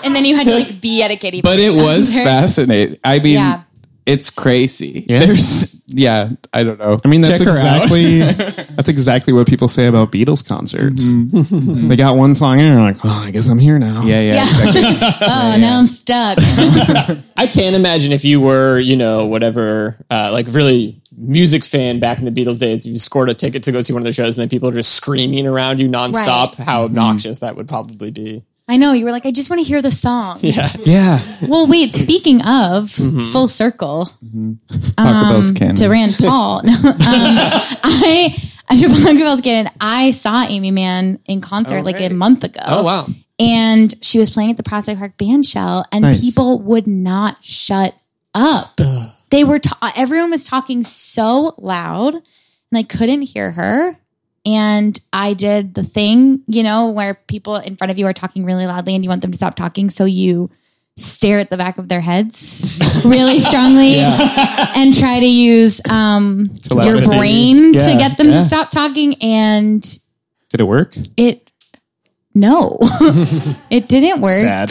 and 0.04 0.14
then 0.14 0.24
you 0.24 0.36
had 0.36 0.46
to 0.46 0.54
like 0.54 0.80
be 0.80 1.02
at 1.02 1.10
a 1.10 1.16
Katy 1.16 1.42
But 1.42 1.58
it 1.58 1.70
was 1.74 2.12
concert. 2.12 2.24
fascinating. 2.28 2.98
I 3.04 3.18
mean, 3.20 3.34
Yeah. 3.34 3.62
it's 4.06 4.30
crazy. 4.30 5.04
There's, 5.08 5.84
yeah, 5.88 6.30
I 6.52 6.62
don't 6.64 6.78
know. 6.78 6.98
I 7.04 7.08
mean, 7.08 7.20
that's 7.20 7.38
Check 7.38 7.46
exactly 7.46 8.20
that's 8.20 8.88
exactly 8.88 9.32
what 9.32 9.46
people 9.48 9.68
say 9.68 9.86
about 9.86 10.10
Beatles 10.12 10.46
concerts. 10.46 11.10
they 11.88 11.96
got 11.96 12.16
one 12.16 12.34
song 12.34 12.58
in, 12.60 12.66
and 12.66 12.76
they're 12.76 12.84
like, 12.84 12.98
"Oh, 13.04 13.24
I 13.26 13.30
guess 13.30 13.48
I'm 13.48 13.58
here 13.58 13.78
now." 13.78 14.02
Yeah, 14.04 14.20
yeah, 14.20 14.34
Yeah. 14.34 14.42
exactly. 14.42 14.82
Oh, 15.26 15.56
now 15.60 15.78
I'm 15.80 15.86
stuck. 15.86 16.38
I 17.36 17.46
can't 17.46 17.74
imagine 17.76 18.12
if 18.12 18.24
you 18.24 18.40
were, 18.40 18.78
you 18.78 18.96
know, 18.96 19.26
whatever, 19.26 19.96
uh, 20.10 20.30
like 20.32 20.46
really 20.50 20.99
music 21.20 21.64
fan 21.64 22.00
back 22.00 22.18
in 22.18 22.24
the 22.24 22.30
Beatles 22.30 22.58
days, 22.58 22.86
you 22.86 22.98
scored 22.98 23.28
a 23.28 23.34
ticket 23.34 23.62
to 23.64 23.72
go 23.72 23.80
see 23.80 23.92
one 23.92 24.00
of 24.02 24.04
their 24.04 24.12
shows 24.12 24.36
and 24.36 24.42
then 24.42 24.48
people 24.48 24.68
are 24.68 24.74
just 24.74 24.94
screaming 24.94 25.46
around 25.46 25.80
you 25.80 25.88
nonstop, 25.88 26.58
Right. 26.58 26.66
how 26.66 26.84
obnoxious 26.84 27.38
mm-hmm. 27.38 27.46
that 27.46 27.56
would 27.56 27.68
probably 27.68 28.10
be. 28.10 28.44
I 28.68 28.76
know. 28.76 28.92
You 28.92 29.04
were 29.04 29.10
like, 29.10 29.26
I 29.26 29.32
just 29.32 29.50
want 29.50 29.60
to 29.60 29.66
hear 29.66 29.82
the 29.82 29.90
song. 29.90 30.38
Yeah. 30.42 30.68
Yeah. 30.84 31.20
Well, 31.42 31.66
wait, 31.66 31.92
speaking 31.92 32.40
of 32.42 32.44
mm-hmm. 32.90 33.22
full 33.32 33.48
circle 33.48 34.08
mm-hmm. 34.24 34.52
Taco 34.96 35.32
Bell's 35.32 35.50
um, 35.50 35.56
canon. 35.56 35.76
to 35.76 35.88
Rand 35.88 36.16
Paul, 36.18 36.62
no, 36.64 36.72
um, 36.72 36.96
I, 37.00 38.36
to 38.70 38.88
Taco 38.88 39.18
Bell's 39.18 39.40
canon, 39.40 39.72
I 39.80 40.12
saw 40.12 40.44
Aimee 40.44 40.70
Mann 40.70 41.18
in 41.26 41.40
concert 41.40 41.82
like 41.82 42.00
a 42.00 42.10
month 42.10 42.44
ago. 42.44 42.60
Oh, 42.64 42.82
wow. 42.84 43.06
and 43.40 43.92
she 44.04 44.18
was 44.20 44.30
playing 44.30 44.50
at 44.50 44.56
the 44.56 44.62
Prospect 44.62 44.98
Park 44.98 45.16
Band 45.18 45.44
Shell, 45.44 45.84
and 45.90 46.02
Nice. 46.02 46.20
people 46.20 46.60
would 46.60 46.86
not 46.86 47.44
shut 47.44 47.94
up. 48.34 48.80
They 49.30 49.44
were 49.44 49.58
ta- 49.58 49.92
everyone 49.96 50.30
was 50.30 50.46
talking 50.46 50.84
so 50.84 51.54
loud, 51.58 52.14
and 52.14 52.22
I 52.74 52.82
couldn't 52.82 53.22
hear 53.22 53.50
her. 53.52 53.96
And 54.46 54.98
I 55.12 55.34
did 55.34 55.74
the 55.74 55.82
thing, 55.82 56.42
you 56.46 56.62
know, 56.62 56.90
where 56.90 57.14
people 57.28 57.56
in 57.56 57.76
front 57.76 57.90
of 57.90 57.98
you 57.98 58.06
are 58.06 58.12
talking 58.12 58.44
really 58.44 58.66
loudly, 58.66 58.94
and 58.94 59.04
you 59.04 59.10
want 59.10 59.22
them 59.22 59.32
to 59.32 59.36
stop 59.36 59.54
talking, 59.54 59.90
so 59.90 60.04
you 60.06 60.50
stare 60.96 61.38
at 61.38 61.48
the 61.50 61.56
back 61.56 61.78
of 61.78 61.88
their 61.88 62.00
heads 62.00 63.02
really 63.06 63.38
strongly 63.38 63.94
and 63.96 64.92
try 64.94 65.18
to 65.20 65.26
use 65.26 65.80
um, 65.88 66.50
your 66.70 66.98
Telepathy. 66.98 67.06
brain 67.18 67.72
to 67.74 67.78
get 67.98 68.18
them 68.18 68.26
to 68.28 68.44
stop 68.44 68.70
talking. 68.70 69.14
And 69.22 69.80
Did 70.50 70.60
it 70.60 70.64
work? 70.66 70.94
it 71.16 71.50
no 72.34 72.78
it 73.70 73.88
didn't 73.88 74.20
work 74.20 74.30
Sad. 74.32 74.70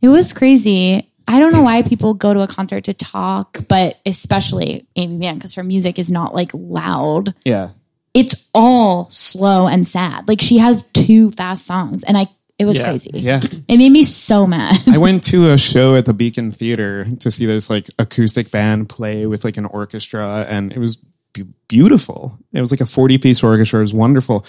it 0.00 0.08
was 0.08 0.32
crazy 0.32 1.10
i 1.28 1.38
don't 1.38 1.52
know 1.52 1.62
why 1.62 1.82
people 1.82 2.14
go 2.14 2.32
to 2.34 2.40
a 2.40 2.46
concert 2.46 2.84
to 2.84 2.94
talk 2.94 3.58
but 3.68 3.96
especially 4.06 4.86
aimee 4.96 5.16
mann 5.18 5.34
because 5.36 5.54
her 5.54 5.64
music 5.64 5.98
is 5.98 6.10
not 6.10 6.34
like 6.34 6.50
loud 6.54 7.34
Yeah. 7.44 7.70
it's 8.14 8.46
all 8.54 9.08
slow 9.10 9.66
and 9.66 9.86
sad 9.86 10.28
like 10.28 10.40
she 10.40 10.58
has 10.58 10.84
two 10.90 11.30
fast 11.32 11.66
songs 11.66 12.04
and 12.04 12.16
i 12.16 12.28
it 12.58 12.64
was 12.64 12.78
Yeah. 12.78 12.84
crazy 12.84 13.10
Yeah. 13.14 13.40
it 13.68 13.76
made 13.76 13.92
me 13.92 14.02
so 14.02 14.46
mad 14.46 14.78
I 14.88 14.96
went 14.98 15.22
to 15.24 15.50
a 15.52 15.58
show 15.58 15.94
at 15.94 16.06
the 16.06 16.14
Beacon 16.14 16.50
Theater 16.50 17.06
to 17.20 17.30
see 17.30 17.44
this 17.44 17.68
like 17.68 17.88
acoustic 17.98 18.50
band 18.50 18.88
play 18.88 19.26
with 19.26 19.44
like 19.44 19.58
an 19.58 19.66
orchestra, 19.66 20.46
and 20.48 20.72
it 20.72 20.78
was 20.78 20.96
be- 21.34 21.44
beautiful. 21.68 22.38
It 22.54 22.62
was 22.62 22.70
like 22.70 22.80
a 22.80 22.86
40 22.86 23.18
piece 23.18 23.44
orchestra. 23.44 23.80
It 23.80 23.82
was 23.82 23.92
wonderful. 23.92 24.46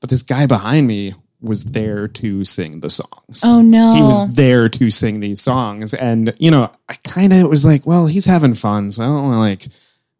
But 0.00 0.08
this 0.08 0.22
guy 0.22 0.46
behind 0.46 0.86
me 0.86 1.12
was 1.42 1.64
there 1.64 2.06
to 2.06 2.44
sing 2.44 2.80
the 2.80 2.90
songs. 2.90 3.42
oh 3.44 3.62
no 3.62 3.94
He 3.94 4.02
was 4.02 4.32
there 4.32 4.68
to 4.68 4.90
sing 4.90 5.20
these 5.20 5.40
songs. 5.40 5.94
And, 5.94 6.34
you 6.38 6.50
know, 6.50 6.70
I 6.88 6.94
kind 7.04 7.32
of 7.32 7.48
was 7.48 7.64
like, 7.64 7.86
well, 7.86 8.06
he's 8.06 8.26
having 8.26 8.54
fun. 8.54 8.90
So 8.90 9.02
I 9.02 9.06
don't 9.06 9.22
want 9.22 9.34
to 9.34 9.38
like, 9.38 9.66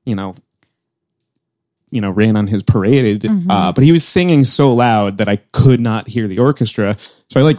you 0.05 0.15
know, 0.15 0.35
you 1.91 2.01
know, 2.01 2.11
rain 2.11 2.37
on 2.37 2.47
his 2.47 2.63
parade. 2.63 3.27
Uh, 3.51 3.73
but 3.73 3.85
he 3.85 3.93
was 3.93 4.07
singing 4.07 4.45
so 4.45 4.73
loud 4.73 5.19
that 5.19 5.29
I 5.29 5.37
could 5.53 5.81
not 5.81 6.09
hear 6.09 6.27
the 6.29 6.39
orchestra. 6.39 6.97
So 7.29 7.41
I 7.41 7.43
like 7.43 7.59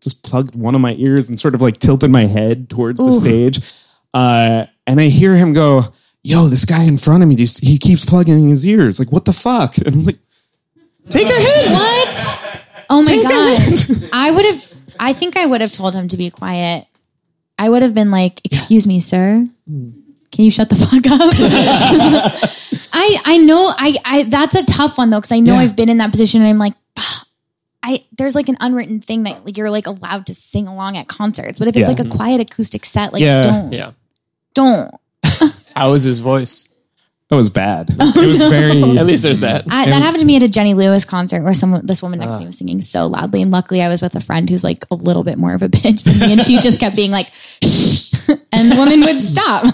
just 0.00 0.22
plugged 0.22 0.54
one 0.54 0.74
of 0.74 0.80
my 0.80 0.94
ears 0.98 1.28
and 1.28 1.38
sort 1.38 1.54
of 1.54 1.62
like 1.62 1.78
tilted 1.78 2.10
my 2.10 2.26
head 2.26 2.68
towards 2.68 3.00
the 3.00 3.12
stage. 3.12 3.60
Uh, 4.14 4.66
and 4.86 5.00
I 5.00 5.04
hear 5.08 5.34
him 5.36 5.54
go, 5.54 5.92
yo, 6.22 6.46
this 6.48 6.64
guy 6.64 6.84
in 6.84 6.98
front 6.98 7.22
of 7.22 7.28
me, 7.28 7.34
just, 7.34 7.64
he 7.64 7.78
keeps 7.78 8.04
plugging 8.04 8.48
his 8.48 8.66
ears. 8.66 8.98
Like, 8.98 9.10
what 9.10 9.24
the 9.24 9.32
fuck? 9.32 9.78
And 9.78 9.88
I'm 9.88 10.04
like, 10.04 10.18
take 11.08 11.26
a 11.26 11.32
hit. 11.32 11.72
what 11.72 12.01
oh 12.92 13.02
my 13.02 13.16
Take 13.16 13.22
god 13.24 14.10
i 14.12 14.30
would 14.30 14.44
have 14.44 14.74
i 15.00 15.12
think 15.12 15.36
i 15.36 15.44
would 15.46 15.60
have 15.60 15.72
told 15.72 15.94
him 15.94 16.06
to 16.08 16.16
be 16.16 16.30
quiet 16.30 16.86
I 17.58 17.68
would 17.68 17.82
have 17.82 17.94
been 17.94 18.10
like, 18.10 18.40
"Excuse 18.44 18.88
me, 18.88 18.98
sir, 18.98 19.46
can 20.32 20.44
you 20.44 20.50
shut 20.50 20.68
the 20.68 20.74
fuck 20.74 21.04
up?" 21.06 21.30
I 22.92 23.16
I 23.24 23.38
know 23.38 23.70
I 23.70 23.94
I 24.04 24.22
that's 24.24 24.56
a 24.56 24.64
tough 24.64 24.98
one 24.98 25.10
though 25.10 25.18
because 25.20 25.30
I 25.30 25.38
know 25.38 25.52
Yeah. 25.54 25.60
I've 25.60 25.76
been 25.76 25.88
in 25.88 25.98
that 25.98 26.10
position 26.10 26.40
and 26.40 26.48
I'm 26.50 26.58
like, 26.58 26.74
"Ah, 26.98 27.22
I 27.84 28.04
there's 28.18 28.34
like 28.34 28.48
an 28.48 28.56
unwritten 28.58 28.98
thing 29.00 29.22
that 29.24 29.44
like 29.44 29.56
you're 29.56 29.70
like 29.70 29.86
allowed 29.86 30.26
to 30.26 30.34
sing 30.34 30.66
along 30.66 30.96
at 30.96 31.06
concerts, 31.06 31.60
but 31.60 31.68
if 31.68 31.76
it's 31.76 31.82
Yeah. 31.88 31.94
like 31.94 32.00
a 32.00 32.08
quiet 32.08 32.40
acoustic 32.40 32.84
set, 32.84 33.12
like 33.12 33.22
Yeah. 33.22 33.42
don't 33.42 33.72
Yeah. 33.72 33.90
don't. 34.54 34.90
How 35.76 35.90
was 35.92 36.02
his 36.02 36.18
voice? 36.18 36.68
It 37.32 37.36
was 37.36 37.48
bad. 37.48 37.88
It 38.22 38.26
was 38.26 38.42
very. 38.42 38.82
At 38.98 39.06
least 39.06 39.22
there's 39.22 39.38
that. 39.40 39.64
I, 39.70 39.86
that 39.86 40.02
happened 40.02 40.20
to 40.20 40.26
me 40.26 40.36
at 40.36 40.42
a 40.42 40.48
Jenny 40.48 40.74
Lewis 40.74 41.06
concert 41.06 41.42
where 41.42 41.54
someone, 41.54 41.86
this 41.86 42.02
woman 42.02 42.18
next 42.18 42.32
to 42.32 42.36
ah. 42.36 42.40
me 42.40 42.46
was 42.46 42.58
singing 42.58 42.82
so 42.82 43.06
loudly. 43.06 43.40
And 43.40 43.50
luckily 43.50 43.82
I 43.82 43.88
was 43.88 44.02
with 44.02 44.14
a 44.14 44.20
friend 44.20 44.48
who's 44.50 44.62
like 44.62 44.84
a 44.90 44.94
little 44.94 45.24
bit 45.24 45.38
more 45.38 45.54
of 45.54 45.62
a 45.62 45.68
bitch 45.68 46.04
than 46.04 46.20
me. 46.20 46.32
And 46.34 46.42
she 46.42 46.60
just 46.60 46.78
kept 46.78 46.94
being 46.94 47.10
like, 47.10 47.28
shh. 47.62 48.12
And 48.52 48.70
the 48.70 48.76
woman 48.76 49.00
would 49.00 49.22
stop. 49.22 49.64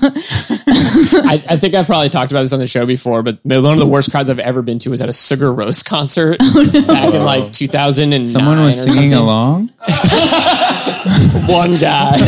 I, 1.27 1.43
I 1.51 1.57
think 1.57 1.75
I've 1.75 1.87
probably 1.87 2.09
talked 2.09 2.31
about 2.31 2.43
this 2.43 2.53
on 2.53 2.61
the 2.61 2.67
show 2.69 2.87
before, 2.87 3.23
but 3.23 3.39
one 3.45 3.73
of 3.73 3.79
the 3.79 3.87
worst 3.87 4.13
crowds 4.13 4.31
I've 4.31 4.39
ever 4.39 4.63
been 4.63 4.79
to 4.81 4.91
was 4.91 5.03
at 5.03 5.09
a 5.09 5.13
Sugar 5.13 5.53
Roast 5.53 5.85
concert 5.85 6.39
oh, 6.41 6.85
back 6.87 7.13
in 7.13 7.25
like 7.25 7.53
2009. 7.53 8.27
Someone 8.27 8.61
was 8.61 8.79
or 8.79 8.91
singing 8.91 9.11
something. 9.11 9.19
along. 9.19 9.71
One 11.47 11.77
guy. 11.79 12.13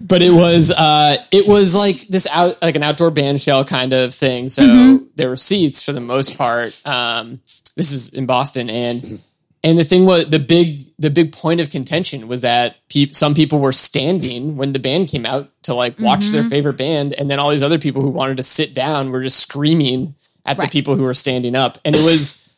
but 0.00 0.22
it 0.22 0.32
was 0.32 0.70
uh 0.70 1.16
it 1.30 1.46
was 1.46 1.74
like 1.74 2.00
this 2.08 2.26
out 2.32 2.60
like 2.60 2.76
an 2.76 2.82
outdoor 2.82 3.10
band 3.10 3.40
shell 3.40 3.64
kind 3.64 3.92
of 3.92 4.14
thing. 4.14 4.48
So 4.48 5.00
there 5.16 5.28
were 5.28 5.36
seats 5.36 5.82
for 5.82 5.92
the 5.92 6.00
most 6.00 6.36
part. 6.36 6.80
Um 6.84 7.40
this 7.76 7.92
is 7.92 8.12
in 8.12 8.26
Boston 8.26 8.68
and 8.70 9.20
and 9.62 9.78
the 9.78 9.84
thing 9.84 10.06
was 10.06 10.28
the 10.28 10.38
big 10.38 10.86
the 10.98 11.10
big 11.10 11.32
point 11.32 11.60
of 11.60 11.70
contention 11.70 12.28
was 12.28 12.40
that 12.40 12.76
peop 12.88 13.14
some 13.14 13.34
people 13.34 13.58
were 13.58 13.72
standing 13.72 14.56
when 14.56 14.72
the 14.72 14.78
band 14.78 15.08
came 15.08 15.26
out 15.26 15.50
to 15.62 15.74
like 15.74 15.98
watch 15.98 16.28
their 16.28 16.42
favorite 16.42 16.76
band 16.76 17.14
and 17.14 17.30
then 17.30 17.38
all 17.38 17.50
these 17.50 17.62
other 17.62 17.78
people 17.78 18.02
who 18.02 18.10
wanted 18.10 18.36
to 18.36 18.42
sit 18.42 18.74
down 18.74 19.10
were 19.10 19.22
just 19.22 19.38
screaming 19.38 20.14
at 20.46 20.58
the 20.58 20.68
people 20.68 20.96
who 20.96 21.02
were 21.02 21.14
standing 21.14 21.54
up 21.54 21.78
and 21.84 21.94
it 21.94 22.04
was 22.04 22.54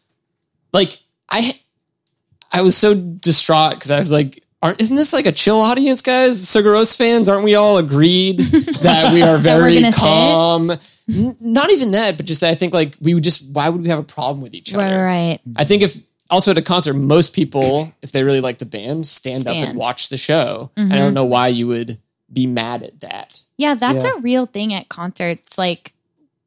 like 0.72 0.98
I 1.28 1.52
I 2.52 2.62
was 2.62 2.76
so 2.76 2.94
distraught 2.94 3.74
because 3.74 3.90
I 3.90 3.98
was 3.98 4.12
like, 4.12 4.42
aren't 4.62 4.80
isn't 4.80 4.96
this 4.96 5.12
like 5.12 5.26
a 5.26 5.32
chill 5.32 5.60
audience, 5.60 6.02
guys? 6.02 6.50
Sugar 6.50 6.72
Rose 6.72 6.96
fans, 6.96 7.28
aren't 7.28 7.44
we 7.44 7.54
all 7.54 7.78
agreed 7.78 8.38
that 8.82 9.12
we 9.12 9.22
are 9.22 9.38
very 9.38 9.82
calm? 9.92 10.70
N- 10.70 11.36
not 11.40 11.70
even 11.72 11.92
that, 11.92 12.16
but 12.16 12.26
just 12.26 12.42
I 12.42 12.54
think 12.54 12.72
like 12.72 12.96
we 13.00 13.14
would 13.14 13.24
just 13.24 13.54
why 13.54 13.68
would 13.68 13.82
we 13.82 13.88
have 13.88 13.98
a 13.98 14.04
problem 14.04 14.42
with 14.42 14.54
each 14.54 14.74
other? 14.74 15.02
right. 15.02 15.40
I 15.56 15.64
think 15.64 15.82
if 15.82 15.96
also 16.30 16.50
at 16.52 16.58
a 16.58 16.62
concert, 16.62 16.94
most 16.94 17.34
people, 17.34 17.92
if 18.00 18.10
they 18.10 18.22
really 18.24 18.40
like 18.40 18.58
the 18.58 18.66
band, 18.66 19.06
stand, 19.06 19.48
up 19.48 19.54
and 19.54 19.76
watch 19.76 20.08
the 20.08 20.16
show. 20.16 20.70
And 20.76 20.92
I 20.92 20.96
don't 20.96 21.08
mm-hmm. 21.08 21.14
know 21.14 21.24
why 21.26 21.48
you 21.48 21.66
would 21.68 21.98
be 22.32 22.46
mad 22.46 22.82
at 22.82 23.00
that. 23.00 23.42
Yeah, 23.58 23.74
that's 23.74 24.04
a 24.04 24.18
real 24.18 24.46
thing 24.46 24.72
at 24.72 24.88
concerts, 24.88 25.58
like 25.58 25.92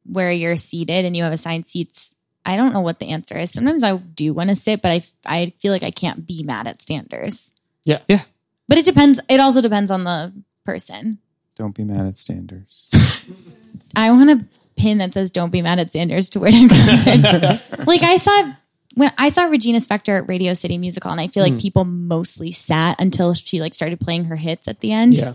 where 0.04 0.32
you're 0.32 0.56
seated 0.56 1.04
and 1.04 1.16
you 1.16 1.22
have 1.22 1.32
assigned 1.32 1.66
seats. 1.66 2.15
I 2.46 2.56
don't 2.56 2.72
know 2.72 2.80
what 2.80 3.00
the 3.00 3.08
answer 3.10 3.36
is. 3.36 3.50
Sometimes 3.50 3.82
I 3.82 3.96
do 3.96 4.32
want 4.32 4.50
to 4.50 4.56
sit, 4.56 4.80
but 4.80 4.92
I, 4.92 5.02
I 5.26 5.52
feel 5.58 5.72
like 5.72 5.82
I 5.82 5.90
can't 5.90 6.26
be 6.26 6.44
mad 6.44 6.66
at 6.66 6.80
standers. 6.80 7.52
Yeah. 7.84 7.98
yeah. 8.08 8.20
But 8.68 8.78
it 8.78 8.84
depends. 8.84 9.20
It 9.28 9.40
also 9.40 9.60
depends 9.60 9.90
on 9.90 10.04
the 10.04 10.32
person. 10.64 11.18
Don't 11.56 11.74
be 11.74 11.84
mad 11.84 12.06
at 12.06 12.16
Standers. 12.16 12.90
I 13.96 14.10
want 14.10 14.30
a 14.30 14.44
pin 14.76 14.98
that 14.98 15.14
says 15.14 15.30
"Don't 15.30 15.50
be 15.50 15.62
mad 15.62 15.78
at 15.78 15.90
Sanders" 15.92 16.28
to 16.30 16.40
wear 16.40 16.50
to 16.50 16.68
concerts. 16.68 17.86
like 17.86 18.02
I 18.02 18.16
saw 18.16 18.52
when 18.94 19.10
I 19.16 19.30
saw 19.30 19.44
Regina 19.44 19.78
Spektor 19.78 20.20
at 20.20 20.28
Radio 20.28 20.52
City 20.54 20.76
Musical, 20.76 21.10
and 21.10 21.20
I 21.20 21.28
feel 21.28 21.42
like 21.42 21.58
people 21.58 21.84
mostly 21.84 22.52
sat 22.52 23.00
until 23.00 23.32
she 23.32 23.60
like 23.60 23.72
started 23.72 24.00
playing 24.00 24.24
her 24.24 24.36
hits 24.36 24.68
at 24.68 24.80
the 24.80 24.92
end. 24.92 25.14
Yeah, 25.18 25.34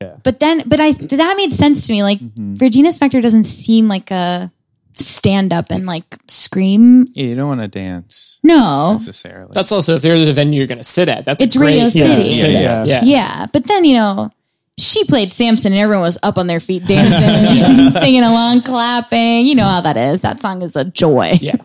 yeah. 0.00 0.16
But 0.22 0.38
then, 0.38 0.62
but 0.66 0.78
I 0.78 0.92
that 0.92 1.34
made 1.36 1.52
sense 1.52 1.86
to 1.88 1.92
me. 1.92 2.04
Like 2.04 2.20
Mm-hmm. 2.20 2.56
Regina 2.56 2.90
Spektor 2.90 3.20
doesn't 3.20 3.44
seem 3.44 3.88
like 3.88 4.10
a 4.12 4.52
stand 5.00 5.52
up 5.52 5.66
and 5.70 5.86
like 5.86 6.04
scream. 6.28 7.04
Yeah, 7.14 7.24
you 7.26 7.34
don't 7.34 7.48
want 7.48 7.60
to 7.60 7.68
dance 7.68 8.40
No, 8.42 8.92
necessarily. 8.92 9.50
That's 9.52 9.72
also 9.72 9.96
if 9.96 10.02
there's 10.02 10.28
a 10.28 10.32
venue 10.32 10.58
you're 10.58 10.66
gonna 10.66 10.84
sit 10.84 11.08
at, 11.08 11.24
that's 11.24 11.40
a 11.40 11.44
It's 11.44 11.56
great 11.56 11.80
Radio 11.80 11.82
yeah, 11.84 11.90
City. 11.90 12.32
sit 12.32 12.54
at. 12.54 12.62
Yeah. 12.62 12.84
yeah. 12.86 13.00
yeah. 13.04 13.46
But 13.52 13.64
then 13.66 13.84
you 13.84 13.94
know. 13.96 14.30
She 14.78 15.04
played 15.04 15.30
Samson 15.30 15.72
and 15.74 15.80
everyone 15.82 16.04
was 16.04 16.16
up 16.22 16.38
on 16.38 16.46
their 16.46 16.60
feet 16.60 16.86
dancing, 16.86 17.90
singing 18.00 18.22
along, 18.22 18.62
clapping. 18.62 19.46
You 19.46 19.54
know 19.54 19.66
how 19.66 19.82
that 19.82 19.98
is. 19.98 20.22
That 20.22 20.40
song 20.40 20.62
is 20.62 20.74
a 20.74 20.84
joy. 20.86 21.36
Yeah. 21.38 21.56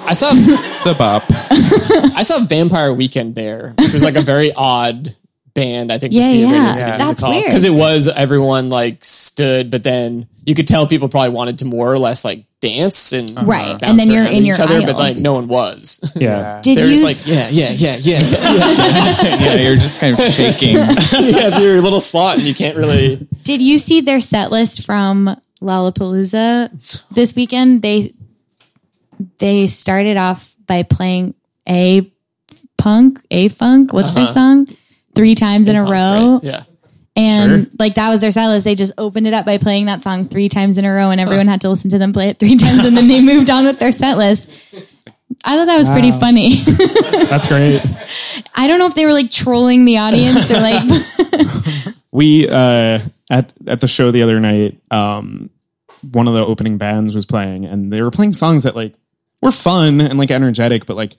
I 0.00 0.12
saw 0.12 0.30
it's 0.34 0.84
a 0.84 0.94
bop. 0.94 1.22
I 1.30 2.22
saw 2.22 2.44
Vampire 2.44 2.92
Weekend 2.92 3.36
there, 3.36 3.74
which 3.78 3.92
was 3.92 4.02
like 4.02 4.16
a 4.16 4.20
very 4.22 4.52
odd 4.52 5.14
band. 5.54 5.92
I 5.92 5.98
think 5.98 6.12
to 6.12 6.18
Yeah, 6.18 6.28
see 6.28 6.42
a 6.42 6.46
yeah. 6.46 6.52
Radio 6.52 6.72
City 6.72 6.90
That's 6.90 7.04
musical 7.04 7.30
weird. 7.30 7.44
because 7.46 7.64
it 7.64 7.70
was 7.70 8.08
everyone 8.08 8.68
like 8.68 9.04
stood, 9.04 9.70
but 9.70 9.82
then 9.82 10.28
you 10.44 10.54
could 10.54 10.68
tell 10.68 10.86
people 10.86 11.08
probably 11.08 11.30
wanted 11.30 11.58
to 11.58 11.64
more 11.64 11.92
or 11.92 11.98
less 11.98 12.24
like 12.24 12.44
dance 12.60 13.12
and 13.12 13.30
uh-huh. 13.30 13.46
Right. 13.46 13.82
And 13.82 13.98
then 13.98 14.10
you're 14.10 14.24
in 14.24 14.46
each 14.46 14.58
your 14.58 14.62
other, 14.62 14.76
aisle. 14.76 14.86
but 14.86 14.96
like 14.96 15.16
no 15.16 15.34
one 15.34 15.48
was. 15.48 16.00
Yeah. 16.16 16.60
Did 16.62 16.78
They're 16.78 16.88
you 16.88 16.96
just 16.96 17.28
like 17.28 17.36
yeah, 17.36 17.48
yeah, 17.50 17.70
yeah, 17.72 17.96
yeah, 18.00 18.20
yeah. 18.20 19.36
yeah, 19.40 19.54
you're 19.62 19.74
just 19.74 20.00
kind 20.00 20.18
of 20.18 20.20
shaking. 20.20 20.74
you 20.76 21.32
have 21.34 21.60
your 21.60 21.80
little 21.80 22.00
slot, 22.00 22.36
and 22.36 22.44
you 22.44 22.54
can't 22.54 22.76
really. 22.76 23.26
Did 23.42 23.60
you 23.60 23.78
see 23.78 24.00
their 24.00 24.20
set 24.20 24.50
list 24.50 24.86
from 24.86 25.36
Lollapalooza 25.60 27.08
this 27.10 27.34
weekend? 27.34 27.82
They 27.82 28.14
they 29.38 29.66
started 29.66 30.16
off 30.16 30.54
by 30.66 30.82
playing 30.84 31.34
a 31.68 32.10
punk, 32.78 33.20
a 33.30 33.48
funk. 33.48 33.92
What's 33.92 34.14
their 34.14 34.24
uh-huh. 34.24 34.32
song? 34.32 34.68
Three 35.14 35.34
times 35.34 35.68
in 35.68 35.76
a 35.76 35.84
row, 35.84 36.40
Yeah. 36.42 36.62
and 37.16 37.70
like 37.78 37.94
that 37.94 38.08
was 38.10 38.20
their 38.20 38.32
set 38.32 38.48
list. 38.48 38.64
They 38.64 38.74
just 38.74 38.92
opened 38.98 39.26
it 39.26 39.32
up 39.34 39.46
by 39.46 39.58
playing 39.58 39.86
that 39.86 40.02
song 40.02 40.28
three 40.28 40.48
times 40.48 40.78
in 40.78 40.84
a 40.84 40.92
row, 40.92 41.10
and 41.10 41.20
everyone 41.20 41.46
had 41.48 41.60
to 41.62 41.70
listen 41.70 41.90
to 41.90 41.98
them 41.98 42.12
play 42.12 42.28
it 42.30 42.38
three 42.38 42.56
times, 42.56 42.84
and 42.84 42.96
then 42.96 43.08
they 43.08 43.22
moved 43.22 43.50
on 43.50 43.64
with 43.64 43.78
their 43.78 43.92
set 43.92 44.18
list. 44.18 44.50
I 45.44 45.56
thought 45.56 45.66
that 45.66 45.76
was 45.78 45.90
pretty 45.90 46.10
funny. 46.12 46.56
That's 47.28 47.46
great. 47.46 47.82
I 48.54 48.66
don't 48.66 48.78
know 48.78 48.86
if 48.86 48.94
they 48.94 49.04
were 49.04 49.12
like 49.12 49.30
trolling 49.30 49.84
the 49.84 49.98
audience 49.98 50.50
or 50.50 50.60
like 50.60 50.82
we 52.12 52.48
uh 52.48 53.00
at 53.30 53.52
at 53.66 53.80
the 53.80 53.88
show 53.88 54.10
the 54.10 54.22
other 54.22 54.40
night 54.40 54.78
um 54.90 55.50
one 56.12 56.28
of 56.28 56.34
the 56.34 56.44
opening 56.44 56.78
bands 56.78 57.14
was 57.14 57.26
playing 57.26 57.64
and 57.64 57.92
they 57.92 58.02
were 58.02 58.10
playing 58.10 58.32
songs 58.32 58.62
that 58.64 58.76
like 58.76 58.94
were 59.40 59.50
fun 59.50 60.00
and 60.00 60.18
like 60.18 60.30
energetic 60.30 60.86
but 60.86 60.96
like 60.96 61.14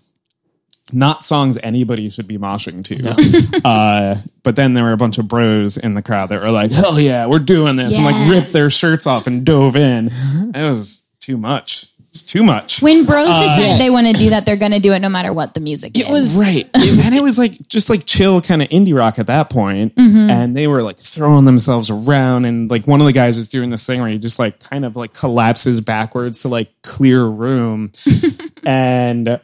not 0.92 1.24
songs 1.24 1.58
anybody 1.64 2.10
should 2.10 2.28
be 2.28 2.38
moshing 2.38 2.84
to 2.84 3.62
uh 3.66 4.16
but 4.44 4.56
then 4.56 4.74
there 4.74 4.84
were 4.84 4.92
a 4.94 4.98
bunch 4.98 5.18
of 5.18 5.28
bros 5.28 5.78
in 5.78 5.96
the 5.96 6.02
crowd 6.02 6.30
that 6.30 6.42
were 6.42 6.52
like 6.52 6.72
hell 6.72 7.00
yeah 7.00 7.26
we're 7.26 7.40
doing 7.40 7.76
this 7.76 7.96
and 7.96 8.06
like 8.06 8.30
ripped 8.30 8.54
their 8.54 8.70
shirts 8.70 9.08
off 9.08 9.26
and 9.28 9.46
dove 9.46 9.76
in 9.76 10.10
it 10.12 10.70
was 10.70 11.08
too 11.20 11.38
much 11.38 11.88
it's 12.16 12.22
too 12.22 12.44
much 12.44 12.82
when 12.82 13.06
bros 13.06 13.28
decide 13.28 13.78
they 13.78 13.90
want 13.90 14.08
to 14.08 14.14
do 14.14 14.30
that, 14.30 14.46
they're 14.46 14.56
going 14.56 14.72
to 14.72 14.80
do 14.80 14.94
it 14.94 15.00
no 15.00 15.10
matter 15.10 15.34
what 15.34 15.54
the 15.54 15.60
music 15.60 15.98
It 15.98 16.06
is. 16.06 16.10
was 16.10 16.40
Right. 16.42 16.70
and 16.74 17.14
it 17.14 17.22
was 17.22 17.38
like 17.38 17.68
just 17.68 17.90
like 17.90 18.06
chill 18.06 18.42
kind 18.42 18.62
of 18.62 18.70
indie 18.70 18.98
rock 18.98 19.20
at 19.20 19.28
that 19.28 19.50
point. 19.50 19.96
Mm-hmm. 19.96 20.30
And 20.30 20.56
they 20.56 20.68
were 20.68 20.82
like 20.82 20.98
throwing 20.98 21.44
themselves 21.44 21.90
around. 21.90 22.46
And 22.46 22.70
like 22.70 22.88
one 22.88 23.02
of 23.02 23.06
the 23.06 23.12
guys 23.12 23.36
was 23.36 23.50
doing 23.50 23.70
this 23.70 23.86
thing 23.86 24.00
where 24.00 24.10
he 24.10 24.18
just 24.18 24.40
like 24.40 24.62
kind 24.62 24.86
of 24.86 24.96
like 24.96 25.14
collapses 25.14 25.82
backwards 25.82 26.44
to 26.44 26.48
like 26.48 26.72
clear 26.84 27.22
a 27.22 27.30
room. 27.30 27.92
and 28.64 29.42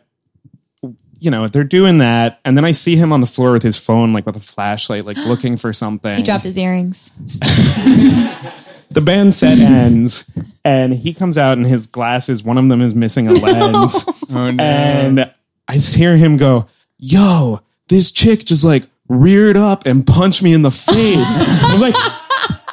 you 1.22 1.30
know, 1.30 1.48
they're 1.48 1.64
doing 1.64 2.00
that. 2.00 2.40
And 2.44 2.58
then 2.58 2.66
I 2.66 2.72
see 2.72 2.96
him 2.96 3.14
on 3.14 3.22
the 3.22 3.28
floor 3.28 3.52
with 3.52 3.62
his 3.62 3.78
phone, 3.78 4.12
like 4.12 4.26
with 4.26 4.36
a 4.36 4.42
flashlight, 4.42 5.06
like 5.06 5.18
looking 5.18 5.56
for 5.56 5.72
something. 5.72 6.18
He 6.18 6.24
dropped 6.24 6.44
his 6.44 6.58
earrings. 6.58 7.12
the 8.90 9.02
band 9.02 9.32
set 9.32 9.60
ends 9.60 10.36
and 10.66 10.94
he 10.94 11.14
comes 11.14 11.38
out 11.38 11.58
and 11.60 11.68
his 11.68 11.86
glasses, 11.86 12.44
one 12.44 12.58
of 12.58 12.68
them 12.68 12.82
is 12.82 12.96
missing 12.96 13.28
a 13.28 13.34
lens. 13.34 14.04
Oh 14.34 14.50
no. 14.50 14.64
and 14.64 15.34
I 15.68 15.76
hear 15.78 16.18
him 16.18 16.38
go, 16.38 16.68
"Yo, 16.98 17.62
this 17.88 18.12
chick 18.12 18.44
just 18.44 18.64
like 18.64 18.88
reared 19.08 19.58
up 19.58 19.86
and 19.86 20.06
punched 20.06 20.42
me 20.42 20.54
in 20.54 20.64
the 20.64 20.72
face." 20.72 21.42
I 21.64 21.72
was 21.72 21.82
like, 21.82 21.96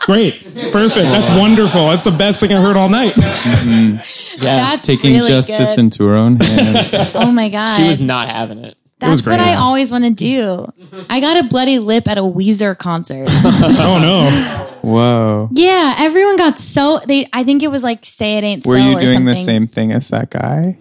"Great, 0.08 0.42
perfect, 0.72 1.04
that's 1.12 1.28
wonderful. 1.38 1.88
That's 1.88 2.04
the 2.04 2.10
best 2.10 2.40
thing 2.40 2.50
I 2.52 2.60
heard 2.62 2.76
all 2.76 2.88
night." 2.88 3.12
Mm-hmm. 3.12 3.96
That's 4.42 4.86
Taking 4.86 5.16
really 5.16 5.28
justice 5.28 5.74
good. 5.76 5.80
into 5.80 6.04
her 6.04 6.16
own 6.16 6.36
hands. 6.40 6.94
Oh 7.14 7.30
my 7.30 7.50
god, 7.50 7.76
She 7.76 7.86
was 7.86 8.00
not 8.00 8.26
having 8.28 8.64
it. 8.64 8.76
that's 9.00 9.10
was 9.10 9.26
what. 9.26 9.38
I 9.38 9.54
always 9.56 9.92
want 9.92 10.04
to 10.04 10.10
do. 10.10 10.66
I 11.10 11.20
got 11.20 11.44
a 11.44 11.48
bloody 11.48 11.78
lip 11.78 12.08
at 12.08 12.16
a 12.16 12.22
Weezer 12.22 12.76
concert. 12.78 13.26
oh 13.44 13.98
no, 14.00 14.88
Whoa. 14.88 15.48
yeah, 15.52 15.96
everyone 15.98 16.36
got 16.36 16.56
so 16.58 17.00
they. 17.06 17.28
I 17.34 17.44
think 17.44 17.62
it 17.62 17.68
was 17.70 17.84
like 17.84 18.04
"Say 18.06 18.38
It 18.38 18.44
Ain't 18.44 18.64
so." 18.64 18.70
Were 18.70 18.78
So" 18.78 18.88
you 18.88 18.96
or 18.96 19.00
doing 19.02 19.24
the 19.26 19.36
same 19.36 19.66
thing 19.66 19.92
as 19.92 20.08
that 20.08 20.30
guy? 20.30 20.78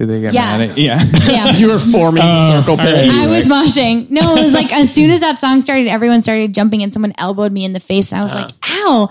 Did 0.00 0.08
they 0.08 0.20
get 0.22 0.32
Yeah. 0.32 0.56
mad 0.56 0.70
at 0.70 0.78
Yeah. 0.78 0.98
Yeah. 1.28 1.52
You 1.58 1.68
were 1.68 1.78
forming 1.78 2.22
uh, 2.24 2.60
circle 2.62 2.78
pit. 2.78 3.10
I 3.12 3.26
was 3.28 3.46
moshing. 3.46 4.08
No, 4.08 4.22
it 4.34 4.44
was 4.44 4.54
like 4.54 4.72
as 4.82 4.90
soon 4.90 5.10
as 5.10 5.20
that 5.20 5.38
song 5.40 5.60
started, 5.60 5.88
everyone 5.88 6.22
started 6.22 6.54
jumping 6.54 6.82
and 6.82 6.90
someone 6.90 7.12
elbowed 7.18 7.52
me 7.52 7.66
in 7.66 7.74
the 7.74 7.80
face. 7.80 8.10
And 8.10 8.18
I 8.18 8.24
was 8.24 8.34
like, 8.34 8.50
ow. 8.66 9.10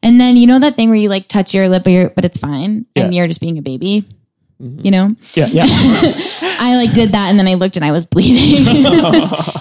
And 0.00 0.20
then 0.20 0.36
you 0.36 0.46
know 0.46 0.60
that 0.60 0.76
thing 0.76 0.90
where 0.90 0.96
you 0.98 1.08
like 1.08 1.26
touch 1.26 1.54
your 1.54 1.68
lip, 1.68 1.82
but, 1.82 1.90
you're, 1.92 2.10
but 2.10 2.24
it's 2.24 2.38
fine. 2.38 2.86
And 2.94 3.12
you're 3.12 3.26
just 3.26 3.40
being 3.40 3.58
a 3.58 3.62
baby. 3.62 4.04
Mm-hmm. 4.62 4.84
You 4.84 4.90
know, 4.92 5.14
Yeah, 5.34 5.46
yeah. 5.46 5.66
I 6.60 6.74
like 6.76 6.92
did 6.92 7.10
that, 7.10 7.30
and 7.30 7.38
then 7.38 7.46
I 7.48 7.54
looked 7.54 7.76
and 7.76 7.84
I 7.84 7.92
was 7.92 8.06
bleeding, 8.06 8.66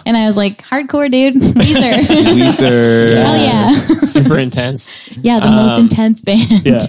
and 0.07 0.17
I 0.17 0.25
was 0.25 0.35
like, 0.35 0.63
"Hardcore, 0.63 1.11
dude, 1.11 1.35
Weezer, 1.35 1.93
Weezer. 2.01 3.21
hell 3.21 3.37
yeah, 3.37 3.71
Super 3.99 4.39
intense. 4.39 5.15
yeah, 5.17 5.39
the 5.39 5.51
most 5.51 5.73
um, 5.73 5.81
intense 5.81 6.21
band." 6.23 6.65
Yeah. 6.65 6.79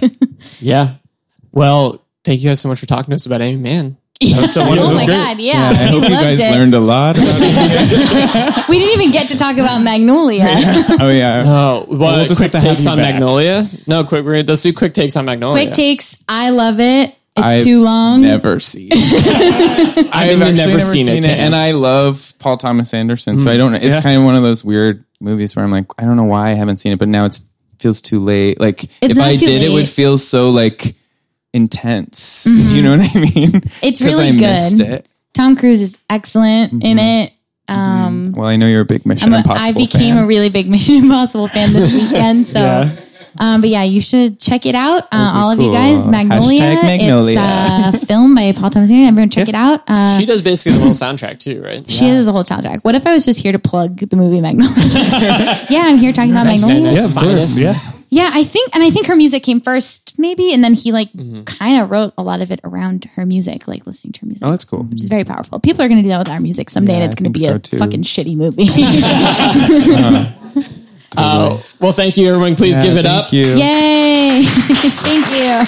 Yeah. 0.59 0.95
Well, 1.53 2.03
thank 2.29 2.43
you 2.43 2.49
guys 2.51 2.61
so 2.61 2.69
much 2.69 2.79
for 2.79 2.87
talking 2.87 3.11
to 3.11 3.15
us 3.15 3.25
about 3.27 3.41
Aimee 3.41 3.63
Mann. 3.63 3.97
That 4.21 4.43
was 4.43 4.53
so 4.53 4.63
Oh 4.63 4.69
wonderful. 4.69 4.91
It 4.91 4.95
was 4.95 5.03
my 5.03 5.07
great. 5.07 5.17
god, 5.17 5.39
yeah, 5.39 5.71
I 5.71 5.85
hope 5.87 6.03
you 6.03 6.09
guys 6.09 6.41
it. 6.41 6.51
learned 6.51 6.75
a 6.75 6.81
lot 6.81 7.17
about. 7.17 8.69
We 8.69 8.79
didn't 8.79 9.01
even 9.01 9.13
get 9.13 9.29
to 9.29 9.39
talk 9.39 9.57
about 9.57 9.83
Magnolia. 9.83 10.47
Oh 11.01 11.09
yeah. 11.09 11.45
Oh, 11.47 11.87
well, 11.89 12.17
we'll 12.17 12.27
just 12.27 12.41
quick 12.41 12.53
have 12.53 12.61
to 12.61 12.67
have 12.69 12.77
takes 12.77 12.85
you 12.85 12.91
on 12.91 12.99
back. 12.99 13.15
Magnolia. 13.15 13.65
No, 13.87 14.03
quick. 14.05 14.25
We're 14.25 14.33
gonna, 14.33 14.49
let's 14.49 14.63
do 14.63 14.73
quick 14.73 14.93
takes 14.93 15.17
on 15.17 15.25
Magnolia. 15.25 15.67
Quick 15.67 15.75
takes, 15.75 16.23
I 16.29 16.51
love 16.51 16.81
it. 16.81 17.11
It's 17.37 17.47
I've 17.47 17.63
too 17.63 17.83
long. 17.85 18.23
Never 18.23 18.59
seen. 18.59 18.89
it. 18.91 20.09
I've 20.13 20.37
never 20.39 20.51
actually 20.51 20.67
never 20.67 20.81
seen 20.81 21.07
seen, 21.07 21.19
it, 21.19 21.25
it, 21.25 21.39
and 21.39 21.55
I 21.55 21.71
love 21.71 22.35
Paul 22.41 22.57
Thomas 22.57 22.93
Anderson. 22.93 23.39
So 23.39 23.47
mm. 23.47 23.53
I 23.53 23.57
don't. 23.57 23.71
know. 23.71 23.79
It's 23.79 23.87
Yeah. 23.87 24.03
kind 24.03 24.19
of 24.19 24.25
one 24.25 24.35
of 24.35 24.43
those 24.43 24.65
weird 24.65 25.05
movies 25.21 25.55
where 25.55 25.65
I'm 25.65 25.71
like, 25.71 25.87
I 25.97 26.03
don't 26.03 26.17
know 26.17 26.25
why 26.25 26.49
I 26.51 26.55
haven't 26.55 26.79
seen 26.79 26.93
it, 26.93 26.99
but 26.99 27.07
now 27.07 27.27
it 27.27 27.39
feels 27.79 28.01
too 28.01 28.19
late. 28.19 28.59
Like 28.61 28.83
if 29.01 29.17
I 29.17 29.37
too 29.37 29.47
did, 29.47 29.63
it 29.63 29.73
would 29.73 29.89
feel 29.89 30.19
so 30.19 30.51
like 30.51 30.83
intense. 31.53 32.47
You 32.47 32.83
know 32.83 32.97
what 32.97 33.17
I 33.17 33.21
mean? 33.21 33.51
Mm-hmm. 33.53 33.87
It's 33.87 34.01
'Cause 34.03 34.13
really 34.13 34.29
I 34.29 34.33
good. 34.33 34.41
missed 34.41 34.81
it. 34.81 35.09
Tom 35.35 35.57
Cruise 35.57 35.81
is 35.81 35.97
excellent 36.11 36.83
in 36.83 36.99
it. 36.99 37.33
Um, 37.69 38.33
Well, 38.33 38.49
I 38.49 38.57
know 38.57 38.67
you're 38.67 38.81
a 38.81 38.85
big 38.87 39.05
Mission 39.07 39.29
I'm 39.29 39.35
a- 39.35 39.37
Impossible 39.39 39.63
I 39.69 39.73
became 39.73 40.15
fan. 40.15 40.25
a 40.25 40.27
really 40.27 40.49
big 40.49 40.69
Mission 40.71 40.97
Impossible 40.97 41.49
fan 41.49 41.73
this 41.73 41.93
weekend. 41.93 42.47
So, 42.47 42.91
um, 43.39 43.61
but 43.61 43.69
yeah, 43.71 43.83
you 43.85 44.01
should 44.01 44.41
check 44.41 44.65
it 44.67 44.75
out. 44.75 45.05
Uh, 45.13 45.33
all 45.37 45.51
of 45.53 45.61
you 45.61 45.71
guys, 45.71 46.07
Magnolia. 46.07 46.61
Hashtag 46.61 46.83
Magnolia. 46.83 47.39
It's 47.93 48.03
a 48.03 48.07
film 48.07 48.35
by 48.35 48.51
Paul 48.53 48.71
Thomas 48.71 48.91
Anderson. 48.91 49.05
Everyone, 49.05 49.31
check 49.31 49.49
it 49.49 49.55
out. 49.55 49.83
Uh, 49.87 50.19
She 50.19 50.25
does 50.27 50.41
basically 50.43 50.79
the 50.79 50.85
whole 50.85 50.93
soundtrack 50.95 51.39
too, 51.39 51.63
right? 51.63 51.89
she 51.91 52.09
is 52.09 52.25
the 52.27 52.33
whole 52.33 52.43
soundtrack. 52.43 52.83
What 52.83 52.95
if 52.95 53.07
I 53.07 53.13
was 53.15 53.25
just 53.27 53.39
here 53.41 53.53
to 53.53 53.59
plug 53.61 53.99
the 53.99 54.17
movie 54.17 54.41
Magnolia? 54.41 54.75
yeah, 55.71 55.83
I'm 55.85 55.99
here 55.99 56.13
talking 56.13 56.33
about 56.33 56.47
Magnolia. 56.47 56.93
Yeah, 56.93 57.05
of 57.05 57.15
course. 57.15 57.61
Yeah. 57.63 57.75
Yeah, 58.11 58.31
I 58.33 58.43
think, 58.43 58.75
and 58.75 58.83
I 58.83 58.89
think 58.91 59.07
her 59.09 59.17
music 59.17 59.43
came 59.43 59.61
first, 59.61 60.19
maybe, 60.19 60.53
and 60.55 60.65
then 60.65 60.73
he 60.75 60.93
like 60.93 61.13
Mm-hmm. 61.13 61.43
kind 61.45 61.83
of 61.83 61.91
wrote 61.91 62.15
a 62.17 62.23
lot 62.23 62.41
of 62.41 62.51
it 62.51 62.61
around 62.65 63.05
her 63.17 63.27
music, 63.27 63.69
like 63.69 63.87
listening 63.87 64.13
to 64.15 64.21
her 64.23 64.27
music. 64.27 64.47
Oh, 64.47 64.51
that's 64.51 64.65
cool. 64.65 64.85
which 64.85 65.03
is 65.03 65.09
very 65.09 65.25
powerful. 65.25 65.61
People 65.61 65.83
are 65.83 65.89
going 65.89 65.99
to 65.99 66.03
do 66.03 66.09
that 66.09 66.19
with 66.19 66.29
our 66.31 66.41
music 66.41 66.71
someday, 66.71 66.93
Yeah, 66.95 67.03
and 67.05 67.13
it's 67.13 67.21
going 67.21 67.33
to 67.33 67.39
be 67.39 67.45
so, 67.47 67.55
a 67.57 67.59
too. 67.59 67.77
fucking 67.79 68.03
shitty 68.03 68.37
movie. 68.37 68.67
Uh, 71.17 71.59
well, 71.81 71.91
thank 71.91 72.17
you, 72.19 72.29
everyone. 72.29 72.55
Please 72.55 72.77
Yeah, 72.77 72.85
give 72.85 72.97
it 72.99 73.03
thank 73.05 73.27
up. 73.27 73.33
You. 73.33 73.45
Yay! 73.57 74.43
Thank 74.45 75.27
you. 75.35 75.63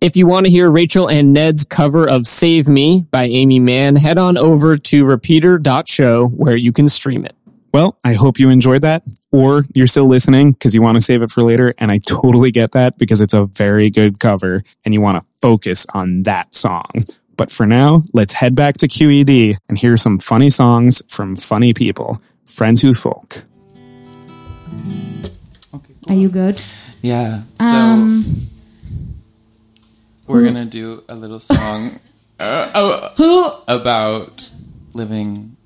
If 0.00 0.16
you 0.16 0.26
want 0.26 0.46
to 0.46 0.50
hear 0.50 0.68
Rachel 0.70 1.06
and 1.08 1.32
Ned's 1.32 1.64
cover 1.64 2.08
of 2.08 2.26
Save 2.26 2.66
Me 2.66 3.06
by 3.10 3.24
Aimee 3.26 3.60
Mann, 3.60 3.94
head 3.94 4.18
on 4.18 4.36
over 4.36 4.76
to 4.76 5.04
repeater.show 5.04 6.26
where 6.28 6.56
you 6.56 6.72
can 6.72 6.88
stream 6.88 7.24
it. 7.24 7.36
Well, 7.76 7.98
I 8.02 8.14
hope 8.14 8.38
you 8.38 8.48
enjoyed 8.48 8.80
that, 8.80 9.02
or 9.32 9.64
you're 9.74 9.86
still 9.86 10.06
listening 10.06 10.52
because 10.52 10.74
you 10.74 10.80
want 10.80 10.96
to 10.96 11.00
save 11.02 11.20
it 11.20 11.30
for 11.30 11.42
later. 11.42 11.74
And 11.76 11.92
I 11.92 11.98
totally 11.98 12.50
get 12.50 12.72
that 12.72 12.96
because 12.96 13.20
it's 13.20 13.34
a 13.34 13.44
very 13.44 13.90
good 13.90 14.18
cover 14.18 14.64
and 14.86 14.94
you 14.94 15.02
want 15.02 15.22
to 15.22 15.28
focus 15.42 15.86
on 15.92 16.22
that 16.22 16.54
song. 16.54 17.04
But 17.36 17.50
for 17.50 17.66
now, 17.66 18.00
let's 18.14 18.32
head 18.32 18.54
back 18.54 18.78
to 18.78 18.88
QED 18.88 19.58
and 19.68 19.76
hear 19.76 19.98
some 19.98 20.18
funny 20.18 20.48
songs 20.48 21.02
from 21.08 21.36
funny 21.36 21.74
people, 21.74 22.22
friends 22.46 22.80
who 22.80 22.94
folk. 22.94 23.44
Are 26.08 26.14
you 26.14 26.30
good? 26.30 26.62
Yeah. 27.02 27.42
So 27.60 27.66
Um, 27.66 28.24
we're 30.26 30.44
gonna 30.44 30.64
do 30.64 31.04
a 31.10 31.14
little 31.14 31.40
song 31.40 32.00
uh, 32.40 32.70
oh, 32.74 33.12
Who? 33.18 33.74
about 33.74 34.50
living 34.94 35.58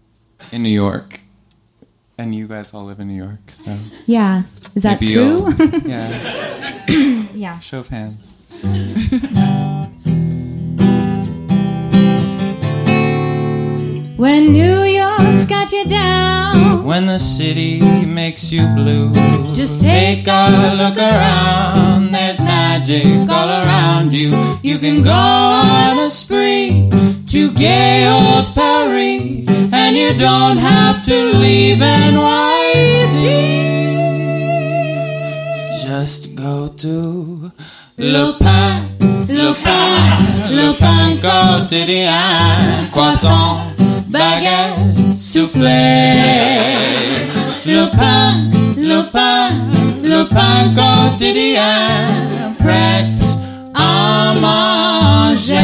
in 0.51 0.65
New 0.65 0.71
York, 0.71 1.20
and 2.21 2.35
you 2.35 2.47
guys 2.47 2.75
all 2.75 2.85
live 2.85 3.01
in 3.01 3.09
New 3.09 3.15
York, 3.17 3.51
so 3.51 3.77
Yeah. 4.07 4.43
Is 4.75 4.83
that 4.83 5.01
maybe 5.01 5.13
true? 5.13 5.49
you'll- 5.59 5.81
yeah. 5.89 7.27
yeah. 7.35 7.59
Show 7.59 7.81
of 7.81 7.89
hands. 7.89 8.37
When 14.17 14.53
New 14.53 14.83
York's 14.85 15.47
got 15.47 15.73
you 15.73 15.87
down, 15.87 16.85
When 16.85 17.07
the 17.07 17.19
city 17.19 17.81
makes 18.05 18.53
you 18.53 18.67
blue, 18.77 19.13
just 19.55 19.81
take 19.81 20.27
a 20.29 20.77
look 20.77 20.99
around. 20.99 22.13
There's 22.13 22.43
magic 22.45 23.07
all 23.31 23.49
around 23.49 24.13
you. 24.13 24.31
You 24.63 24.77
can 24.79 25.03
go 25.03 25.11
on 25.11 25.99
a 25.99 26.09
spree 26.09 26.91
to 27.33 27.51
gay 27.55 28.07
old 28.13 28.55
Paris, 28.55 29.49
and 29.91 29.99
you 29.99 30.13
don't 30.17 30.57
have 30.57 31.03
to 31.03 31.17
leave 31.43 31.79
NYC. 31.79 33.23
Just 35.83 36.37
go 36.37 36.69
to 36.77 37.51
Le 37.99 38.33
Pain, 38.39 38.87
Le 39.29 39.53
Pain, 39.53 40.49
Le 40.49 40.73
Pain 40.75 41.17
quotidien, 41.27 42.87
croissant, 42.93 43.63
baguette, 44.07 45.17
soufflé. 45.17 45.83
Le 47.67 47.91
pain, 47.91 48.49
le 48.77 49.03
pain, 49.11 49.51
le 50.03 50.23
pain 50.29 50.73
quotidien, 50.79 52.07
prêt 52.59 53.15
à 53.75 54.35
manger. 54.41 55.57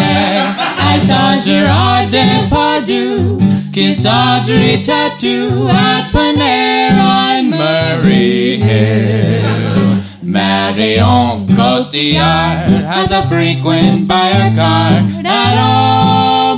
I 0.94 0.98
saw 0.98 1.36
Gérard 1.36 2.08
Depardieu 2.10 3.45
kiss 3.76 4.06
Audrey 4.08 4.80
Tautou 4.80 5.68
at 5.68 6.08
Panera 6.08 7.36
and 7.36 7.50
Murray 7.50 8.56
Hill. 8.56 10.00
Marion 10.22 11.44
Cotillard 11.48 12.72
has 12.88 13.12
a 13.12 13.20
frequent 13.28 14.08
buyer 14.08 14.48
card 14.56 15.04
at 15.26 15.56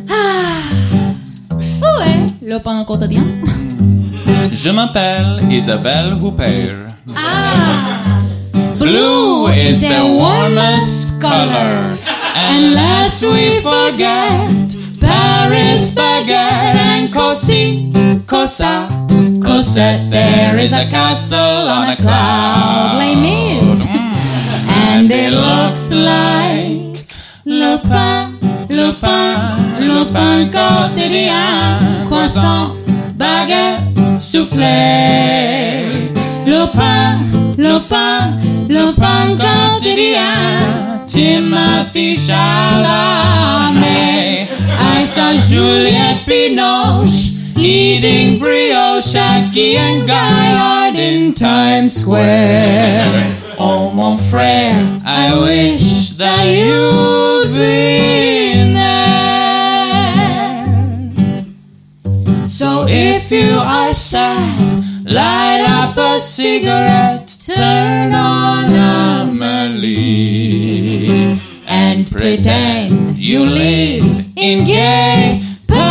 Où 1.86 1.94
est 2.02 2.26
le 2.42 2.58
pain 2.60 2.84
quotidien? 2.86 3.24
Je 4.52 4.72
m'appelle 4.72 5.44
Isabelle 5.52 6.14
Huppert. 6.20 6.88
Ah! 7.16 8.20
Blue 8.80 9.46
is 9.48 9.82
the 9.82 10.02
warmest 10.02 11.22
color. 11.22 11.99
And 12.36 12.74
lest 12.74 13.24
we 13.24 13.60
forget, 13.62 14.76
Paris 15.00 15.96
baguette 15.96 16.76
and 16.92 17.14
Cosi, 17.14 17.92
Cosa, 18.28 18.88
Cosette. 19.42 20.10
There 20.10 20.58
is 20.58 20.74
a 20.74 20.88
castle 20.90 21.40
on 21.40 21.90
a 21.90 21.96
cloud. 21.96 22.98
Les 23.00 23.16
Mis. 23.16 23.86
And 24.68 25.12
it 25.12 25.32
looks 25.34 25.92
like 25.92 26.80
Le 27.46 27.78
pain, 27.78 28.32
le 28.70 28.92
pain, 28.94 29.58
le 29.80 30.06
pain 30.12 30.50
quotidien. 30.52 32.06
Croissant, 32.06 32.76
baguette, 33.16 34.20
soufflé. 34.20 34.68
Le 36.46 36.68
pain, 36.72 37.18
le 37.58 37.80
pain, 37.90 38.38
le 38.70 38.92
pain 38.94 39.36
quotidien. 39.36 40.89
Timothée 41.12 42.16
Chalamet. 42.16 42.48
I 44.78 45.04
saw 45.06 45.34
Juliette 45.50 46.24
Binoche 46.28 47.58
eating 47.58 48.40
brioche 48.40 49.16
at 49.16 49.52
Key 49.52 49.78
and 49.78 50.08
Gaillard 50.08 50.96
in 50.96 51.34
Times 51.34 51.96
Square. 52.02 53.06
Oh, 53.58 53.92
mon 53.92 54.16
frère, 54.18 55.02
I 55.04 55.34
wish 55.42 56.12
that 56.18 56.46
you'd 56.46 57.52
been 57.54 58.74
there. 58.74 59.50
So 62.48 62.86
if 62.88 63.32
you 63.32 63.60
are 63.60 63.94
sad, 63.94 64.84
light 65.06 65.66
up 65.68 65.98
a 65.98 66.20
cigarette, 66.20 67.36
turn 67.54 68.14
on 68.14 68.74
Amelie, 69.30 70.89
and 71.90 72.12
pretend 72.12 73.18
you 73.18 73.44
live 73.48 74.04
in 74.36 74.64
gay 74.64 75.42
Paris. 75.68 75.90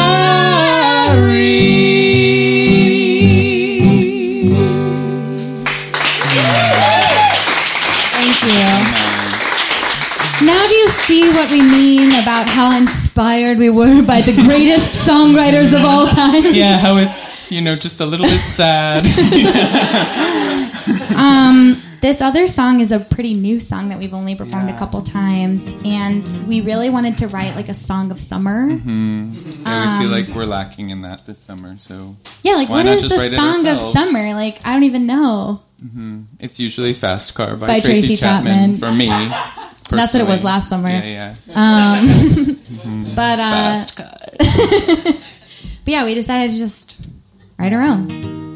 Thank 8.15 8.37
you. 8.47 8.69
Now 10.47 10.67
do 10.69 10.75
you 10.75 10.89
see 10.89 11.29
what 11.33 11.51
we 11.51 11.63
mean 11.63 12.11
about 12.23 12.49
how 12.49 12.77
inspired 12.79 13.59
we 13.59 13.69
were 13.71 14.03
by 14.03 14.21
the 14.21 14.35
greatest 14.45 14.93
songwriters 15.09 15.75
of 15.77 15.85
all 15.85 16.07
time? 16.07 16.55
Yeah, 16.55 16.79
how 16.79 16.97
it's, 16.99 17.51
you 17.51 17.61
know, 17.61 17.75
just 17.75 18.01
a 18.01 18.07
little 18.07 18.27
bit 18.27 18.39
sad. 18.39 19.05
Um, 21.19 21.77
This 22.01 22.21
other 22.21 22.47
song 22.47 22.81
is 22.81 22.93
a 22.93 23.01
pretty 23.01 23.35
new 23.35 23.59
song 23.59 23.89
that 23.89 23.99
we've 23.99 24.15
only 24.15 24.37
performed 24.37 24.71
a 24.71 24.79
couple 24.79 25.03
times, 25.03 25.65
and 25.85 26.25
we 26.47 26.61
really 26.61 26.91
wanted 26.91 27.19
to 27.19 27.27
write 27.29 27.57
like 27.57 27.69
a 27.69 27.75
song 27.75 28.13
of 28.13 28.21
summer. 28.21 28.69
Mm-hmm. 28.69 29.33
Yeah, 29.67 29.99
we 29.99 30.05
feel 30.05 30.15
um, 30.15 30.21
like 30.21 30.29
we're 30.29 30.45
lacking 30.45 30.91
in 30.91 31.03
that 31.03 31.27
this 31.27 31.41
summer, 31.41 31.77
so 31.79 32.17
Yeah, 32.43 32.55
like 32.55 32.69
Why 32.69 32.77
what 32.77 32.83
not 32.87 32.97
is 32.97 33.03
just 33.03 33.17
the 33.17 33.35
song 33.35 33.67
of 33.67 33.81
summer? 33.81 34.35
Like 34.35 34.65
I 34.65 34.75
don't 34.75 34.85
even 34.85 35.07
know. 35.07 35.63
Mm-hmm. 35.83 36.23
it's 36.41 36.59
usually 36.59 36.93
Fast 36.93 37.37
Car 37.37 37.57
by, 37.57 37.69
By 37.69 37.81
Tracy, 37.81 38.01
Tracy 38.01 38.17
Chapman, 38.17 38.75
Chapman. 38.75 38.77
for 38.77 38.93
me. 38.93 39.09
That's 39.91 40.13
what 40.13 40.23
it 40.23 40.29
was 40.29 40.45
last 40.45 40.69
summer. 40.69 40.89
Yeah, 40.89 41.35
yeah. 41.47 41.99
Um, 41.99 42.09
mm-hmm. 42.09 43.15
But 43.15 43.39
uh, 43.39 43.51
Fast 43.51 43.97
Car. 43.97 44.07
but 45.85 45.93
yeah, 45.93 46.05
we 46.05 46.15
decided 46.15 46.53
to 46.53 46.59
just 46.59 47.09
write 47.59 47.73
our 47.73 47.83
own. 47.83 48.48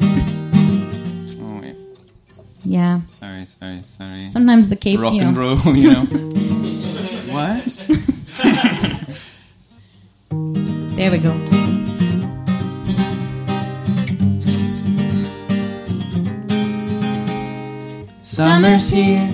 Yeah. 2.63 3.01
Sorry, 3.03 3.45
sorry, 3.45 3.81
sorry. 3.83 4.27
Sometimes 4.27 4.69
the 4.69 4.75
cape, 4.75 4.99
Rock 4.99 5.13
you 5.13 5.21
and 5.21 5.35
know. 5.35 5.55
roll, 5.65 5.75
you 5.75 5.91
know. 5.91 6.05
what? 7.33 7.79
There 10.95 11.09
we 11.09 11.17
go. 11.17 11.33
Summer's 18.21 18.89
here, 18.89 19.27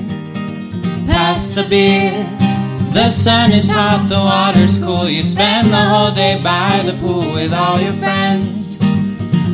pass 1.06 1.52
the 1.52 1.66
beer. 1.70 2.12
The 2.94 3.10
sun 3.10 3.52
is 3.52 3.70
hot, 3.70 4.08
the 4.10 4.16
water's 4.18 4.84
cool. 4.84 5.08
You 5.08 5.22
spend 5.22 5.70
the 5.70 5.78
whole 5.78 6.12
day 6.12 6.40
by 6.44 6.82
the 6.86 6.98
pool 7.00 7.34
with 7.34 7.54
all 7.54 7.80
your 7.80 7.94
friends. 7.94 8.80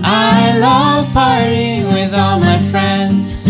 I 0.03 0.57
love 0.57 1.07
partying 1.07 1.91
with 1.93 2.13
all 2.13 2.39
my 2.39 2.57
friends. 2.71 3.44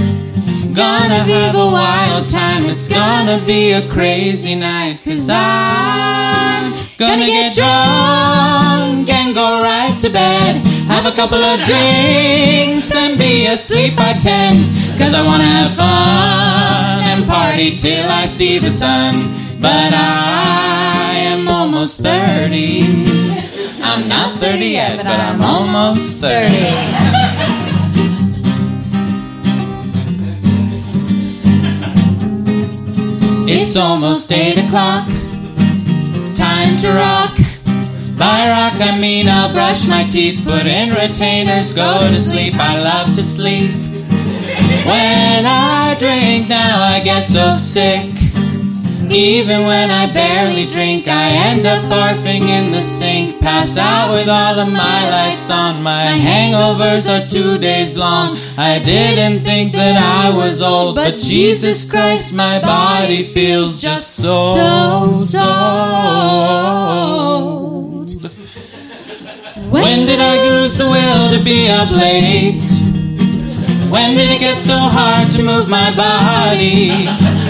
Gonna 0.76 1.23
have 1.23 1.55
a 1.55 1.71
wild 1.71 2.30
time, 2.30 2.65
it's 2.65 2.89
gonna 2.89 3.41
be 3.45 3.71
a 3.71 3.88
crazy 3.88 4.55
night. 4.55 4.99
Cause 5.05 5.30
I'm 5.32 6.73
gonna 6.97 7.26
get 7.26 7.55
drunk 7.55 9.07
and 9.07 9.34
go 9.34 9.63
right 9.63 9.95
to 10.01 10.09
bed. 10.09 10.67
Have 10.91 11.05
a 11.05 11.15
couple 11.15 11.38
of 11.38 11.59
drinks 11.63 12.93
and 12.93 13.17
be 13.17 13.47
asleep 13.47 13.95
by 13.95 14.19
ten. 14.19 14.67
Cause 14.97 15.13
I 15.13 15.23
wanna 15.26 15.45
have 15.45 15.71
fun 15.76 17.07
and 17.07 17.26
party 17.26 17.78
till 17.78 18.09
I 18.09 18.26
see 18.26 18.59
the 18.59 18.69
sun. 18.69 19.32
But 19.61 19.93
I 19.93 21.23
am 21.32 21.47
almost 21.47 22.03
30. 22.03 22.84
I'm 23.82 24.09
not 24.09 24.39
30 24.39 24.65
yet, 24.65 24.97
but 24.97 25.07
I'm 25.07 25.41
almost 25.41 26.19
30. 26.19 27.61
It's 33.68 33.78
almost 33.78 34.32
8 34.32 34.59
o'clock. 34.59 35.07
Time 36.36 36.78
to 36.78 36.88
rock. 36.93 37.36
By 38.16 38.45
rock, 38.53 38.80
I 38.80 38.95
mean 39.01 39.28
I'll 39.28 39.51
brush 39.51 39.88
my 39.88 40.03
teeth, 40.03 40.45
put 40.45 40.68
in 40.68 40.93
retainers, 40.93 41.74
go 41.74 41.99
to 42.07 42.16
sleep. 42.16 42.53
I 42.57 42.80
love 42.80 43.16
to 43.16 43.24
sleep. 43.24 43.72
When 44.86 45.45
I 45.49 45.95
drink 45.97 46.47
now, 46.47 46.80
I 46.80 47.01
get 47.03 47.28
so 47.28 47.49
sick. 47.49 48.14
Even 49.11 49.65
when 49.65 49.89
I 49.91 50.11
barely 50.11 50.65
drink, 50.65 51.07
I 51.07 51.29
end 51.49 51.65
up 51.65 51.83
barfing 51.85 52.41
in 52.41 52.71
the 52.71 52.81
sink. 52.81 53.41
Pass 53.41 53.77
out 53.77 54.11
with 54.13 54.27
all 54.27 54.59
of 54.59 54.71
my 54.71 55.09
lights 55.09 55.49
on. 55.51 55.83
My 55.83 56.05
hangovers 56.07 57.07
are 57.09 57.27
two 57.27 57.57
days 57.57 57.97
long. 57.97 58.35
I 58.57 58.79
didn't 58.83 59.43
think 59.43 59.73
that 59.73 59.97
I 59.97 60.35
was 60.35 60.61
old, 60.61 60.95
but 60.95 61.13
Jesus 61.19 61.89
Christ, 61.89 62.33
my 62.33 62.59
body 62.61 63.23
feels 63.23 63.81
just 63.81 64.15
so, 64.15 64.55
So, 64.55 65.13
so 65.13 65.39
old. 66.99 68.11
When, 69.71 70.05
did 70.05 70.19
I 70.19 70.37
lose 70.49 70.77
the 70.77 70.85
will 70.85 71.37
to 71.37 71.43
be 71.43 71.69
up 71.69 71.91
late? 71.91 72.61
When 73.91 74.15
did 74.15 74.31
it 74.31 74.39
get 74.39 74.59
so 74.59 74.75
hard 74.75 75.31
to 75.33 75.43
move 75.43 75.69
my 75.69 75.93
body? 75.95 77.44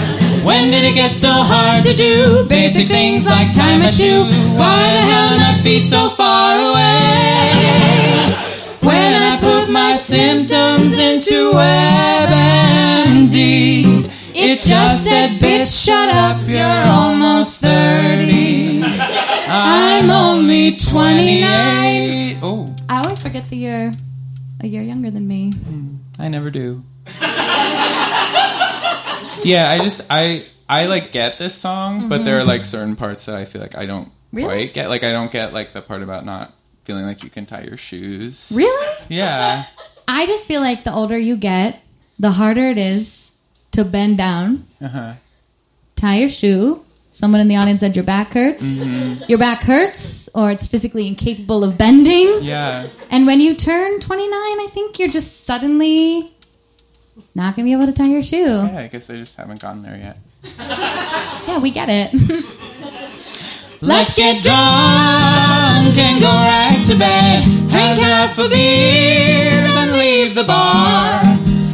When 0.46 0.70
did 0.70 0.84
it 0.84 0.94
get 0.94 1.16
so 1.16 1.26
hard 1.32 1.82
to 1.82 1.92
do 1.92 2.46
basic 2.48 2.86
things 2.86 3.26
like 3.26 3.52
tie 3.52 3.76
my 3.78 3.88
shoe? 3.88 4.22
Why 4.54 4.78
the 4.94 5.02
hell 5.10 5.34
are 5.34 5.38
my 5.42 5.58
feet 5.60 5.88
so 5.88 6.08
far 6.08 6.54
away? 6.70 8.30
When 8.78 9.22
I 9.26 9.38
put 9.40 9.68
my 9.72 9.94
symptoms 9.94 10.98
into 11.00 11.50
WebMD, 11.50 13.34
it 14.36 14.58
just 14.60 15.08
said, 15.08 15.30
bitch, 15.40 15.84
shut 15.84 16.14
up, 16.14 16.38
you're 16.46 16.86
almost 16.94 17.60
30. 17.60 18.84
I'm 19.48 20.10
only 20.10 20.76
28. 20.76 22.38
Oh, 22.40 22.72
I 22.88 23.02
always 23.02 23.20
forget 23.20 23.50
that 23.50 23.56
you're 23.56 23.90
a 24.60 24.66
year 24.68 24.82
younger 24.82 25.10
than 25.10 25.26
me. 25.26 25.52
I 26.20 26.28
never 26.28 26.52
do. 26.52 26.84
yeah, 29.44 29.68
I 29.70 29.78
just 29.78 30.06
I 30.10 30.44
I 30.68 30.86
like 30.86 31.12
get 31.12 31.38
this 31.38 31.54
song, 31.54 32.08
but 32.08 32.24
there 32.24 32.38
are 32.38 32.44
like 32.44 32.64
certain 32.64 32.96
parts 32.96 33.26
that 33.26 33.36
I 33.36 33.44
feel 33.44 33.60
like 33.62 33.76
I 33.76 33.86
don't 33.86 34.10
Really? 34.32 34.46
quite 34.66 34.74
get. 34.74 34.88
Like 34.88 35.04
I 35.04 35.12
don't 35.12 35.30
get 35.30 35.52
like 35.52 35.72
the 35.72 35.82
part 35.82 36.02
about 36.02 36.24
not 36.24 36.52
feeling 36.84 37.06
like 37.06 37.22
you 37.22 37.30
can 37.30 37.46
tie 37.46 37.62
your 37.62 37.76
shoes. 37.76 38.52
Really? 38.54 38.96
Yeah. 39.08 39.66
I 40.08 40.26
just 40.26 40.46
feel 40.46 40.60
like 40.60 40.84
the 40.84 40.92
older 40.92 41.18
you 41.18 41.36
get, 41.36 41.80
the 42.18 42.30
harder 42.30 42.68
it 42.70 42.78
is 42.78 43.38
to 43.72 43.84
bend 43.84 44.18
down, 44.18 44.66
Uh-huh. 44.80 45.14
tie 45.96 46.18
your 46.18 46.28
shoe. 46.28 46.82
Someone 47.10 47.40
in 47.40 47.48
the 47.48 47.56
audience 47.56 47.80
said 47.80 47.96
your 47.96 48.04
back 48.04 48.34
hurts. 48.34 48.62
Mm-hmm. 48.62 49.24
Your 49.26 49.38
back 49.38 49.62
hurts, 49.62 50.28
or 50.34 50.50
it's 50.50 50.68
physically 50.68 51.06
incapable 51.08 51.64
of 51.64 51.78
bending. 51.78 52.40
Yeah. 52.42 52.88
And 53.10 53.26
when 53.26 53.40
you 53.40 53.54
turn 53.54 54.00
29, 54.00 54.30
I 54.30 54.68
think 54.70 54.98
you're 54.98 55.08
just 55.08 55.44
suddenly 55.46 56.30
not 57.34 57.54
going 57.56 57.64
to 57.66 57.68
be 57.68 57.72
able 57.72 57.86
to 57.86 57.92
tie 57.92 58.08
your 58.08 58.22
shoe. 58.22 58.52
Yeah, 58.52 58.78
I 58.78 58.88
guess 58.88 59.08
I 59.10 59.14
just 59.16 59.36
haven't 59.36 59.60
gotten 59.60 59.82
there 59.82 59.96
yet. 59.96 60.16
Yeah, 61.46 61.58
we 61.60 61.70
get 61.70 61.88
it. 61.88 62.12
Let's 63.80 64.16
get 64.16 64.42
drunk 64.42 64.56
and 65.96 66.20
go 66.20 66.26
right 66.26 66.82
to 66.86 66.98
bed. 66.98 67.44
Drink 67.70 68.00
half 68.02 68.36
a 68.38 68.48
beer, 68.48 69.52
then 69.52 69.92
leave 69.92 70.34
the 70.34 70.42
bar. 70.42 71.20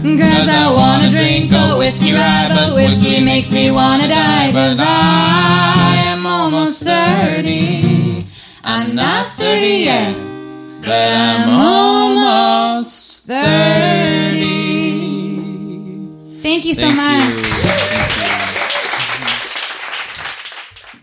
Cause 0.03 0.49
I 0.49 0.71
wanna 0.75 1.09
drink 1.11 1.53
a 1.53 1.79
whiskey 1.79 2.13
rye, 2.13 2.49
but 2.51 2.75
whiskey 2.75 3.25
makes 3.25 3.51
me 3.51 3.71
wanna 3.71 4.09
die. 4.09 4.53
Cause 4.53 4.79
I 4.79 6.05
am 6.09 6.27
almost 6.27 6.83
30. 6.83 8.27
I'm 8.65 8.95
not 8.95 9.35
30 9.37 9.67
yet, 9.67 10.15
but 10.83 10.91
I'm 10.91 11.49
almost 11.49 13.27
30. 13.27 14.12
Thank 16.43 16.65
you 16.65 16.75
so 16.75 16.89
Thank 16.89 16.97
much. 16.97 17.23
you. 17.29 18.33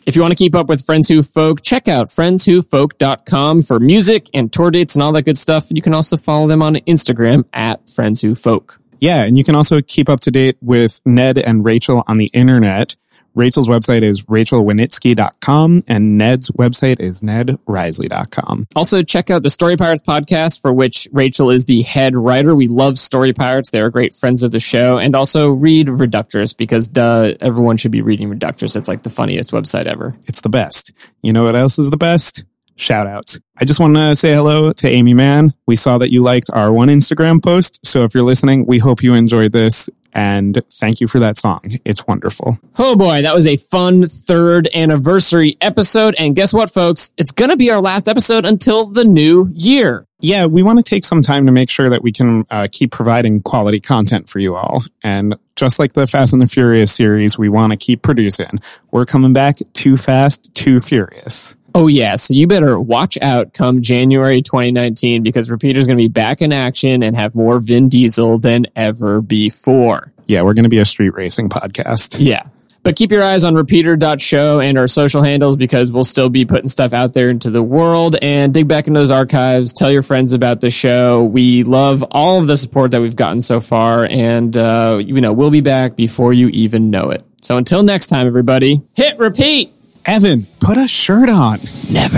If 0.05 0.15
you 0.15 0.23
want 0.23 0.31
to 0.31 0.35
keep 0.35 0.55
up 0.55 0.69
with 0.69 0.83
Friends 0.83 1.07
Who 1.07 1.21
Folk, 1.21 1.61
check 1.61 1.87
out 1.87 2.07
friendswhofolk.com 2.07 3.61
for 3.61 3.79
music 3.79 4.27
and 4.33 4.51
tour 4.51 4.71
dates 4.71 4.95
and 4.95 5.03
all 5.03 5.11
that 5.11 5.21
good 5.21 5.37
stuff. 5.37 5.67
You 5.69 5.83
can 5.83 5.93
also 5.93 6.17
follow 6.17 6.47
them 6.47 6.63
on 6.63 6.75
Instagram 6.75 7.45
at 7.53 7.87
Friends 7.87 8.19
Who 8.21 8.33
Folk. 8.33 8.79
Yeah, 8.99 9.23
and 9.23 9.37
you 9.37 9.43
can 9.43 9.53
also 9.53 9.81
keep 9.81 10.09
up 10.09 10.19
to 10.21 10.31
date 10.31 10.57
with 10.61 10.99
Ned 11.05 11.37
and 11.37 11.63
Rachel 11.63 12.03
on 12.07 12.17
the 12.17 12.29
internet. 12.33 12.97
Rachel's 13.35 13.67
website 13.67 14.03
is 14.03 14.23
rachelwenitsky.com 14.25 15.81
and 15.87 16.17
Ned's 16.17 16.51
website 16.51 16.99
is 16.99 17.21
nedriseley.com. 17.21 18.67
Also, 18.75 19.03
check 19.03 19.29
out 19.29 19.43
the 19.43 19.49
Story 19.49 19.77
Pirates 19.77 20.01
podcast, 20.01 20.61
for 20.61 20.73
which 20.73 21.07
Rachel 21.11 21.49
is 21.49 21.65
the 21.65 21.81
head 21.83 22.15
writer. 22.15 22.55
We 22.55 22.67
love 22.67 22.97
Story 22.97 23.33
Pirates. 23.33 23.71
They're 23.71 23.89
great 23.89 24.13
friends 24.13 24.43
of 24.43 24.51
the 24.51 24.59
show. 24.59 24.97
And 24.97 25.15
also 25.15 25.49
read 25.49 25.87
Reductress 25.87 26.55
because 26.55 26.87
duh, 26.87 27.33
everyone 27.41 27.77
should 27.77 27.91
be 27.91 28.01
reading 28.01 28.29
Reductress. 28.29 28.75
It's 28.75 28.89
like 28.89 29.03
the 29.03 29.09
funniest 29.09 29.51
website 29.51 29.85
ever. 29.85 30.15
It's 30.27 30.41
the 30.41 30.49
best. 30.49 30.91
You 31.21 31.33
know 31.33 31.43
what 31.43 31.55
else 31.55 31.79
is 31.79 31.89
the 31.89 31.97
best? 31.97 32.45
Shout 32.75 33.07
outs. 33.07 33.41
I 33.57 33.65
just 33.65 33.81
want 33.81 33.95
to 33.95 34.15
say 34.15 34.33
hello 34.33 34.71
to 34.71 34.87
Aimee 34.87 35.13
Mann. 35.13 35.49
We 35.67 35.75
saw 35.75 35.97
that 35.97 36.13
you 36.13 36.23
liked 36.23 36.49
our 36.53 36.71
one 36.71 36.87
Instagram 36.87 37.43
post. 37.43 37.85
So 37.85 38.05
if 38.05 38.13
you're 38.13 38.23
listening, 38.23 38.65
we 38.65 38.77
hope 38.77 39.03
you 39.03 39.15
enjoyed 39.15 39.51
this 39.51 39.89
and 40.13 40.61
thank 40.71 41.01
you 41.01 41.07
for 41.07 41.19
that 41.19 41.37
song. 41.37 41.61
It's 41.85 42.05
wonderful. 42.07 42.57
Oh 42.77 42.95
boy, 42.95 43.21
that 43.21 43.33
was 43.33 43.47
a 43.47 43.55
fun 43.55 44.03
third 44.03 44.67
anniversary 44.73 45.57
episode. 45.61 46.15
And 46.17 46.35
guess 46.35 46.53
what, 46.53 46.69
folks? 46.69 47.11
It's 47.17 47.31
going 47.31 47.49
to 47.49 47.57
be 47.57 47.71
our 47.71 47.81
last 47.81 48.07
episode 48.07 48.45
until 48.45 48.87
the 48.87 49.05
new 49.05 49.49
year. 49.53 50.05
Yeah, 50.21 50.47
we 50.47 50.63
want 50.63 50.79
to 50.79 50.83
take 50.83 51.05
some 51.05 51.21
time 51.21 51.45
to 51.45 51.51
make 51.51 51.69
sure 51.69 51.89
that 51.89 52.03
we 52.03 52.11
can 52.11 52.45
uh, 52.49 52.67
keep 52.69 52.91
providing 52.91 53.41
quality 53.41 53.79
content 53.79 54.29
for 54.29 54.39
you 54.39 54.55
all. 54.55 54.83
And 55.01 55.35
just 55.55 55.79
like 55.79 55.93
the 55.93 56.07
Fast 56.07 56.33
and 56.33 56.41
the 56.41 56.47
Furious 56.47 56.91
series, 56.91 57.37
we 57.37 57.47
want 57.47 57.71
to 57.71 57.77
keep 57.77 58.01
producing. 58.01 58.59
We're 58.91 59.05
coming 59.05 59.31
back 59.31 59.59
too 59.73 59.95
fast, 59.95 60.53
too 60.53 60.79
furious. 60.79 61.55
Oh 61.75 61.87
yeah, 61.87 62.15
so 62.15 62.33
you 62.33 62.47
better 62.47 62.79
watch 62.79 63.17
out 63.21 63.53
come 63.53 63.81
January 63.81 64.41
2019 64.41 65.23
because 65.23 65.51
Repeater's 65.51 65.87
going 65.87 65.97
to 65.97 66.03
be 66.03 66.07
back 66.07 66.41
in 66.41 66.51
action 66.51 67.03
and 67.03 67.15
have 67.15 67.35
more 67.35 67.59
Vin 67.59 67.89
Diesel 67.89 68.39
than 68.39 68.65
ever 68.75 69.21
before. 69.21 70.11
Yeah, 70.25 70.41
we're 70.41 70.53
going 70.53 70.63
to 70.63 70.69
be 70.69 70.79
a 70.79 70.85
street 70.85 71.13
racing 71.13 71.49
podcast. 71.49 72.17
Yeah. 72.19 72.43
But 72.81 72.95
keep 72.95 73.11
your 73.11 73.23
eyes 73.23 73.43
on 73.43 73.55
repeater.show 73.55 74.59
and 74.61 74.77
our 74.77 74.87
social 74.87 75.21
handles 75.21 75.57
because 75.57 75.91
we'll 75.91 76.05
still 76.05 76.29
be 76.29 76.45
putting 76.45 76.69
stuff 76.69 76.93
out 76.93 77.13
there 77.13 77.29
into 77.29 77.51
the 77.51 77.61
world 77.61 78.15
and 78.21 78.53
dig 78.53 78.67
back 78.67 78.87
into 78.87 78.99
those 78.99 79.11
archives. 79.11 79.73
Tell 79.73 79.91
your 79.91 80.01
friends 80.01 80.33
about 80.33 80.61
the 80.61 80.69
show. 80.69 81.23
We 81.23 81.63
love 81.63 82.03
all 82.11 82.39
of 82.39 82.47
the 82.47 82.55
support 82.55 82.91
that 82.91 83.01
we've 83.01 83.15
gotten 83.15 83.41
so 83.41 83.59
far. 83.59 84.05
And, 84.05 84.55
uh, 84.55 85.01
you 85.03 85.19
know, 85.19 85.33
we'll 85.33 85.51
be 85.51 85.61
back 85.61 85.97
before 85.97 86.31
you 86.31 86.47
even 86.49 86.89
know 86.89 87.09
it. 87.09 87.25
So 87.41 87.57
until 87.57 87.83
next 87.83 88.07
time, 88.07 88.27
everybody, 88.27 88.81
hit 88.95 89.17
repeat. 89.19 89.73
Evan, 90.09 90.47
put 90.59 90.75
a 90.75 90.87
shirt 90.87 91.29
on. 91.29 91.59
Never. 91.91 92.17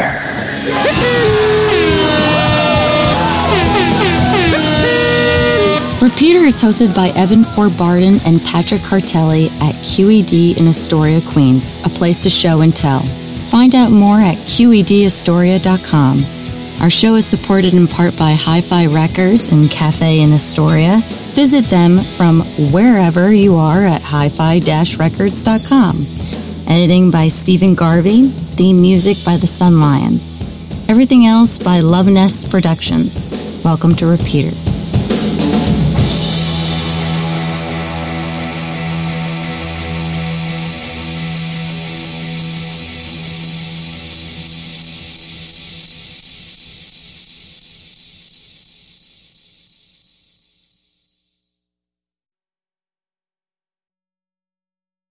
Repeater 6.01 6.45
is 6.45 6.61
hosted 6.61 6.95
by 6.95 7.09
Evan 7.17 7.43
Ford 7.43 7.77
Barden 7.77 8.21
and 8.25 8.39
Patrick 8.43 8.79
Cartelli 8.79 9.47
at 9.59 9.75
QED 9.83 10.57
in 10.57 10.69
Astoria, 10.69 11.19
Queens, 11.19 11.85
a 11.85 11.89
place 11.89 12.21
to 12.21 12.29
show 12.29 12.61
and 12.61 12.73
tell. 12.73 13.01
Find 13.01 13.75
out 13.75 13.91
more 13.91 14.19
at 14.19 14.37
QEDAstoria.com. 14.37 16.23
Our 16.81 16.89
show 16.89 17.15
is 17.15 17.25
supported 17.25 17.73
in 17.73 17.87
part 17.89 18.17
by 18.17 18.37
Hi 18.39 18.61
Fi 18.61 18.85
Records 18.85 19.51
and 19.51 19.69
Cafe 19.69 20.21
in 20.21 20.31
Astoria. 20.31 21.01
Visit 21.35 21.65
them 21.65 21.97
from 21.99 22.39
wherever 22.71 23.33
you 23.33 23.57
are 23.57 23.81
at 23.81 24.01
hi 24.01 24.29
fi 24.29 24.61
records.com 24.97 26.40
editing 26.71 27.11
by 27.11 27.27
Stephen 27.27 27.75
Garvey, 27.75 28.27
theme 28.27 28.79
music 28.81 29.17
by 29.25 29.35
the 29.35 29.45
Sun 29.45 29.81
Lions. 29.81 30.39
Everything 30.89 31.25
else 31.25 31.59
by 31.59 31.81
Love 31.81 32.07
Nest 32.07 32.49
Productions. 32.49 33.61
Welcome 33.65 33.93
to 33.95 34.05
Repeater. 34.05 35.80